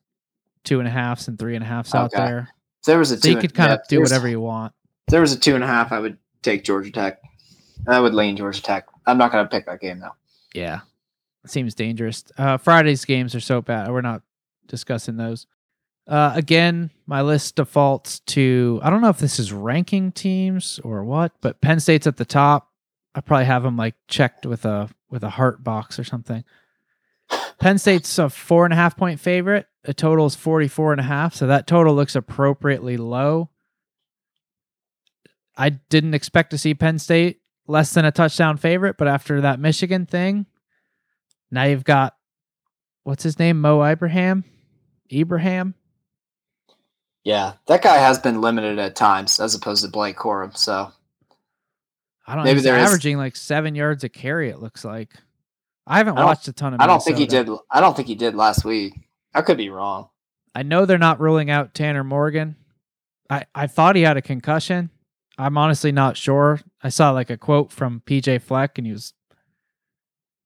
two 0.64 0.80
and 0.80 0.88
a 0.88 0.92
halfs 0.92 1.28
and 1.28 1.38
three 1.38 1.56
and 1.56 1.64
a 1.64 1.68
halfs 1.68 1.94
out 1.94 2.12
there. 2.12 2.50
If 2.80 2.86
there 2.86 3.00
was 3.00 3.12
a 3.12 3.18
So 3.18 3.22
two. 3.22 3.32
you 3.32 3.38
could 3.38 3.54
kind 3.54 3.70
yeah, 3.70 3.76
of 3.76 3.88
do 3.88 4.00
whatever 4.00 4.28
you 4.28 4.42
want. 4.42 4.74
If 5.08 5.12
there 5.12 5.22
was 5.22 5.34
a 5.34 5.40
two 5.40 5.56
and 5.56 5.64
a 5.64 5.68
half, 5.68 5.92
I 5.92 6.00
would 6.00 6.18
take 6.42 6.64
Georgia 6.64 6.92
Tech. 6.92 7.20
I 7.88 8.00
would 8.00 8.14
lean 8.14 8.38
Georgia 8.38 8.62
Tech. 8.62 8.86
I'm 9.06 9.18
not 9.18 9.32
going 9.32 9.46
to 9.46 9.50
pick 9.50 9.66
that 9.66 9.82
game 9.82 10.00
though. 10.00 10.16
Yeah. 10.54 10.82
Seems 11.46 11.76
dangerous. 11.76 12.24
Uh, 12.38 12.58
Friday's 12.58 13.06
games 13.06 13.36
are 13.36 13.42
so 13.42 13.62
bad. 13.62 13.92
We're 13.92 14.02
not 14.02 14.22
discussing 14.68 15.18
those. 15.18 15.46
Uh, 16.08 16.32
again, 16.36 16.90
my 17.06 17.22
list 17.22 17.56
defaults 17.56 18.20
to 18.22 18.80
I 18.84 18.90
don't 18.90 19.02
know 19.02 19.10
if 19.10 19.20
this 19.20 19.40
is 19.40 19.54
ranking 19.54 20.12
teams 20.12 20.80
or 20.84 21.04
what, 21.04 21.32
but 21.42 21.62
Penn 21.62 21.80
State's 21.80 22.08
at 22.08 22.18
the 22.18 22.26
top. 22.26 22.70
I 23.16 23.22
probably 23.22 23.46
have 23.46 23.64
them 23.64 23.78
like 23.78 23.96
checked 24.08 24.46
with 24.46 24.66
a 24.66 24.90
with 25.10 25.24
a 25.24 25.30
heart 25.30 25.64
box 25.64 26.00
or 26.00 26.04
something. 26.04 26.44
Penn 27.60 27.78
State's 27.78 28.18
a 28.18 28.30
four 28.30 28.66
and 28.66 28.74
a 28.74 28.78
half 28.78 28.98
point 28.98 29.20
favorite. 29.20 29.68
The 29.84 29.94
total 29.94 30.26
is 30.26 30.36
44 30.36 30.94
and 30.94 31.02
a 31.02 31.06
half. 31.06 31.36
So 31.36 31.48
that 31.48 31.68
total 31.68 31.94
looks 31.94 32.16
appropriately 32.16 32.98
low. 32.98 33.50
I 35.56 35.70
didn't 35.70 36.14
expect 36.14 36.52
to 36.52 36.58
see 36.58 36.74
Penn 36.74 37.00
State 37.00 37.42
less 37.68 37.94
than 37.94 38.06
a 38.06 38.12
touchdown 38.12 38.58
favorite, 38.58 38.98
but 38.98 39.08
after 39.08 39.42
that 39.42 39.60
Michigan 39.60 40.06
thing, 40.06 40.46
now 41.52 41.64
you've 41.64 41.84
got 41.84 42.16
what's 43.04 43.24
his 43.24 43.40
name? 43.40 43.62
Mo 43.62 43.84
Ibrahim? 43.84 44.44
Ibrahim? 45.12 45.76
Yeah, 47.24 47.54
that 47.68 47.82
guy 47.82 47.98
has 47.98 48.20
been 48.20 48.42
limited 48.42 48.80
at 48.80 48.96
times 48.96 49.40
as 49.40 49.56
opposed 49.56 49.84
to 49.84 49.90
Blake 49.90 50.18
Corum. 50.18 50.56
So 50.58 50.92
I 52.28 52.36
don't 52.36 52.44
know. 52.44 52.50
Maybe 52.50 52.56
He's 52.58 52.64
there 52.64 52.78
is- 52.78 52.88
averaging 52.88 53.18
like 53.18 53.36
seven 53.36 53.76
yards 53.76 54.04
a 54.04 54.10
carry, 54.10 54.50
it 54.50 54.60
looks 54.60 54.84
like. 54.84 55.14
I 55.86 55.98
haven't 55.98 56.18
I 56.18 56.24
watched 56.24 56.48
a 56.48 56.54
ton 56.54 56.74
of 56.74 56.82
I 56.82 56.88
don't 56.88 57.04
think 57.04 57.18
he 57.18 57.26
did. 57.26 57.50
I 57.70 57.82
don't 57.82 57.96
think 57.96 58.08
he 58.08 58.16
did 58.16 58.36
last 58.36 58.64
week. 58.64 58.94
I 59.34 59.42
could 59.42 59.58
be 59.58 59.70
wrong. 59.70 60.10
I 60.56 60.64
know 60.64 60.86
they're 60.86 60.98
not 60.98 61.20
ruling 61.20 61.50
out 61.50 61.74
Tanner 61.74 62.04
Morgan. 62.04 62.56
I, 63.30 63.46
I 63.56 63.68
thought 63.68 63.96
he 63.96 64.04
had 64.04 64.16
a 64.16 64.22
concussion. 64.22 64.92
I'm 65.38 65.58
honestly 65.58 65.92
not 65.92 66.16
sure. 66.18 66.60
I 66.84 66.90
saw 66.90 67.12
like 67.12 67.30
a 67.30 67.38
quote 67.38 67.72
from 67.72 68.02
PJ 68.06 68.42
Fleck 68.42 68.78
and 68.78 68.86
he 68.88 68.94
was 68.94 69.14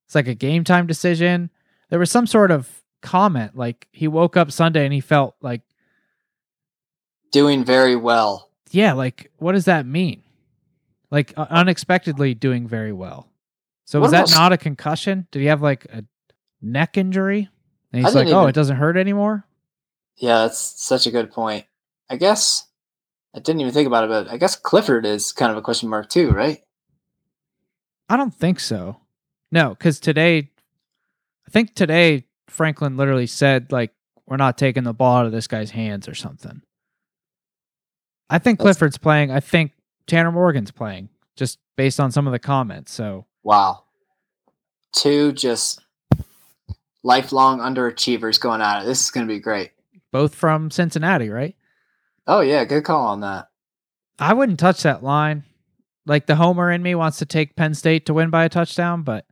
it's 0.05 0.15
like 0.15 0.27
a 0.27 0.35
game 0.35 0.63
time 0.63 0.87
decision. 0.87 1.49
There 1.89 1.99
was 1.99 2.11
some 2.11 2.27
sort 2.27 2.51
of 2.51 2.83
comment 3.01 3.55
like 3.57 3.87
he 3.91 4.07
woke 4.07 4.37
up 4.37 4.51
Sunday 4.51 4.85
and 4.85 4.93
he 4.93 5.01
felt 5.01 5.35
like 5.41 5.61
Doing 7.31 7.63
very 7.65 7.95
well. 7.95 8.49
yeah, 8.71 8.93
like 8.93 9.31
what 9.37 9.51
does 9.51 9.65
that 9.65 9.85
mean? 9.85 10.23
Like 11.11 11.33
uh, 11.37 11.45
unexpectedly 11.49 12.33
doing 12.33 12.67
very 12.67 12.93
well. 12.93 13.29
So 13.85 13.99
What 13.99 14.11
was 14.11 14.31
that 14.31 14.31
not 14.37 14.53
a 14.53 14.57
concussion? 14.57 15.27
Did 15.31 15.39
he 15.41 15.45
have 15.47 15.61
like 15.61 15.85
a 15.85 16.03
neck 16.61 16.97
injury? 16.97 17.49
And 17.91 18.03
he's 18.05 18.15
like, 18.15 18.27
"Oh, 18.27 18.41
even- 18.41 18.49
it 18.49 18.55
doesn't 18.55 18.77
hurt 18.77 18.97
anymore." 18.97 19.45
Yeah, 20.15 20.39
that's 20.43 20.57
such 20.59 21.05
a 21.05 21.11
good 21.11 21.31
point. 21.31 21.65
I 22.09 22.15
guess 22.15 22.66
I 23.35 23.39
didn't 23.39 23.61
even 23.61 23.73
think 23.73 23.87
about 23.87 24.05
it, 24.05 24.09
but 24.09 24.27
I 24.29 24.37
guess 24.37 24.55
Clifford 24.55 25.05
is 25.05 25.31
kind 25.31 25.51
of 25.51 25.57
a 25.57 25.61
question 25.61 25.89
mark 25.89 26.09
too, 26.09 26.31
right? 26.31 26.59
I 28.09 28.17
don't 28.17 28.33
think 28.33 28.59
so. 28.59 28.97
No, 29.51 29.69
because 29.69 29.99
today, 29.99 30.49
I 31.47 31.51
think 31.51 31.75
today 31.75 32.25
Franklin 32.47 32.97
literally 32.97 33.27
said 33.27 33.71
like, 33.71 33.91
"We're 34.25 34.37
not 34.37 34.57
taking 34.57 34.83
the 34.83 34.93
ball 34.93 35.17
out 35.17 35.25
of 35.25 35.31
this 35.31 35.47
guy's 35.47 35.71
hands" 35.71 36.07
or 36.07 36.15
something. 36.15 36.61
I 38.29 38.39
think 38.39 38.59
That's- 38.59 38.75
Clifford's 38.77 38.97
playing. 38.97 39.31
I 39.31 39.39
think 39.39 39.71
Tanner 40.07 40.31
Morgan's 40.31 40.71
playing, 40.71 41.09
just 41.35 41.59
based 41.75 41.99
on 41.99 42.11
some 42.11 42.27
of 42.27 42.31
the 42.33 42.39
comments. 42.39 42.91
So 42.91 43.25
Wow. 43.43 43.83
Two 44.93 45.31
just 45.31 45.81
lifelong 47.03 47.59
underachievers 47.59 48.39
going 48.39 48.61
at 48.61 48.81
it. 48.81 48.85
This 48.85 49.03
is 49.03 49.11
going 49.11 49.27
to 49.27 49.33
be 49.33 49.39
great. 49.39 49.71
both 50.11 50.33
from 50.33 50.71
Cincinnati, 50.71 51.29
right? 51.29 51.55
Oh 52.27 52.41
yeah, 52.41 52.65
good 52.65 52.83
call 52.83 53.07
on 53.07 53.21
that. 53.21 53.47
I 54.19 54.33
wouldn't 54.33 54.59
touch 54.59 54.83
that 54.83 55.03
line. 55.03 55.43
Like 56.05 56.25
the 56.25 56.35
homer 56.35 56.71
in 56.71 56.81
me 56.81 56.95
wants 56.95 57.17
to 57.19 57.25
take 57.25 57.55
Penn 57.55 57.73
State 57.73 58.05
to 58.05 58.13
win 58.13 58.29
by 58.29 58.45
a 58.45 58.49
touchdown, 58.49 59.03
but 59.03 59.25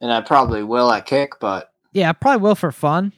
And 0.00 0.12
I 0.12 0.20
probably 0.20 0.62
will 0.62 0.90
at 0.92 1.06
kick, 1.06 1.34
but 1.40 1.72
yeah, 1.92 2.10
I 2.10 2.12
probably 2.12 2.42
will 2.42 2.54
for 2.54 2.72
fun. 2.72 3.12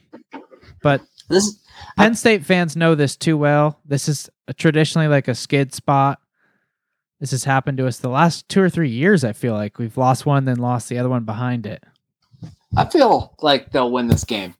But 0.81 1.01
this 1.29 1.59
Penn 1.97 2.15
State 2.15 2.45
fans 2.45 2.75
know 2.75 2.95
this 2.95 3.15
too 3.15 3.37
well. 3.37 3.79
This 3.85 4.07
is 4.07 4.29
a, 4.47 4.53
traditionally 4.53 5.07
like 5.07 5.27
a 5.27 5.35
skid 5.35 5.73
spot. 5.73 6.19
This 7.19 7.31
has 7.31 7.45
happened 7.45 7.77
to 7.77 7.87
us 7.87 7.99
the 7.99 8.09
last 8.09 8.49
two 8.49 8.61
or 8.61 8.69
three 8.69 8.89
years. 8.89 9.23
I 9.23 9.31
feel 9.31 9.53
like 9.53 9.79
we've 9.79 9.97
lost 9.97 10.25
one, 10.25 10.43
then 10.43 10.57
lost 10.57 10.89
the 10.89 10.97
other 10.97 11.07
one 11.09 11.23
behind 11.23 11.65
it. 11.65 11.83
I 12.75 12.85
feel 12.85 13.33
like 13.41 13.71
they'll 13.71 13.91
win 13.91 14.07
this 14.07 14.25
game. 14.25 14.55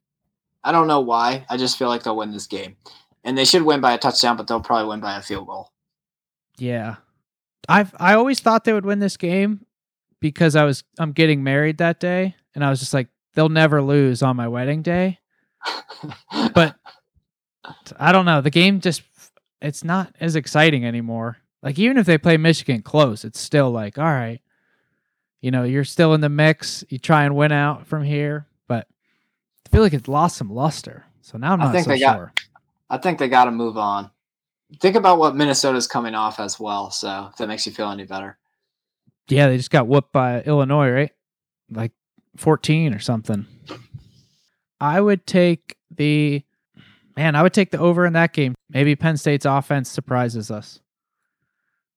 I 0.64 0.72
don't 0.72 0.88
know 0.88 1.02
why. 1.02 1.46
I 1.50 1.58
just 1.58 1.78
feel 1.78 1.90
like 1.90 2.04
they'll 2.04 2.16
win 2.16 2.32
this 2.32 2.48
game. 2.48 2.78
And 3.24 3.38
they 3.38 3.46
should 3.46 3.64
win 3.64 3.80
by 3.82 3.94
a 3.94 3.98
touchdown, 3.98 4.36
but 4.38 4.48
they'll 4.48 4.60
probably 4.62 4.90
win 4.90 5.00
by 5.00 5.18
a 5.18 5.22
field 5.22 5.48
goal. 5.48 5.72
Yeah, 6.58 6.96
I've 7.70 7.94
I 8.00 8.14
always 8.16 8.40
thought 8.40 8.64
they 8.64 8.74
would 8.74 8.86
win 8.86 9.00
this 9.00 9.18
game 9.18 9.66
because 10.20 10.56
I 10.56 10.64
was 10.66 10.84
I'm 11.00 11.12
getting 11.14 11.44
married 11.44 11.78
that 11.78 12.00
day, 12.00 12.36
and 12.54 12.64
I 12.64 12.70
was 12.70 12.80
just 12.80 12.94
like 12.94 13.08
they'll 13.34 13.50
never 13.50 13.82
lose 13.82 14.22
on 14.22 14.36
my 14.36 14.48
wedding 14.48 14.82
day. 14.82 15.20
But 16.54 16.76
I 17.98 18.12
don't 18.12 18.26
know. 18.26 18.42
The 18.42 18.50
game 18.50 18.82
just 18.82 19.04
it's 19.62 19.84
not 19.84 20.14
as 20.20 20.36
exciting 20.36 20.86
anymore. 20.86 21.38
Like 21.62 21.80
even 21.80 21.98
if 21.98 22.06
they 22.06 22.18
play 22.18 22.36
Michigan 22.38 22.82
close, 22.82 23.24
it's 23.24 23.40
still 23.40 23.72
like, 23.72 23.98
all 23.98 24.04
right. 24.04 24.42
You 25.42 25.52
know, 25.52 25.64
you're 25.64 25.86
still 25.86 26.14
in 26.14 26.22
the 26.22 26.30
mix. 26.30 26.84
You 26.90 27.00
try 27.00 27.24
and 27.24 27.36
win 27.36 27.52
out 27.54 27.88
from 27.88 28.04
here, 28.04 28.48
but 28.68 28.88
I 29.66 29.70
feel 29.70 29.82
like 29.82 29.94
it's 29.94 30.08
lost 30.10 30.38
some 30.38 30.50
luster. 30.50 31.06
So 31.22 31.38
now 31.38 31.54
I'm 31.54 31.60
not 31.60 31.84
so 31.84 31.90
they 31.92 32.00
got- 32.00 32.16
sure. 32.18 32.34
I 32.90 32.98
think 32.98 33.20
they 33.20 33.30
got 33.30 33.46
to 33.46 33.52
move 33.52 33.78
on. 33.78 34.12
Think 34.80 34.96
about 34.96 35.20
what 35.20 35.36
Minnesota's 35.36 35.88
coming 35.88 36.16
off 36.16 36.40
as 36.40 36.60
well. 36.60 36.90
So 36.92 37.30
if 37.32 37.38
that 37.38 37.48
makes 37.48 37.66
you 37.66 37.72
feel 37.72 37.90
any 37.90 38.06
better. 38.06 38.38
Yeah, 39.30 39.48
they 39.48 39.58
just 39.58 39.72
got 39.72 39.88
whooped 39.88 40.12
by 40.12 40.42
Illinois, 40.42 40.90
right? 40.90 41.12
Like 41.70 41.92
14 42.38 42.94
or 42.94 43.00
something. 43.00 43.46
I 44.82 45.00
would 45.00 45.26
take 45.26 45.78
the 45.92 46.44
man, 47.16 47.36
I 47.36 47.44
would 47.44 47.54
take 47.54 47.72
the 47.72 47.80
over 47.80 48.06
in 48.06 48.14
that 48.14 48.34
game. 48.34 48.56
Maybe 48.70 48.96
Penn 48.96 49.18
State's 49.18 49.46
offense 49.46 49.90
surprises 49.90 50.52
us. 50.52 50.80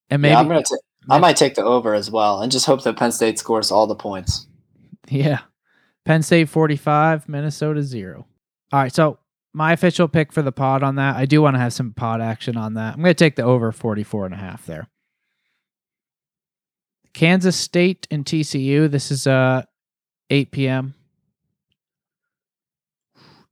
And 0.09 0.21
maybe 0.21 0.31
yeah, 0.31 0.39
I'm 0.39 0.47
gonna. 0.47 0.63
I 1.09 1.19
might 1.19 1.37
take 1.37 1.55
the 1.55 1.63
over 1.63 1.93
as 1.93 2.11
well, 2.11 2.41
and 2.41 2.51
just 2.51 2.65
hope 2.65 2.83
that 2.83 2.97
Penn 2.97 3.11
State 3.11 3.39
scores 3.39 3.71
all 3.71 3.87
the 3.87 3.95
points. 3.95 4.47
Yeah. 5.09 5.39
Penn 6.05 6.23
State 6.23 6.49
45, 6.49 7.27
Minnesota 7.27 7.81
0. 7.81 8.25
All 8.71 8.79
right. 8.79 8.93
So, 8.93 9.19
my 9.53 9.73
official 9.73 10.07
pick 10.07 10.31
for 10.31 10.41
the 10.41 10.51
pod 10.51 10.83
on 10.83 10.95
that, 10.95 11.15
I 11.15 11.25
do 11.25 11.41
want 11.41 11.55
to 11.55 11.59
have 11.59 11.73
some 11.73 11.93
pod 11.93 12.21
action 12.21 12.57
on 12.57 12.75
that. 12.75 12.93
I'm 12.93 13.01
going 13.01 13.09
to 13.09 13.13
take 13.13 13.35
the 13.35 13.43
over 13.43 13.71
44 13.71 14.25
and 14.25 14.33
a 14.33 14.37
half 14.37 14.65
there. 14.65 14.87
Kansas 17.13 17.55
State 17.55 18.07
and 18.11 18.23
TCU. 18.25 18.89
This 18.89 19.09
is 19.09 19.25
uh 19.25 19.63
8 20.29 20.51
p.m. 20.51 20.93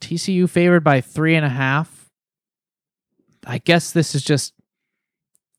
TCU 0.02 0.48
favored 0.48 0.84
by 0.84 1.02
three 1.02 1.36
and 1.36 1.46
a 1.46 1.50
half. 1.50 2.12
I 3.48 3.58
guess 3.58 3.92
this 3.92 4.14
is 4.14 4.24
just 4.24 4.54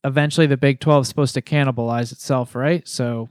eventually 0.04 0.46
the 0.46 0.56
Big 0.56 0.78
12 0.78 1.02
is 1.02 1.08
supposed 1.08 1.34
to 1.34 1.42
cannibalize 1.42 2.12
itself, 2.12 2.54
right? 2.54 2.86
So 2.86 3.28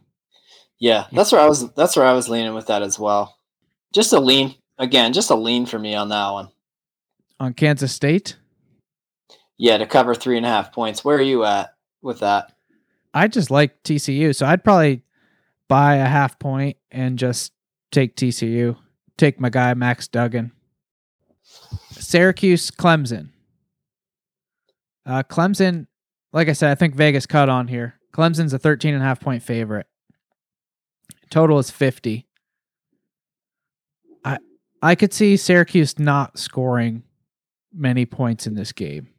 Yeah, 0.80 1.08
that's 1.12 1.32
where 1.32 1.42
I 1.42 1.48
was. 1.48 1.72
That's 1.74 1.96
where 1.96 2.06
I 2.06 2.14
was 2.14 2.28
leaning 2.28 2.54
with 2.54 2.68
that 2.68 2.82
as 2.82 3.00
well. 3.00 3.38
Just 3.94 4.12
a 4.12 4.20
lean 4.20 4.56
again, 4.78 5.14
just 5.14 5.30
a 5.30 5.36
lean 5.36 5.66
for 5.66 5.80
me 5.80 5.96
on 5.96 6.10
that 6.10 6.32
one. 6.32 6.50
On 7.40 7.54
Kansas 7.54 7.92
State, 7.94 8.38
Yeah, 9.58 9.78
to 9.78 9.86
cover 9.86 10.16
three 10.16 10.38
and 10.38 10.46
a 10.46 10.50
half 10.50 10.72
points. 10.72 11.04
Where 11.04 11.18
are 11.18 11.22
you 11.22 11.44
at 11.46 11.74
with 12.02 12.20
that? 12.20 12.52
I 13.14 13.28
just 13.28 13.52
like 13.52 13.82
TCU, 13.84 14.36
so 14.36 14.46
I'd 14.46 14.64
probably 14.64 15.02
buy 15.68 15.96
a 15.96 16.06
half 16.06 16.38
point 16.40 16.78
and 16.92 17.18
just 17.18 17.54
take 17.92 18.16
TCU. 18.16 18.78
Take 19.18 19.40
my 19.40 19.50
guy 19.50 19.74
Max 19.74 20.08
Duggan. 20.08 20.52
Syracuse, 21.92 22.70
Clemson. 22.72 23.30
Uh, 25.06 25.24
Clemson, 25.24 25.88
like 26.34 26.50
I 26.50 26.54
said, 26.54 26.72
I 26.72 26.76
think 26.76 26.96
Vegas 26.96 27.26
cut 27.26 27.48
on 27.48 27.68
here. 27.70 27.96
Clemson's 28.14 28.54
a 28.54 28.60
13 28.60 28.94
and 28.94 29.02
a 29.02 29.06
half 29.06 29.20
point 29.22 29.44
favorite. 29.44 29.88
Total 31.30 31.58
is 31.60 31.72
50. 31.72 32.28
I 34.24 34.38
I 34.82 34.96
could 34.96 35.14
see 35.14 35.38
Syracuse 35.38 35.98
not 35.98 36.38
scoring 36.38 37.04
many 37.76 38.06
points 38.06 38.48
in 38.48 38.56
this 38.56 38.72
game. 38.72 39.10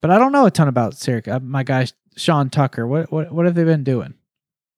But 0.00 0.10
I 0.10 0.18
don't 0.18 0.32
know 0.32 0.46
a 0.46 0.50
ton 0.50 0.68
about 0.68 0.96
Syracuse. 0.96 1.34
Uh, 1.34 1.40
My 1.40 1.62
guy 1.62 1.86
Sean 2.16 2.50
Tucker, 2.50 2.86
what 2.86 3.10
what 3.10 3.32
what 3.32 3.46
have 3.46 3.54
they 3.54 3.64
been 3.64 3.84
doing? 3.84 4.14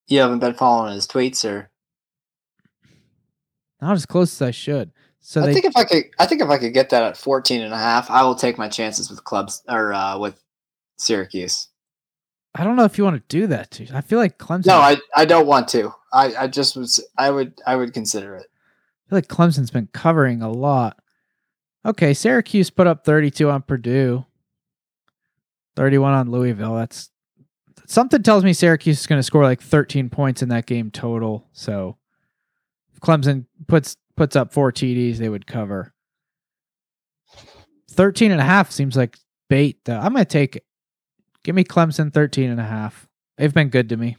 You 0.09 0.21
haven't 0.21 0.41
been 0.41 0.55
following 0.55 0.95
his 0.95 1.07
tweets, 1.07 1.49
or 1.49 1.71
Not 3.81 3.95
as 3.95 4.07
close 4.07 4.35
as 4.35 4.43
I 4.43 4.51
should. 4.51 4.93
So 5.21 5.41
I 5.43 5.47
they 5.47 5.53
think 5.55 5.65
if 5.67 5.77
I 5.77 5.85
could, 5.85 6.05
I 6.19 6.27
think 6.27 6.43
if 6.43 6.49
I 6.49 6.59
could 6.59 6.75
get 6.75 6.91
that 6.91 7.05
at 7.05 7.17
14 7.17 7.63
and 7.63 7.73
a 7.73 7.79
half, 7.79 8.11
I 8.11 8.25
will 8.25 8.35
take 8.35 8.59
my 8.59 8.69
chances 8.69 9.09
with 9.09 9.23
clubs 9.23 9.63
or 9.69 9.93
uh, 9.93 10.19
with 10.19 10.43
Syracuse. 10.97 11.69
I 12.55 12.65
don't 12.65 12.77
know 12.77 12.85
if 12.85 12.99
you 12.99 13.05
want 13.05 13.17
to 13.17 13.37
do 13.37 13.47
that. 13.47 13.71
Too. 13.71 13.87
I 13.95 14.01
feel 14.01 14.19
like 14.19 14.37
Clemson. 14.37 14.67
No, 14.67 14.77
I, 14.77 14.97
I 15.17 15.25
don't 15.25 15.47
want 15.47 15.69
to. 15.69 15.95
I, 16.13 16.35
I 16.35 16.47
just 16.49 16.77
was, 16.77 17.03
I 17.17 17.31
would, 17.31 17.55
I 17.67 17.77
would 17.77 17.95
consider 17.95 18.35
it. 18.35 18.47
I 19.07 19.09
feel 19.09 19.17
like 19.19 19.29
Clemson's 19.29 19.71
been 19.71 19.89
covering 19.93 20.43
a 20.43 20.51
lot. 20.51 20.99
Okay, 21.85 22.15
Syracuse 22.15 22.71
put 22.71 22.87
up 22.87 23.05
32 23.05 23.51
on 23.51 23.63
Purdue, 23.63 24.25
31 25.75 26.15
on 26.15 26.31
Louisville. 26.31 26.77
That's 26.77 27.11
something 27.87 28.23
tells 28.23 28.45
me 28.45 28.53
Syracuse 28.53 29.01
is 29.01 29.07
going 29.07 29.19
to 29.19 29.25
score 29.25 29.43
like 29.43 29.61
13 29.61 30.09
points 30.09 30.43
in 30.43 30.49
that 30.51 30.67
game 30.67 30.91
total. 30.91 31.49
So 31.53 31.97
if 32.93 33.01
Clemson 33.01 33.47
puts 33.67 33.97
puts 34.17 34.37
up 34.37 34.53
four 34.53 34.71
TDs, 34.71 35.17
they 35.17 35.29
would 35.29 35.47
cover. 35.47 35.93
13 37.91 38.31
and 38.31 38.41
a 38.41 38.45
half 38.45 38.71
seems 38.71 38.97
like 38.97 39.19
bait 39.51 39.79
though. 39.85 39.99
I'm 39.99 40.13
going 40.13 40.25
to 40.25 40.31
take. 40.31 40.63
Give 41.45 41.55
me 41.55 41.65
Clemson 41.65 42.13
13 42.13 42.51
and 42.51 42.61
a 42.61 42.65
half. 42.65 43.09
They've 43.37 43.53
been 43.53 43.71
good 43.71 43.89
to 43.89 43.97
me. 43.97 44.17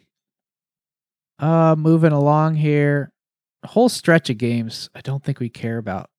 Uh 1.40 1.76
moving 1.78 2.12
along 2.12 2.56
here. 2.56 3.12
Whole 3.66 3.88
stretch 3.88 4.30
of 4.30 4.38
games 4.38 4.90
I 4.94 5.00
don't 5.00 5.24
think 5.24 5.40
we 5.40 5.50
care 5.50 5.78
about. 5.78 6.10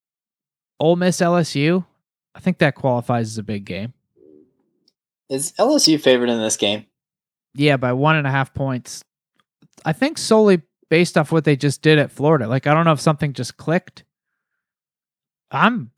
Ole 0.81 0.97
Miss 0.97 1.19
LSU. 1.19 1.85
I 2.35 2.41
think 2.41 2.59
that 2.59 2.75
qualifies 2.75 3.29
as 3.29 3.39
a 3.39 3.43
big 3.43 3.65
game. 3.65 3.93
Is 5.29 5.53
LSU 5.53 6.01
favored 6.01 6.29
in 6.29 6.41
this 6.41 6.57
game? 6.57 6.87
Yeah, 7.55 7.77
by 7.77 7.93
one 7.93 8.17
and 8.17 8.27
a 8.27 8.31
half 8.31 8.53
points. 8.53 9.05
I 9.85 9.93
think 9.93 10.19
solely 10.19 10.63
based 10.91 11.17
off 11.17 11.33
what 11.33 11.45
they 11.45 11.57
just 11.57 11.83
did 11.83 11.99
at 11.99 12.11
Florida. 12.11 12.49
Like 12.49 12.67
I 12.67 12.75
don't 12.75 12.85
know 12.85 12.93
if 12.93 13.01
something 13.01 13.33
just 13.33 13.57
clicked. 13.57 14.05
I'm 15.51 15.91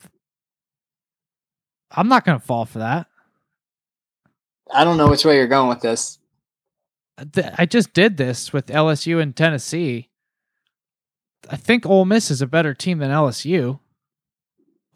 I'm 1.91 2.09
not 2.09 2.25
gonna 2.25 2.39
fall 2.39 2.67
for 2.67 2.81
that. 2.81 3.07
I 4.73 4.85
don't 4.85 4.97
know 4.97 5.09
which 5.09 5.25
way 5.25 5.37
you're 5.37 5.47
going 5.47 5.69
with 5.69 5.81
this. 5.81 6.19
I 7.59 7.65
just 7.65 7.95
did 7.95 8.17
this 8.17 8.53
with 8.53 8.67
LSU 8.67 9.23
and 9.23 9.35
Tennessee. 9.35 10.11
I 11.49 11.57
think 11.57 11.87
Ole 11.87 12.05
Miss 12.05 12.31
is 12.31 12.43
a 12.43 12.47
better 12.47 12.75
team 12.75 12.99
than 12.99 13.11
LSU. 13.11 13.81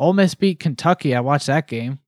Ole 0.01 0.15
Miss 0.15 0.35
beat 0.35 0.59
Kentucky. 0.59 1.15
I 1.15 1.21
watched 1.21 1.47
that 1.47 1.69
game. 1.69 1.99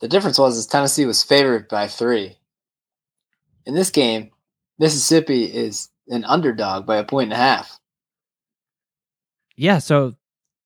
The 0.00 0.08
difference 0.08 0.38
was 0.38 0.56
is 0.56 0.66
Tennessee 0.66 1.04
was 1.04 1.22
favored 1.22 1.68
by 1.68 1.88
three. 1.88 2.38
In 3.66 3.74
this 3.74 3.90
game, 3.90 4.30
Mississippi 4.78 5.44
is 5.44 5.90
an 6.08 6.24
underdog 6.24 6.86
by 6.86 6.96
a 6.96 7.04
point 7.04 7.24
and 7.24 7.32
a 7.34 7.36
half. 7.36 7.78
Yeah, 9.56 9.78
so 9.78 10.14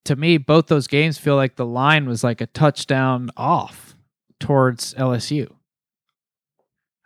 to 0.05 0.15
me, 0.15 0.39
both 0.39 0.69
those 0.69 0.87
games 0.87 1.19
feel 1.19 1.35
like 1.35 1.57
the 1.57 1.67
line 1.67 2.07
was 2.09 2.23
like 2.23 2.41
a 2.41 2.47
touchdown 2.47 3.31
off 3.37 3.97
towards 4.39 4.95
LSU. 4.95 5.53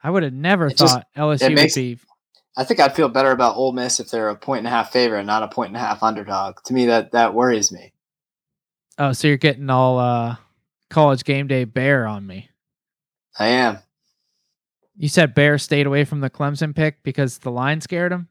I 0.03 0.11
would 0.11 0.22
have 0.22 0.35
never 0.35 0.66
It 0.66 0.77
just- 0.77 0.93
thought 0.95 1.07
LSU 1.16 1.55
makes- 1.55 1.77
would 1.77 1.81
be. 1.83 1.99
I 2.59 2.64
think 2.64 2.79
I'd 2.79 2.95
feel 2.95 3.09
better 3.09 3.31
about 3.31 3.57
Ole 3.57 3.72
Miss 3.72 4.01
if 4.01 4.11
they're 4.11 4.29
a 4.29 4.37
point 4.37 4.59
and 4.59 4.66
a 4.66 4.70
half 4.70 4.93
favorite, 4.93 5.20
and 5.20 5.27
not 5.27 5.43
a 5.43 5.49
point 5.49 5.68
and 5.68 5.77
a 5.79 5.81
half 5.81 6.03
underdog. 6.03 6.62
To 6.66 6.75
me, 6.75 6.85
that 6.87 7.12
that 7.12 7.33
worries 7.33 7.72
me. 7.72 7.94
Oh, 8.99 9.13
so 9.13 9.29
you're 9.29 9.37
getting 9.37 9.71
all 9.71 9.99
uh, 9.99 10.37
college 10.91 11.25
game 11.25 11.47
day 11.47 11.65
bear 11.65 12.07
on 12.07 12.27
me. 12.27 12.51
I 13.39 13.47
am. 13.47 13.79
You 14.97 15.09
said 15.09 15.35
Bear 15.35 15.59
stayed 15.59 15.87
away 15.87 16.05
from 16.05 16.21
the 16.21 16.31
Clemson 16.31 16.75
pick 16.75 17.03
because 17.03 17.39
the 17.39 17.51
line 17.51 17.81
scared 17.81 18.13
him. 18.13 18.29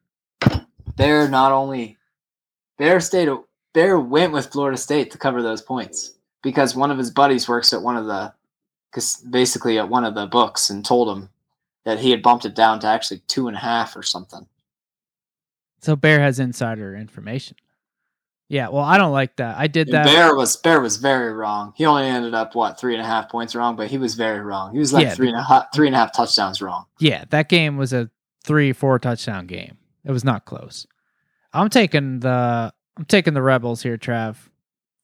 Bear 0.95 1.27
not 1.27 1.51
only 1.51 1.97
Bear 2.77 2.99
stayed 2.99 3.29
Bear 3.73 3.99
went 3.99 4.31
with 4.31 4.51
Florida 4.51 4.77
State 4.77 5.11
to 5.11 5.17
cover 5.17 5.41
those 5.41 5.61
points 5.61 6.13
because 6.41 6.75
one 6.75 6.91
of 6.91 6.97
his 6.97 7.11
buddies 7.11 7.47
works 7.47 7.73
at 7.73 7.81
one 7.81 7.97
of 7.97 8.05
the 8.05 8.33
because 8.89 9.17
basically 9.17 9.79
at 9.79 9.89
one 9.89 10.05
of 10.05 10.15
the 10.15 10.27
books 10.27 10.69
and 10.69 10.85
told 10.85 11.09
him 11.09 11.29
that 11.83 11.99
he 11.99 12.11
had 12.11 12.21
bumped 12.21 12.45
it 12.45 12.55
down 12.55 12.79
to 12.79 12.87
actually 12.87 13.21
two 13.27 13.47
and 13.47 13.57
a 13.57 13.59
half 13.59 13.95
or 13.97 14.03
something. 14.03 14.47
So 15.81 15.95
Bear 15.95 16.21
has 16.21 16.39
insider 16.39 16.95
information. 16.95 17.57
Yeah, 18.53 18.67
well, 18.67 18.83
I 18.83 18.99
don't 18.99 19.11
like 19.11 19.37
that. 19.37 19.57
I 19.57 19.65
did 19.65 19.87
And 19.87 19.95
that. 19.95 20.05
Bear 20.05 20.35
was 20.35 20.57
Bear 20.57 20.79
was 20.79 20.97
very 20.97 21.33
wrong. 21.33 21.73
He 21.75 21.87
only 21.87 22.03
ended 22.03 22.35
up 22.35 22.53
what 22.53 22.79
three 22.79 22.93
and 22.93 23.01
a 23.01 23.05
half 23.05 23.27
points 23.27 23.55
wrong, 23.55 23.75
but 23.75 23.87
he 23.87 23.97
was 23.97 24.13
very 24.13 24.41
wrong. 24.41 24.73
He 24.73 24.77
was 24.77 24.93
like 24.93 25.05
Yeah. 25.07 25.15
three 25.15 25.29
and 25.29 25.37
a 25.37 25.41
half 25.41 25.73
three 25.73 25.87
and 25.87 25.95
a 25.95 25.99
half 25.99 26.13
touchdowns 26.13 26.61
wrong. 26.61 26.85
Yeah, 26.99 27.23
that 27.31 27.49
game 27.49 27.77
was 27.77 27.93
a 27.93 28.11
three, 28.43 28.71
four 28.71 28.99
touchdown 28.99 29.47
game. 29.47 29.77
It 30.05 30.11
was 30.11 30.23
not 30.23 30.45
close. 30.45 30.85
I'm 31.51 31.69
taking 31.69 32.19
the 32.19 32.71
I'm 32.95 33.05
taking 33.05 33.33
the 33.33 33.41
Rebels 33.41 33.81
here, 33.81 33.97
Trav. 33.97 34.35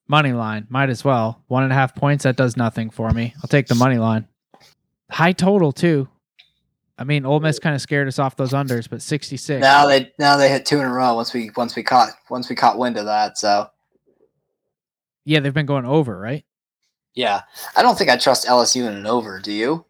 Money 0.07 0.33
line, 0.33 0.67
might 0.69 0.91
as 0.91 1.03
well. 1.03 1.43
One 1.47 1.63
and 1.63 1.71
a 1.71 1.75
half 1.75 1.95
points, 1.95 2.25
that 2.25 2.35
does 2.35 2.55
nothing 2.55 2.91
for 2.91 3.09
me. 3.09 3.33
I'll 3.37 3.47
take 3.47 3.65
the 3.65 3.73
money 3.73 3.97
line. 3.97 4.27
High 5.09 5.31
total 5.33 5.71
too. 5.71 6.07
I 6.99 7.05
mean, 7.05 7.25
Ole 7.25 7.39
Miss 7.39 7.59
kind 7.59 7.73
of 7.73 7.81
scared 7.81 8.07
us 8.09 8.19
off 8.19 8.35
those 8.35 8.51
unders, 8.51 8.89
but 8.89 9.01
66. 9.01 9.61
Now 9.61 9.87
they 9.87 10.11
now 10.19 10.35
they 10.37 10.49
hit 10.49 10.65
two 10.65 10.79
in 10.79 10.85
a 10.85 10.91
row 10.91 11.15
once 11.15 11.33
we 11.33 11.49
once 11.55 11.75
we 11.75 11.81
caught 11.81 12.09
once 12.29 12.49
we 12.49 12.55
caught 12.55 12.77
wind 12.77 12.97
of 12.97 13.05
that. 13.05 13.37
So 13.37 13.69
Yeah, 15.25 15.39
they've 15.39 15.53
been 15.53 15.65
going 15.65 15.85
over, 15.85 16.17
right? 16.19 16.43
yeah, 17.15 17.41
I 17.75 17.81
don't 17.81 17.97
think 17.97 18.09
I 18.09 18.17
trust 18.17 18.45
LSU 18.47 18.85
in 18.87 18.93
an 18.95 19.05
over. 19.07 19.39
Do 19.39 19.51
you? 19.51 19.85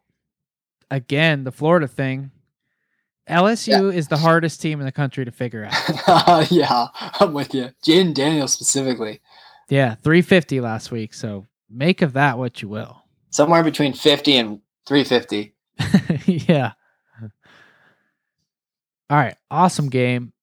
Again, 0.92 1.44
the 1.44 1.52
Florida 1.52 1.88
thing. 1.88 2.32
LSU 3.30 3.94
is 3.94 4.08
the 4.08 4.18
hardest 4.18 4.60
team 4.60 4.80
in 4.80 4.86
the 4.88 4.92
country 4.92 5.24
to 5.26 5.32
figure 5.32 5.70
out. 5.70 6.52
yeah, 6.52 6.88
I'm 7.20 7.34
with 7.34 7.54
you. 7.54 7.70
Jayden 7.86 8.16
Daniels 8.16 8.54
specifically, 8.54 9.22
Yeah, 9.70 9.94
350 9.96 10.62
last 10.62 10.92
week. 10.92 11.14
So 11.14 11.46
make 11.70 12.02
of 12.02 12.14
that 12.14 12.40
what 12.40 12.64
you 12.64 12.70
will. 12.70 13.04
somewhere 13.30 13.62
between 13.64 13.94
50 13.94 14.38
and 14.38 14.62
350. 14.88 15.54
yeah. 16.48 16.72
All 19.10 19.18
right, 19.18 19.36
awesome 19.50 19.90
game. 19.90 20.34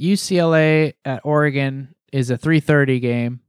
UCLA 0.00 0.94
at 1.04 1.20
Oregon 1.24 1.94
is 2.12 2.30
a 2.30 2.38
3:30 2.38 3.00
game 3.00 3.40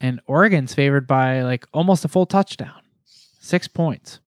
and 0.00 0.20
Oregon's 0.26 0.74
favored 0.74 1.06
by 1.06 1.42
like 1.42 1.66
almost 1.72 2.04
a 2.04 2.08
full 2.08 2.26
touchdown. 2.26 2.82
6 3.40 3.68
points. 3.68 4.20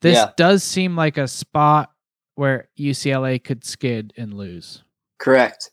This 0.00 0.16
Yeah. 0.16 0.32
does 0.36 0.62
seem 0.62 0.94
like 0.96 1.18
a 1.18 1.26
spot 1.26 1.92
where 2.34 2.68
UCLA 2.76 3.38
could 3.38 3.64
skid 3.64 4.12
and 4.16 4.34
lose. 4.34 4.84
Correct. 5.18 5.70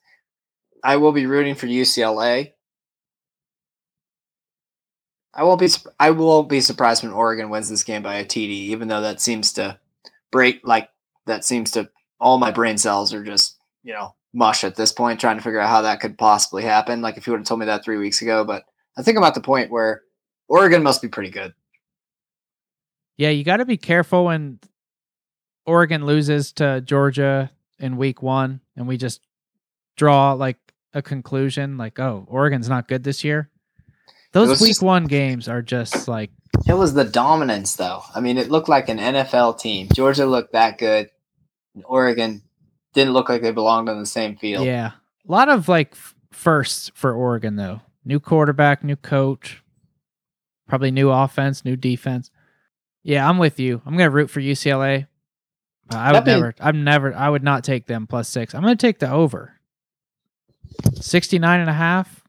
I 0.83 0.97
will 0.97 1.11
be 1.11 1.25
rooting 1.25 1.55
for 1.55 1.67
UCLA. 1.67 2.53
I 5.33 5.43
won't 5.43 5.59
be. 5.59 5.69
I 5.99 6.11
won't 6.11 6.47
be 6.47 6.61
surprised 6.61 7.03
when 7.03 7.11
Oregon 7.11 7.49
wins 7.49 7.69
this 7.69 7.83
game 7.83 8.01
by 8.01 8.15
a 8.15 8.25
TD, 8.25 8.49
even 8.71 8.87
though 8.87 9.01
that 9.01 9.19
seems 9.19 9.51
to 9.53 9.77
break 10.31 10.65
like 10.65 10.89
that 11.25 11.43
seems 11.43 11.71
to 11.71 11.89
all 12.19 12.37
my 12.37 12.51
brain 12.51 12.77
cells 12.77 13.13
are 13.13 13.23
just 13.23 13.57
you 13.83 13.93
know 13.93 14.15
mush 14.33 14.63
at 14.63 14.75
this 14.75 14.91
point, 14.91 15.19
trying 15.19 15.37
to 15.37 15.43
figure 15.43 15.59
out 15.59 15.69
how 15.69 15.81
that 15.83 15.99
could 16.01 16.17
possibly 16.17 16.63
happen. 16.63 17.01
Like 17.01 17.17
if 17.17 17.25
you 17.25 17.31
would 17.33 17.39
have 17.39 17.47
told 17.47 17.59
me 17.59 17.65
that 17.67 17.83
three 17.83 17.97
weeks 17.97 18.21
ago, 18.21 18.43
but 18.43 18.63
I 18.97 19.01
think 19.01 19.17
I'm 19.17 19.23
at 19.23 19.33
the 19.33 19.41
point 19.41 19.71
where 19.71 20.01
Oregon 20.47 20.83
must 20.83 21.01
be 21.01 21.07
pretty 21.07 21.29
good. 21.29 21.53
Yeah, 23.17 23.29
you 23.29 23.43
got 23.45 23.57
to 23.57 23.65
be 23.65 23.77
careful 23.77 24.25
when 24.25 24.59
Oregon 25.65 26.05
loses 26.05 26.51
to 26.53 26.81
Georgia 26.81 27.49
in 27.79 27.97
week 27.97 28.21
one 28.21 28.59
and 28.75 28.87
we 28.87 28.97
just 28.97 29.21
draw 29.95 30.33
like 30.33 30.57
a 30.93 31.01
conclusion 31.01 31.77
like, 31.77 31.99
oh, 31.99 32.25
Oregon's 32.27 32.67
not 32.69 32.87
good 32.87 33.03
this 33.03 33.23
year. 33.23 33.49
Those 34.33 34.59
week 34.61 34.71
just- 34.71 34.83
one 34.83 35.05
games 35.05 35.47
are 35.47 35.61
just 35.61 36.09
like, 36.09 36.29
It 36.67 36.73
was 36.73 36.93
the 36.93 37.05
dominance, 37.05 37.75
though. 37.75 38.01
I 38.13 38.19
mean, 38.19 38.37
it 38.37 38.51
looked 38.51 38.67
like 38.67 38.89
an 38.89 38.97
NFL 38.97 39.59
team. 39.59 39.87
Georgia 39.93 40.25
looked 40.25 40.51
that 40.53 40.77
good. 40.77 41.09
Oregon 41.83 42.41
didn't 42.93 43.13
look 43.13 43.27
like 43.29 43.41
they 43.41 43.51
belonged 43.51 43.89
on 43.89 43.99
the 43.99 44.05
same 44.05 44.35
field. 44.37 44.65
yeah, 44.65 44.91
a 45.27 45.31
lot 45.31 45.49
of 45.49 45.67
like 45.67 45.91
f- 45.93 46.15
firsts 46.31 46.91
for 46.95 47.13
Oregon 47.13 47.55
though. 47.57 47.81
New 48.05 48.19
quarterback, 48.19 48.83
new 48.83 48.95
coach, 48.95 49.61
probably 50.67 50.91
new 50.91 51.09
offense, 51.09 51.65
new 51.65 51.75
defense. 51.75 52.31
Yeah, 53.03 53.27
I'm 53.27 53.37
with 53.37 53.59
you. 53.59 53.81
I'm 53.85 53.97
gonna 53.97 54.09
root 54.09 54.29
for 54.29 54.39
UCLA. 54.41 55.07
I 55.91 56.11
would 56.11 56.15
That 56.17 56.25
being- 56.25 56.37
never. 56.39 56.55
I'm 56.59 56.83
never. 56.83 57.13
I 57.13 57.29
would 57.29 57.43
not 57.43 57.63
take 57.63 57.85
them 57.87 58.07
plus 58.07 58.29
six. 58.29 58.55
I'm 58.55 58.61
gonna 58.61 58.75
take 58.75 58.99
the 58.99 59.09
over. 59.11 59.53
69 60.95 61.59
and 61.59 61.69
a 61.69 61.73
half. 61.73 62.23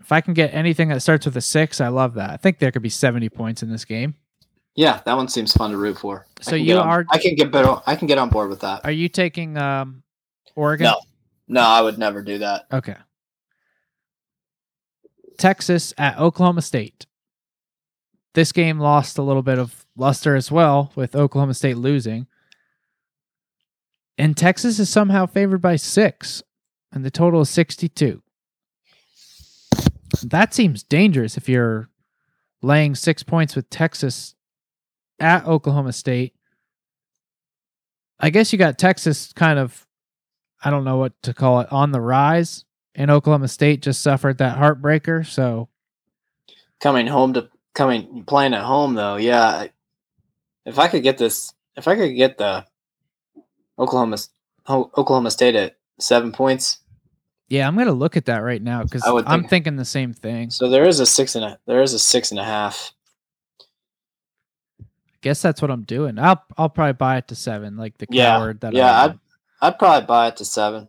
If 0.00 0.12
I 0.12 0.20
can 0.20 0.34
get 0.34 0.54
anything 0.54 0.88
that 0.88 1.00
starts 1.02 1.26
with 1.26 1.36
a 1.36 1.40
six, 1.40 1.80
I 1.80 1.88
love 1.88 2.14
that. 2.14 2.30
I 2.30 2.36
think 2.36 2.58
there 2.58 2.70
could 2.70 2.82
be 2.82 2.88
70 2.88 3.28
points 3.28 3.62
in 3.62 3.70
this 3.70 3.84
game. 3.84 4.14
Yeah, 4.76 5.00
that 5.06 5.16
one 5.16 5.28
seems 5.28 5.52
fun 5.52 5.70
to 5.70 5.78
root 5.78 5.98
for. 5.98 6.26
So 6.42 6.54
you 6.54 6.66
get 6.66 6.76
on- 6.78 6.86
are- 6.88 7.06
I 7.10 7.18
can 7.18 7.34
get 7.34 7.50
better. 7.50 7.76
I 7.86 7.96
can 7.96 8.06
get 8.06 8.18
on 8.18 8.28
board 8.28 8.50
with 8.50 8.60
that. 8.60 8.82
Are 8.84 8.90
you 8.92 9.08
taking 9.08 9.56
um 9.56 10.02
Oregon? 10.54 10.84
No, 10.84 11.00
no, 11.48 11.60
I 11.62 11.80
would 11.80 11.98
never 11.98 12.22
do 12.22 12.38
that. 12.38 12.66
Okay. 12.72 12.96
Texas 15.38 15.92
at 15.98 16.18
Oklahoma 16.18 16.62
State. 16.62 17.06
This 18.34 18.52
game 18.52 18.78
lost 18.78 19.18
a 19.18 19.22
little 19.22 19.42
bit 19.42 19.58
of 19.58 19.86
luster 19.96 20.34
as 20.36 20.50
well, 20.52 20.92
with 20.94 21.14
Oklahoma 21.16 21.54
State 21.54 21.76
losing. 21.78 22.26
And 24.18 24.36
Texas 24.36 24.78
is 24.78 24.88
somehow 24.88 25.26
favored 25.26 25.60
by 25.60 25.76
six, 25.76 26.42
and 26.92 27.04
the 27.04 27.10
total 27.10 27.42
is 27.42 27.50
62. 27.50 28.22
That 30.22 30.54
seems 30.54 30.82
dangerous 30.82 31.36
if 31.36 31.48
you're 31.48 31.90
laying 32.62 32.94
six 32.94 33.22
points 33.22 33.54
with 33.54 33.68
Texas 33.68 34.34
at 35.20 35.46
Oklahoma 35.46 35.92
State. 35.92 36.34
I 38.18 38.30
guess 38.30 38.52
you 38.52 38.58
got 38.58 38.78
Texas 38.78 39.32
kind 39.34 39.58
of, 39.58 39.86
I 40.64 40.70
don't 40.70 40.84
know 40.84 40.96
what 40.96 41.12
to 41.22 41.34
call 41.34 41.60
it, 41.60 41.70
on 41.70 41.92
the 41.92 42.00
rise, 42.00 42.64
and 42.94 43.10
Oklahoma 43.10 43.48
State 43.48 43.82
just 43.82 44.02
suffered 44.02 44.38
that 44.38 44.56
heartbreaker. 44.58 45.26
So 45.26 45.68
Coming 46.80 47.06
home 47.06 47.32
to 47.34 47.48
coming 47.74 48.24
playing 48.26 48.54
at 48.54 48.62
home 48.64 48.94
though, 48.94 49.16
yeah. 49.16 49.66
If 50.64 50.78
I 50.78 50.88
could 50.88 51.02
get 51.02 51.16
this, 51.18 51.52
if 51.76 51.86
I 51.88 51.94
could 51.94 52.14
get 52.16 52.38
the 52.38 52.66
Oklahoma 53.78 54.18
Oklahoma 54.68 55.30
State 55.30 55.54
at 55.54 55.76
seven 56.00 56.32
points, 56.32 56.78
yeah, 57.48 57.66
I'm 57.68 57.76
gonna 57.76 57.92
look 57.92 58.16
at 58.16 58.24
that 58.26 58.42
right 58.42 58.60
now 58.62 58.82
because 58.82 59.04
I 59.04 59.10
would 59.12 59.26
I'm 59.26 59.40
think- 59.40 59.50
thinking 59.50 59.76
the 59.76 59.84
same 59.84 60.12
thing. 60.12 60.50
so 60.50 60.68
there 60.68 60.86
is 60.86 61.00
a 61.00 61.06
six 61.06 61.34
and 61.34 61.44
a 61.44 61.58
there 61.66 61.80
is 61.82 61.94
a 61.94 61.98
six 61.98 62.30
and 62.30 62.40
a 62.40 62.44
half. 62.44 62.92
Guess 65.26 65.42
that's 65.42 65.60
what 65.60 65.72
I'm 65.72 65.82
doing. 65.82 66.20
I'll 66.20 66.40
I'll 66.56 66.68
probably 66.68 66.92
buy 66.92 67.16
it 67.16 67.26
to 67.28 67.34
seven, 67.34 67.76
like 67.76 67.98
the 67.98 68.06
Yeah, 68.08 68.36
coward 68.36 68.60
that 68.60 68.74
yeah, 68.74 68.92
I 68.96 69.04
I'd-. 69.06 69.18
I'd 69.60 69.76
probably 69.76 70.06
buy 70.06 70.28
it 70.28 70.36
to 70.36 70.44
seven. 70.44 70.86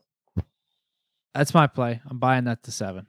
That's 1.34 1.56
my 1.56 1.66
play. 1.66 2.02
I'm 2.08 2.20
buying 2.20 2.44
that 2.44 2.62
to 2.64 2.72
seven. 2.72 3.08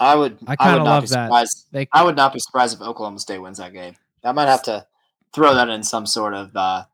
I 0.00 0.14
would. 0.14 0.38
I 0.46 0.52
would 0.52 0.58
kinda 0.60 0.78
not 0.78 0.84
love 0.86 1.02
be 1.02 1.08
that. 1.08 1.26
surprised- 1.26 1.66
They 1.72 1.88
I 1.92 2.02
would 2.04 2.16
not 2.16 2.32
be 2.32 2.38
surprised 2.40 2.74
if 2.80 2.80
Oklahoma 2.80 3.18
State 3.18 3.36
wins 3.40 3.58
that 3.58 3.74
game. 3.74 3.96
I 4.24 4.32
might 4.32 4.48
have 4.48 4.62
to 4.62 4.86
throw 5.34 5.52
that 5.54 5.68
in 5.68 5.82
some 5.82 6.06
sort 6.06 6.32
of 6.32 6.56
uh, 6.56 6.84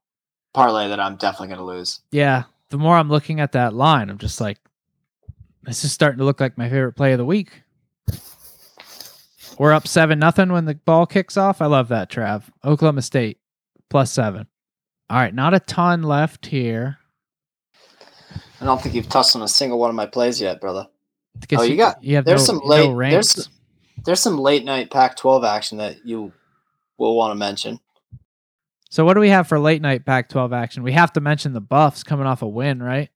parlay 0.53 0.89
that 0.89 0.99
I'm 0.99 1.15
definitely 1.15 1.49
going 1.55 1.59
to 1.61 1.65
lose. 1.65 2.01
yeah. 2.11 2.45
The 2.71 2.79
more 2.79 2.97
I'm 2.97 3.09
looking 3.11 3.39
at 3.39 3.53
that 3.53 3.75
line, 3.75 4.11
I'm 4.11 4.19
just 4.19 4.41
like, 4.41 4.59
this 5.63 5.85
is 5.85 5.93
starting 5.93 6.19
to 6.19 6.25
look 6.25 6.41
like 6.41 6.59
my 6.59 6.69
favorite 6.69 6.95
play 6.95 7.13
of 7.13 7.19
the 7.19 7.25
week. 7.25 7.63
We're 9.59 9.73
up 9.73 9.87
seven 9.87 10.19
nothing 10.19 10.53
when 10.53 10.65
the 10.65 10.75
ball 10.75 11.07
kicks 11.07 11.37
off. 11.37 11.61
I 11.63 11.67
love 11.67 11.89
that, 11.89 12.11
Trav. 12.11 12.45
Oklahoma 12.65 13.03
State 13.03 13.39
plus 13.91 14.11
seven. 14.11 14.47
All 15.11 15.19
right, 15.19 15.35
not 15.35 15.55
a 15.55 15.61
ton 15.61 16.03
left 16.03 16.47
here. 16.47 16.99
I 18.61 18.65
don't 18.65 18.81
think 18.81 18.95
you've 18.95 19.09
touched 19.09 19.37
on 19.37 19.43
a 19.43 19.49
single 19.49 19.79
one 19.79 19.91
of 19.91 19.97
my 19.97 20.07
plays 20.07 20.41
yet, 20.41 20.61
brother. 20.61 20.89
Oh, 21.57 21.63
you 21.63 21.77
got- 21.77 22.03
you 22.03 22.17
have 22.17 22.25
there's 22.25 22.41
no, 22.49 22.59
some 22.59 22.61
late- 22.65 22.91
ranks. 22.95 23.35
there's- 23.35 23.49
There's 24.05 24.21
some 24.21 24.39
late 24.39 24.65
night 24.65 24.91
Pac-12 24.91 25.45
action 25.47 25.79
that 25.79 26.05
you 26.05 26.33
will 26.99 27.17
want 27.17 27.31
to 27.31 27.35
mention. 27.37 27.81
So 28.91 29.05
what 29.05 29.15
do 29.15 29.21
we 29.21 29.31
have 29.31 29.47
for 29.49 29.59
late 29.59 29.81
night 29.83 30.05
Pac-12 30.05 30.53
action? 30.53 30.83
We 30.83 30.93
have 30.93 31.13
to 31.15 31.21
mention 31.21 31.53
the 31.53 31.61
Buffs 31.61 32.03
coming 32.03 32.27
off 32.27 32.43
a 32.43 32.49
win, 32.49 32.83
right? 32.83 33.11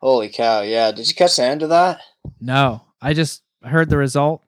Holy 0.00 0.28
cow! 0.28 0.60
Yeah, 0.62 0.92
did 0.92 1.08
you 1.08 1.14
catch 1.14 1.36
the 1.36 1.42
end 1.44 1.62
of 1.62 1.70
that? 1.70 2.00
No, 2.40 2.82
I 3.02 3.12
just 3.14 3.42
heard 3.64 3.90
the 3.90 3.96
result. 3.98 4.42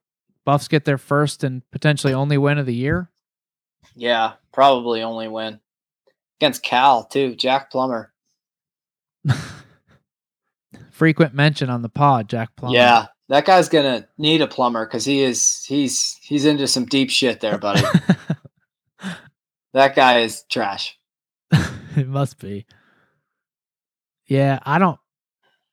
Buffs 0.45 0.69
get 0.69 0.85
their 0.85 0.99
first 0.99 1.45
and 1.45 1.63
potentially 1.71 2.15
only 2.15 2.39
win 2.39 2.59
of 2.59 2.67
the 2.67 2.75
year. 2.75 3.11
Yeah, 3.95 4.35
probably 4.53 5.03
only 5.03 5.29
win 5.29 5.61
against 6.41 6.63
Cal 6.63 7.05
too. 7.05 7.35
Jack 7.35 7.71
Plummer. 7.71 8.13
Frequent 10.91 11.35
mention 11.35 11.71
on 11.71 11.83
the 11.83 11.89
pod, 11.89 12.29
Jack 12.29 12.57
Plummer. 12.57 12.75
Yeah, 12.75 13.07
that 13.29 13.45
guy's 13.45 13.69
gonna 13.69 14.09
need 14.19 14.43
a 14.43 14.47
plumber 14.47 14.87
because 14.87 15.05
he 15.05 15.23
is 15.23 15.65
he's 15.65 16.19
he's 16.23 16.45
into 16.45 16.67
some 16.67 16.85
deep 16.85 17.11
shit 17.11 17.41
there, 17.41 17.59
buddy. 17.59 17.83
that 19.73 19.95
guy 19.95 20.21
is 20.21 20.45
trash. 20.51 20.99
it 21.97 22.09
must 22.09 22.39
be. 22.39 22.67
Yeah, 24.27 24.61
I 24.65 24.79
don't. 24.79 24.99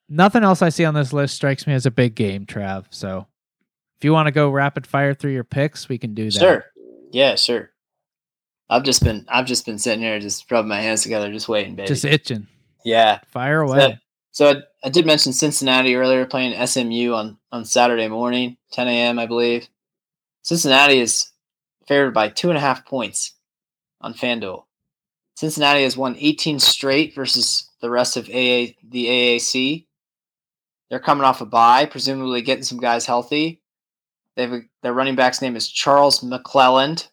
Nothing 0.09 0.43
else 0.43 0.61
I 0.61 0.69
see 0.69 0.85
on 0.85 0.93
this 0.93 1.13
list 1.13 1.35
strikes 1.35 1.67
me 1.67 1.73
as 1.73 1.85
a 1.85 1.91
big 1.91 2.15
game, 2.15 2.45
Trav. 2.45 2.85
So, 2.89 3.27
if 3.97 4.05
you 4.05 4.13
want 4.13 4.27
to 4.27 4.31
go 4.31 4.49
rapid 4.49 4.85
fire 4.87 5.13
through 5.13 5.31
your 5.33 5.43
picks, 5.43 5.89
we 5.89 5.97
can 5.97 6.13
do 6.13 6.25
that. 6.25 6.39
Sure. 6.39 6.65
Yeah, 7.11 7.35
sure. 7.35 7.71
I've 8.69 8.83
just 8.83 9.03
been 9.03 9.25
I've 9.29 9.45
just 9.45 9.65
been 9.65 9.79
sitting 9.79 10.01
here 10.01 10.19
just 10.19 10.49
rubbing 10.51 10.69
my 10.69 10.81
hands 10.81 11.03
together, 11.03 11.31
just 11.31 11.47
waiting, 11.49 11.75
baby. 11.75 11.87
Just 11.87 12.05
itching. 12.05 12.47
yeah. 12.83 13.19
Fire 13.27 13.65
So, 13.65 13.73
away. 13.73 13.99
so 14.31 14.49
I, 14.49 14.55
I 14.83 14.89
did 14.89 15.05
mention 15.05 15.31
Cincinnati 15.33 15.95
earlier 15.95 16.25
playing 16.25 16.65
SMU 16.67 17.13
on, 17.13 17.37
on 17.51 17.63
Saturday 17.65 18.07
morning, 18.09 18.57
10 18.73 18.87
a.m. 18.87 19.19
I 19.19 19.25
believe. 19.25 19.67
Cincinnati 20.43 20.99
is 20.99 21.31
favored 21.87 22.13
by 22.13 22.27
two 22.29 22.49
and 22.49 22.57
a 22.57 22.61
half 22.61 22.85
points 22.85 23.33
on 24.01 24.13
FanDuel. 24.13 24.63
Cincinnati 25.35 25.83
has 25.83 25.95
won 25.95 26.15
18 26.19 26.59
straight 26.59 27.15
versus 27.15 27.69
the 27.81 27.89
rest 27.89 28.17
of 28.17 28.25
AA, 28.25 28.73
the 28.83 29.05
AAC. 29.07 29.85
They're 30.89 30.99
coming 30.99 31.23
off 31.25 31.41
a 31.41 31.45
bye, 31.45 31.85
presumably 31.85 32.41
getting 32.41 32.63
some 32.63 32.79
guys 32.79 33.05
healthy. 33.05 33.61
They 34.37 34.43
have 34.43 34.53
a, 34.53 34.61
their 34.83 34.93
running 34.93 35.15
back's 35.15 35.41
name 35.41 35.57
is 35.57 35.67
Charles 35.67 36.21
McClelland, 36.21 37.09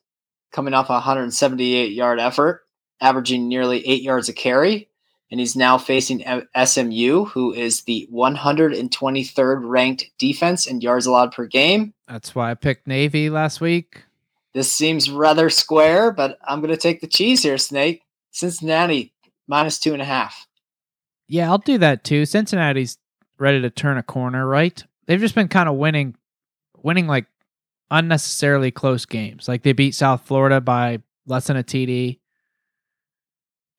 coming 0.53 0.75
off 0.75 0.89
a 0.89 0.93
178 0.93 1.91
yard 1.91 2.21
effort, 2.21 2.63
averaging 3.01 3.49
nearly 3.49 3.85
eight 3.89 4.03
yards 4.03 4.29
a 4.29 4.33
carry 4.33 4.89
and 5.35 5.41
he's 5.41 5.57
now 5.57 5.79
facing 5.79 6.25
SMU, 6.65 7.25
who 7.25 7.53
is 7.53 7.83
the 7.83 8.09
123rd 8.13 9.61
ranked 9.65 10.11
defense 10.17 10.65
in 10.65 10.81
yards 10.81 11.07
allowed 11.07 11.33
per 11.33 11.47
game. 11.47 11.93
That's 12.07 12.37
why 12.37 12.53
I 12.53 12.55
picked 12.55 12.87
Navy 12.87 13.31
last 13.31 13.61
week. 13.61 14.05
This 14.53 14.71
seems 14.71 15.11
rather 15.11 15.51
square, 15.51 16.13
but 16.13 16.39
I'm 16.47 16.61
going 16.61 16.71
to 16.71 16.81
take 16.81 17.01
the 17.01 17.09
cheese 17.09 17.43
here, 17.43 17.59
Snake. 17.59 18.03
Cincinnati 18.31 19.13
minus 19.49 19.81
two 19.81 19.93
and 19.93 20.01
a 20.01 20.05
half. 20.05 20.47
Yeah, 21.27 21.51
I'll 21.51 21.59
do 21.59 21.79
that 21.79 22.05
too. 22.05 22.27
Cincinnati's 22.27 22.99
ready 23.37 23.61
to 23.61 23.71
turn 23.71 23.99
a 23.99 24.05
corner, 24.05 24.47
right? 24.47 24.85
They've 25.07 25.19
just 25.19 25.35
been 25.35 25.49
kind 25.49 25.69
of 25.69 25.75
winning, 25.75 26.17
winning 26.85 27.09
like 27.09 27.27
unnecessarily 27.91 28.71
close 28.71 29.05
games. 29.07 29.49
Like 29.49 29.63
they 29.63 29.73
beat 29.73 29.97
South 29.97 30.23
Florida 30.27 30.61
by 30.61 31.01
less 31.27 31.49
than 31.49 31.57
a 31.57 31.65
TD. 31.65 32.21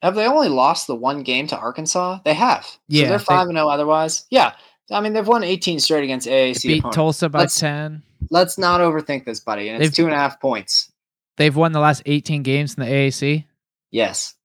Have 0.01 0.15
they 0.15 0.27
only 0.27 0.49
lost 0.49 0.87
the 0.87 0.95
one 0.95 1.23
game 1.23 1.47
to 1.47 1.57
Arkansas? 1.57 2.19
They 2.25 2.33
have. 2.33 2.65
So 2.65 2.77
Yeah, 2.89 3.09
they're 3.09 3.19
five 3.19 3.47
and 3.47 3.55
zero. 3.55 3.69
Otherwise, 3.69 4.25
yeah. 4.29 4.53
I 4.91 4.99
mean, 5.01 5.13
they've 5.13 5.27
won 5.27 5.43
18 5.43 5.79
straight 5.79 6.03
against 6.03 6.27
AAC. 6.27 6.61
beat 6.67 6.79
opponents. 6.79 6.95
Tulsa 6.95 7.29
by 7.29 7.39
Let's- 7.39 7.59
ten. 7.59 8.03
Let's 8.31 8.57
not 8.57 8.81
overthink 8.81 9.25
this, 9.25 9.39
buddy. 9.39 9.69
And 9.69 9.81
it's 9.81 9.89
They've- 9.91 9.95
two 9.95 10.05
and 10.05 10.13
a 10.13 10.17
half 10.17 10.39
points. 10.39 10.91
They've 11.37 11.55
won 11.55 11.71
the 11.73 11.79
last 11.79 12.01
eighteen 12.05 12.43
games 12.43 12.75
in 12.75 12.83
the 12.83 12.89
AAC, 12.89 13.45
Yes. 13.91 14.35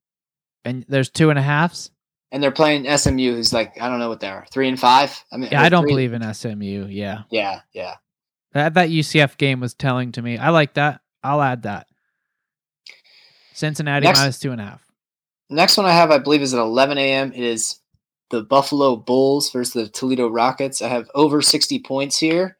and 0.64 0.84
there's 0.88 1.08
two 1.08 1.30
and 1.30 1.38
a 1.38 1.42
halves. 1.42 1.90
And 2.32 2.42
they're 2.42 2.50
playing 2.50 2.86
SMU, 2.86 3.34
who's 3.34 3.52
like 3.52 3.80
I 3.80 3.88
don't 3.88 3.98
know 4.00 4.08
what 4.08 4.20
they 4.20 4.28
are, 4.28 4.44
three 4.52 4.68
and 4.68 4.78
five. 4.78 5.24
I 5.32 5.36
mean, 5.36 5.50
Yeah, 5.52 5.62
I 5.62 5.68
don't 5.68 5.82
three- 5.84 5.92
believe 5.92 6.12
in 6.14 6.22
SMU. 6.22 6.86
Yeah, 6.88 7.22
Yeah, 7.30 7.60
yeah. 7.72 7.94
That 8.52 8.74
that 8.74 8.88
UCF 8.88 9.36
game 9.36 9.60
was 9.60 9.74
telling 9.74 10.12
to 10.12 10.22
me. 10.22 10.38
I 10.38 10.50
like 10.50 10.74
that. 10.74 11.00
I'll 11.22 11.42
add 11.42 11.62
that. 11.62 11.86
Cincinnati 13.54 14.04
Next- 14.06 14.18
minus 14.18 14.38
two 14.38 14.52
and 14.52 14.60
a 14.60 14.64
half. 14.64 14.84
Next 15.52 15.76
one 15.76 15.86
I 15.86 15.90
have, 15.92 16.12
I 16.12 16.18
believe, 16.18 16.42
is 16.42 16.54
at 16.54 16.60
11 16.60 16.96
a.m. 16.96 17.32
It 17.32 17.42
is 17.42 17.80
the 18.30 18.42
Buffalo 18.42 18.94
Bulls 18.94 19.50
versus 19.50 19.72
the 19.72 19.88
Toledo 19.88 20.28
Rockets. 20.28 20.80
I 20.80 20.88
have 20.88 21.10
over 21.14 21.42
60 21.42 21.80
points 21.80 22.18
here. 22.18 22.56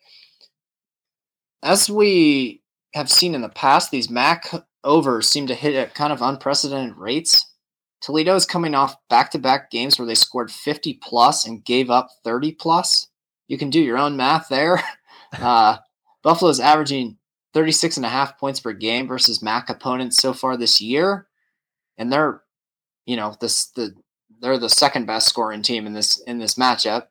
As 1.63 1.89
we 1.89 2.63
have 2.95 3.09
seen 3.09 3.37
in 3.37 3.43
the 3.43 3.49
past, 3.49 3.93
these 3.93 4.11
MAC 4.11 4.51
overs 4.83 5.29
seem 5.29 5.47
to 5.47 5.55
hit 5.55 5.77
at 5.77 5.95
kind 5.95 6.13
of 6.13 6.21
unprecedented 6.21 6.97
rates. 6.97 7.47
Toledo 8.01 8.35
is 8.35 8.47
coming 8.47 8.75
off 8.75 8.97
back-to-back 9.09 9.71
games 9.71 9.99
where 9.99 10.07
they 10.07 10.15
scored 10.17 10.51
50 10.51 10.95
plus 11.03 11.47
and 11.47 11.65
gave 11.65 11.91
up 11.91 12.09
30 12.25 12.53
plus. 12.53 13.09
You 13.47 13.59
can 13.59 13.71
do 13.71 13.81
your 13.81 13.99
own 13.99 14.17
math 14.17 14.49
there. 14.49 14.83
Uh, 15.33 15.79
Buffalo 16.23 16.51
is 16.51 16.61
averaging 16.61 17.19
36 17.55 17.97
and 17.97 18.07
a 18.07 18.11
half 18.11 18.39
points 18.39 18.61
per 18.61 18.73
game 18.73 19.09
versus 19.09 19.43
MAC 19.43 19.69
opponents 19.69 20.19
so 20.19 20.33
far 20.33 20.57
this 20.57 20.81
year, 20.81 21.27
and 21.99 22.13
they're 22.13 22.43
you 23.07 23.17
know 23.17 23.35
this 23.41 23.67
the 23.67 23.95
they're 24.41 24.59
the 24.59 24.69
second 24.69 25.07
best 25.07 25.29
scoring 25.29 25.63
team 25.63 25.87
in 25.87 25.95
this 25.95 26.21
in 26.21 26.39
this 26.39 26.55
matchup. 26.55 27.03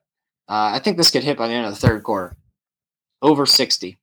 Uh, 0.48 0.72
I 0.74 0.80
think 0.80 0.98
this 0.98 1.12
could 1.12 1.24
hit 1.24 1.38
by 1.38 1.48
the 1.48 1.54
end 1.54 1.66
of 1.66 1.74
the 1.74 1.88
third 1.88 2.04
quarter, 2.04 2.38
over 3.22 3.46
sixty. 3.46 4.00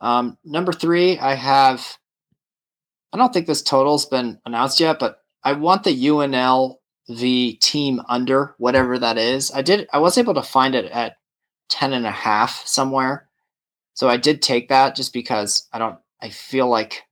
Um, 0.00 0.36
number 0.44 0.72
three, 0.72 1.18
I 1.18 1.34
have. 1.34 1.98
I 3.12 3.18
don't 3.18 3.32
think 3.32 3.46
this 3.46 3.62
total's 3.62 4.04
been 4.04 4.40
announced 4.44 4.80
yet, 4.80 4.98
but 4.98 5.22
I 5.42 5.52
want 5.52 5.84
the 5.84 6.06
UNL 6.06 6.76
the 7.08 7.52
team 7.62 8.02
under 8.08 8.54
whatever 8.58 8.98
that 8.98 9.16
is. 9.16 9.52
I 9.52 9.62
did. 9.62 9.88
I 9.92 9.98
was 9.98 10.18
able 10.18 10.34
to 10.34 10.42
find 10.42 10.74
it 10.74 10.86
at 10.86 11.16
10 11.68 11.92
and 11.92 12.06
a 12.06 12.10
half 12.10 12.66
somewhere. 12.66 13.28
So 13.94 14.08
I 14.08 14.16
did 14.16 14.42
take 14.42 14.68
that 14.68 14.94
just 14.94 15.12
because 15.12 15.68
I 15.72 15.78
don't 15.78 15.98
I 16.20 16.30
feel 16.30 16.68
like 16.68 17.04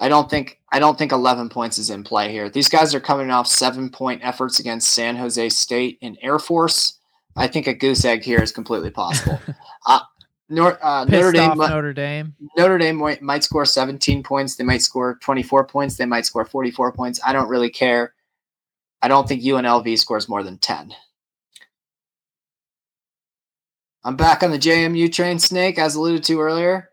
I 0.00 0.08
don't 0.08 0.28
think 0.28 0.60
I 0.70 0.78
don't 0.78 0.98
think 0.98 1.12
11 1.12 1.48
points 1.48 1.78
is 1.78 1.90
in 1.90 2.04
play 2.04 2.30
here. 2.32 2.48
These 2.48 2.68
guys 2.68 2.94
are 2.94 3.00
coming 3.00 3.30
off 3.30 3.46
7-point 3.46 4.22
efforts 4.24 4.58
against 4.58 4.92
San 4.92 5.16
Jose 5.16 5.48
State 5.50 5.98
and 6.02 6.18
Air 6.22 6.38
Force. 6.38 6.98
I 7.36 7.46
think 7.46 7.66
a 7.66 7.74
goose 7.74 8.04
egg 8.04 8.22
here 8.22 8.42
is 8.42 8.52
completely 8.52 8.90
possible. 8.90 9.40
uh, 9.86 10.00
Nor, 10.48 10.84
uh, 10.84 11.04
Notre 11.04 11.32
Dame 11.32 11.56
Notre 11.56 11.92
Dame. 11.94 12.34
Notre 12.58 12.78
Dame 12.78 12.96
might, 12.96 13.22
might 13.22 13.44
score 13.44 13.64
17 13.64 14.22
points. 14.22 14.56
They 14.56 14.64
might 14.64 14.82
score 14.82 15.18
24 15.22 15.66
points. 15.66 15.96
They 15.96 16.04
might 16.04 16.26
score 16.26 16.44
44 16.44 16.92
points. 16.92 17.20
I 17.24 17.32
don't 17.32 17.48
really 17.48 17.70
care. 17.70 18.12
I 19.00 19.08
don't 19.08 19.26
think 19.26 19.42
UNLV 19.42 19.98
scores 19.98 20.28
more 20.28 20.42
than 20.42 20.58
10. 20.58 20.92
I'm 24.04 24.16
back 24.16 24.42
on 24.42 24.50
the 24.50 24.58
JMU 24.58 25.12
train, 25.12 25.38
Snake, 25.38 25.78
as 25.78 25.94
alluded 25.94 26.24
to 26.24 26.40
earlier. 26.40 26.88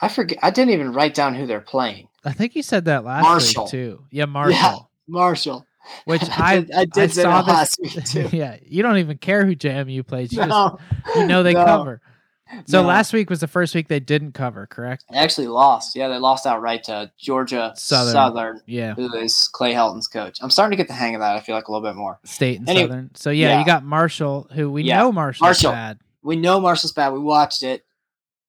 I 0.00 0.08
forget. 0.08 0.38
I 0.42 0.50
didn't 0.50 0.74
even 0.74 0.92
write 0.92 1.14
down 1.14 1.34
who 1.34 1.46
they're 1.46 1.60
playing. 1.60 2.08
I 2.24 2.32
think 2.32 2.54
you 2.54 2.62
said 2.62 2.84
that 2.86 3.04
last 3.04 3.22
Marshall. 3.22 3.64
week 3.64 3.70
too. 3.70 4.04
Yeah, 4.10 4.26
Marshall. 4.26 4.90
Marshall. 5.08 5.66
Which 6.04 6.22
I 6.30 6.56
I 6.56 6.60
did- 6.60 6.72
I 6.74 6.84
did 6.84 7.12
saw 7.12 7.42
that 7.42 7.46
this- 7.46 7.78
last 7.78 7.80
week, 7.80 8.04
too. 8.30 8.36
yeah, 8.36 8.56
you 8.62 8.82
don't 8.82 8.98
even 8.98 9.16
care 9.18 9.46
who 9.46 9.56
JMU 9.56 10.06
plays. 10.06 10.32
You, 10.32 10.44
No, 10.44 10.78
just, 11.06 11.16
you 11.16 11.26
know 11.26 11.42
they 11.42 11.54
no, 11.54 11.64
cover. 11.64 12.00
So 12.66 12.80
no. 12.82 12.86
last 12.88 13.12
week 13.12 13.28
was 13.28 13.40
the 13.40 13.48
first 13.48 13.74
week 13.74 13.88
they 13.88 13.98
didn't 14.00 14.32
cover, 14.32 14.66
correct? 14.66 15.04
They 15.10 15.18
actually 15.18 15.48
lost. 15.48 15.96
Yeah, 15.96 16.08
they 16.08 16.18
lost 16.18 16.46
outright 16.46 16.84
to 16.84 17.10
Georgia 17.18 17.72
Southern. 17.76 18.12
Southern, 18.12 18.60
Yeah, 18.66 18.94
who 18.94 19.12
is 19.16 19.48
Clay 19.52 19.72
Helton's 19.72 20.06
coach. 20.06 20.38
I'm 20.40 20.50
starting 20.50 20.76
to 20.76 20.80
get 20.80 20.86
the 20.88 20.94
hang 20.94 21.14
of 21.16 21.20
that. 21.20 21.34
I 21.36 21.40
feel 21.40 21.54
like 21.56 21.66
a 21.68 21.72
little 21.72 21.86
bit 21.86 21.96
more. 21.96 22.20
State 22.24 22.60
and 22.60 22.68
Anyway, 22.68 22.88
Southern. 22.88 23.10
So 23.16 23.30
yeah, 23.30 23.50
yeah. 23.50 23.58
you 23.60 23.66
got 23.66 23.84
Marshall, 23.84 24.48
who 24.52 24.70
we 24.70 24.82
Yeah, 24.82 24.98
know 24.98 25.12
Marshall's 25.12 25.42
Marshall. 25.42 25.72
bad. 25.72 25.98
we 26.22 26.36
know 26.36 26.60
Marshall's 26.60 26.92
bad. 26.92 27.12
We 27.12 27.18
watched 27.18 27.62
it, 27.64 27.84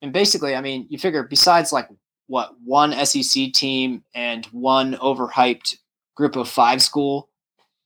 and 0.03 0.13
basically, 0.13 0.55
I 0.55 0.61
mean, 0.61 0.85
you 0.89 0.99
figure 0.99 1.23
besides 1.23 1.71
like 1.73 1.89
what 2.27 2.51
one 2.63 2.91
SEC 3.05 3.51
team 3.53 4.03
and 4.13 4.45
one 4.47 4.93
overhyped 4.97 5.75
group 6.15 6.35
of 6.35 6.47
five 6.47 6.81
school, 6.83 7.29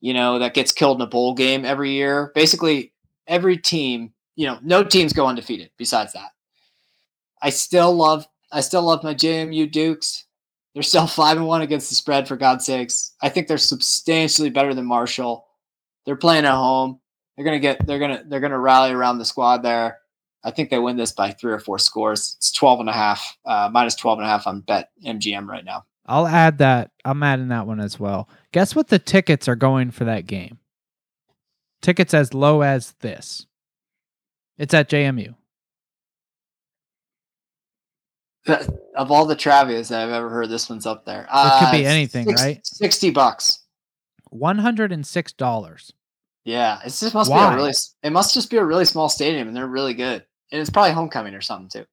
you 0.00 0.12
know, 0.12 0.38
that 0.40 0.52
gets 0.52 0.72
killed 0.72 0.98
in 0.98 1.02
a 1.02 1.06
bowl 1.06 1.32
game 1.34 1.64
every 1.64 1.92
year. 1.92 2.32
Basically, 2.34 2.92
every 3.26 3.56
team, 3.56 4.12
you 4.36 4.46
know, 4.46 4.58
no 4.62 4.82
teams 4.82 5.12
go 5.12 5.26
undefeated. 5.26 5.70
Besides 5.76 6.12
that, 6.12 6.30
I 7.40 7.50
still 7.50 7.94
love, 7.94 8.26
I 8.50 8.60
still 8.60 8.82
love 8.82 9.04
my 9.04 9.14
JMU 9.14 9.70
Dukes. 9.70 10.24
They're 10.74 10.82
still 10.82 11.06
five 11.08 11.36
and 11.36 11.46
one 11.46 11.62
against 11.62 11.88
the 11.88 11.94
spread. 11.94 12.28
For 12.28 12.36
God's 12.36 12.64
sakes, 12.64 13.14
I 13.22 13.28
think 13.28 13.48
they're 13.48 13.58
substantially 13.58 14.50
better 14.50 14.74
than 14.74 14.86
Marshall. 14.86 15.46
They're 16.04 16.16
playing 16.16 16.44
at 16.44 16.54
home. 16.54 17.00
They're 17.36 17.44
gonna 17.44 17.60
get. 17.60 17.86
They're 17.86 17.98
gonna. 17.98 18.24
They're 18.26 18.40
gonna 18.40 18.58
rally 18.58 18.92
around 18.92 19.18
the 19.18 19.24
squad 19.24 19.62
there. 19.62 19.98
I 20.44 20.50
think 20.50 20.70
they 20.70 20.78
win 20.78 20.96
this 20.96 21.12
by 21.12 21.30
three 21.30 21.52
or 21.52 21.60
four 21.60 21.78
scores. 21.78 22.34
It's 22.38 22.50
12 22.52 22.80
and 22.80 22.88
a 22.88 22.92
half, 22.92 23.36
uh, 23.44 23.70
minus 23.72 23.94
12 23.94 24.18
and 24.18 24.26
a 24.26 24.30
half 24.30 24.46
on 24.46 24.60
bet 24.60 24.90
MGM 25.04 25.46
right 25.46 25.64
now. 25.64 25.84
I'll 26.06 26.26
add 26.26 26.58
that. 26.58 26.90
I'm 27.04 27.22
adding 27.22 27.48
that 27.48 27.66
one 27.66 27.78
as 27.78 28.00
well. 28.00 28.28
Guess 28.52 28.74
what 28.74 28.88
the 28.88 28.98
tickets 28.98 29.46
are 29.46 29.54
going 29.54 29.92
for 29.92 30.04
that 30.04 30.26
game? 30.26 30.58
Tickets 31.80 32.12
as 32.12 32.34
low 32.34 32.62
as 32.62 32.92
this. 33.00 33.46
It's 34.62 34.72
at 34.74 34.88
JMU. 34.88 35.34
Of 38.46 39.10
all 39.10 39.26
the 39.26 39.34
Travias 39.34 39.88
that 39.88 40.00
I've 40.02 40.12
ever 40.12 40.30
heard, 40.30 40.48
this 40.48 40.70
one's 40.70 40.86
up 40.86 41.04
there. 41.04 41.22
It 41.22 41.60
could 41.60 41.72
be 41.76 41.84
Uh, 41.84 41.90
anything, 41.90 42.26
six- 42.28 42.40
right? 42.40 42.64
60 42.64 43.10
bucks. 43.10 43.58
One 44.30 44.58
hundred 44.58 44.92
and 44.92 45.04
six 45.04 45.32
dollars. 45.32 45.92
Yeah, 46.44 46.78
it's 46.84 47.00
just 47.00 47.12
must 47.12 47.28
Why? 47.30 47.48
be 47.48 47.52
a 47.54 47.56
really. 47.56 47.72
It 48.04 48.10
must 48.10 48.32
just 48.34 48.50
be 48.50 48.56
a 48.56 48.64
really 48.64 48.84
small 48.84 49.08
stadium, 49.08 49.48
and 49.48 49.56
they're 49.56 49.66
really 49.66 49.94
good. 49.94 50.24
And 50.52 50.60
it's 50.60 50.70
probably 50.70 50.92
homecoming 50.92 51.34
or 51.34 51.40
something 51.40 51.68
too. 51.68 51.86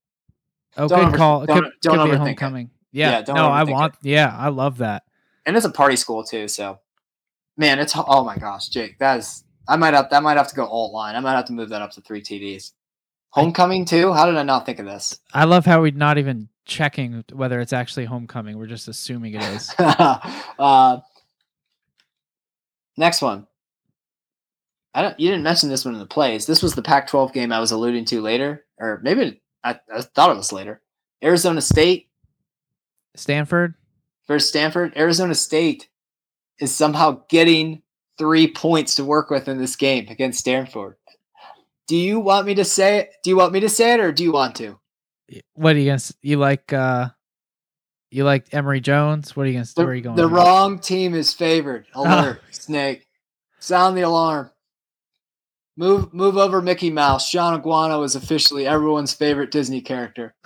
Oh, 0.78 0.88
Don't 0.88 0.99
good 0.99 1.07
over- 1.07 1.17
call. 1.17 1.45
Don't- 1.47 1.63
could, 1.63 1.72
don't 1.82 1.97
could 1.97 2.03
be 2.05 2.09
overthink 2.11 2.13
it. 2.13 2.17
homecoming. 2.20 2.70
Yeah, 2.91 3.24
Yeah, 3.28 3.34
no, 3.34 3.47
I 3.49 3.63
want. 3.63 3.95
Yeah, 4.03 4.34
I 4.38 4.49
love 4.49 4.78
that. 4.78 5.03
And 5.47 5.57
it's 5.57 5.65
a 5.65 5.72
party 5.72 5.95
school 5.95 6.24
too, 6.24 6.47
so 6.47 6.80
man, 7.57 7.80
it's 7.80 7.93
oh 7.95 8.24
my 8.24 8.38
gosh, 8.38 8.70
Jake, 8.70 8.99
that 8.99 9.17
is. 9.20 9.43
I 9.70 9.76
might 9.76 9.93
have 9.93 10.09
that 10.09 10.24
might 10.24 10.38
have 10.38 10.47
to 10.49 10.55
go 10.55 10.65
alt 10.65 10.91
line. 10.91 11.15
I 11.15 11.20
might 11.20 11.36
have 11.36 11.45
to 11.45 11.53
move 11.53 11.70
that 11.70 11.82
up 11.82 11.91
to 11.91 12.01
three 12.01 12.22
TDs. 12.22 12.72
Homecoming 13.30 13.86
too? 13.86 14.11
How 14.11 14.26
did 14.26 14.36
I 14.36 14.43
not 14.43 14.65
think 14.65 14.80
of 14.80 14.88
this? 14.88 15.20
I 15.32 15.45
love 15.45 15.65
how 15.65 15.82
we're 15.82 15.91
not 15.91 16.17
even 16.17 16.49
checking 16.65 17.24
whether 17.32 17.59
it's 17.59 17.72
actually 17.72 18.05
homecoming. 18.05 18.57
We're 18.57 18.65
just 18.65 18.88
assuming 18.88 19.36
it 19.36 19.43
is. 19.43 19.74
uh, 19.80 20.99
next 22.97 23.22
one. 23.22 23.45
I 24.95 25.03
don't. 25.03 25.20
You 25.20 25.30
didn't 25.30 25.43
mention 25.43 25.70
this 25.70 25.86
one 25.86 25.93
in 25.93 25.99
the 25.99 26.07
plays. 26.07 26.47
This 26.47 26.63
was 26.63 26.74
the 26.74 26.82
Pac-12 26.82 27.32
game 27.32 27.53
I 27.53 27.59
was 27.59 27.72
alluding 27.72 28.05
to 28.05 28.22
later, 28.22 28.65
or 28.80 28.99
maybe 29.03 29.39
I, 29.63 29.80
I 29.93 30.01
thought 30.01 30.32
it 30.32 30.38
was 30.38 30.51
later. 30.51 30.82
Arizona 31.24 31.61
State 31.61 32.09
Stanford. 33.15 33.76
versus 34.28 34.49
Stanford. 34.49 34.93
Arizona 34.97 35.36
State 35.36 35.89
is 36.59 36.74
somehow 36.74 37.22
getting 37.30 37.84
three 38.20 38.51
points 38.51 38.93
to 38.95 39.03
work 39.03 39.32
with 39.32 39.47
in 39.47 39.57
this 39.57 39.76
game 39.76 40.05
against 40.09 40.39
Stanford. 40.39 40.97
Do 41.88 41.95
you 41.95 42.20
want 42.20 42.45
me 42.45 42.53
to 42.55 42.65
say 42.65 42.99
it? 42.99 43.13
Do 43.24 43.32
you 43.32 43.38
want 43.38 43.53
me 43.53 43.61
to 43.61 43.70
say 43.70 43.93
it, 43.93 43.99
or 43.99 44.11
do 44.11 44.24
you 44.24 44.32
want 44.32 44.55
to? 44.57 44.78
What 45.53 45.76
are 45.76 45.80
you 45.80 45.88
gonna? 45.89 46.01
You 46.22 46.38
like? 46.38 46.72
uh 46.72 47.09
You 48.11 48.26
like 48.26 48.53
Emory 48.53 48.82
Jones? 48.82 49.36
What 49.36 49.47
are 49.47 49.49
you 49.49 49.53
gonna? 49.53 49.65
The, 49.76 49.82
where 49.82 49.91
are 49.91 49.95
you 49.95 50.01
going? 50.01 50.15
the 50.15 50.28
wrong 50.28 50.78
team 50.78 51.15
is 51.15 51.34
favored. 51.34 51.88
Alert, 51.95 52.41
Snake. 52.51 53.07
Sound 53.59 53.97
the 53.97 54.01
alarm. 54.01 54.51
Move 55.78 56.13
move 56.13 56.38
over 56.38 56.61
Mickey 56.61 56.91
Mouse. 56.91 57.28
Shaun 57.28 57.59
Aguano 57.59 58.03
is 58.03 58.15
officially 58.15 58.67
everyone's 58.67 59.13
favorite 59.13 59.49
Disney 59.49 59.82
character. 59.82 60.36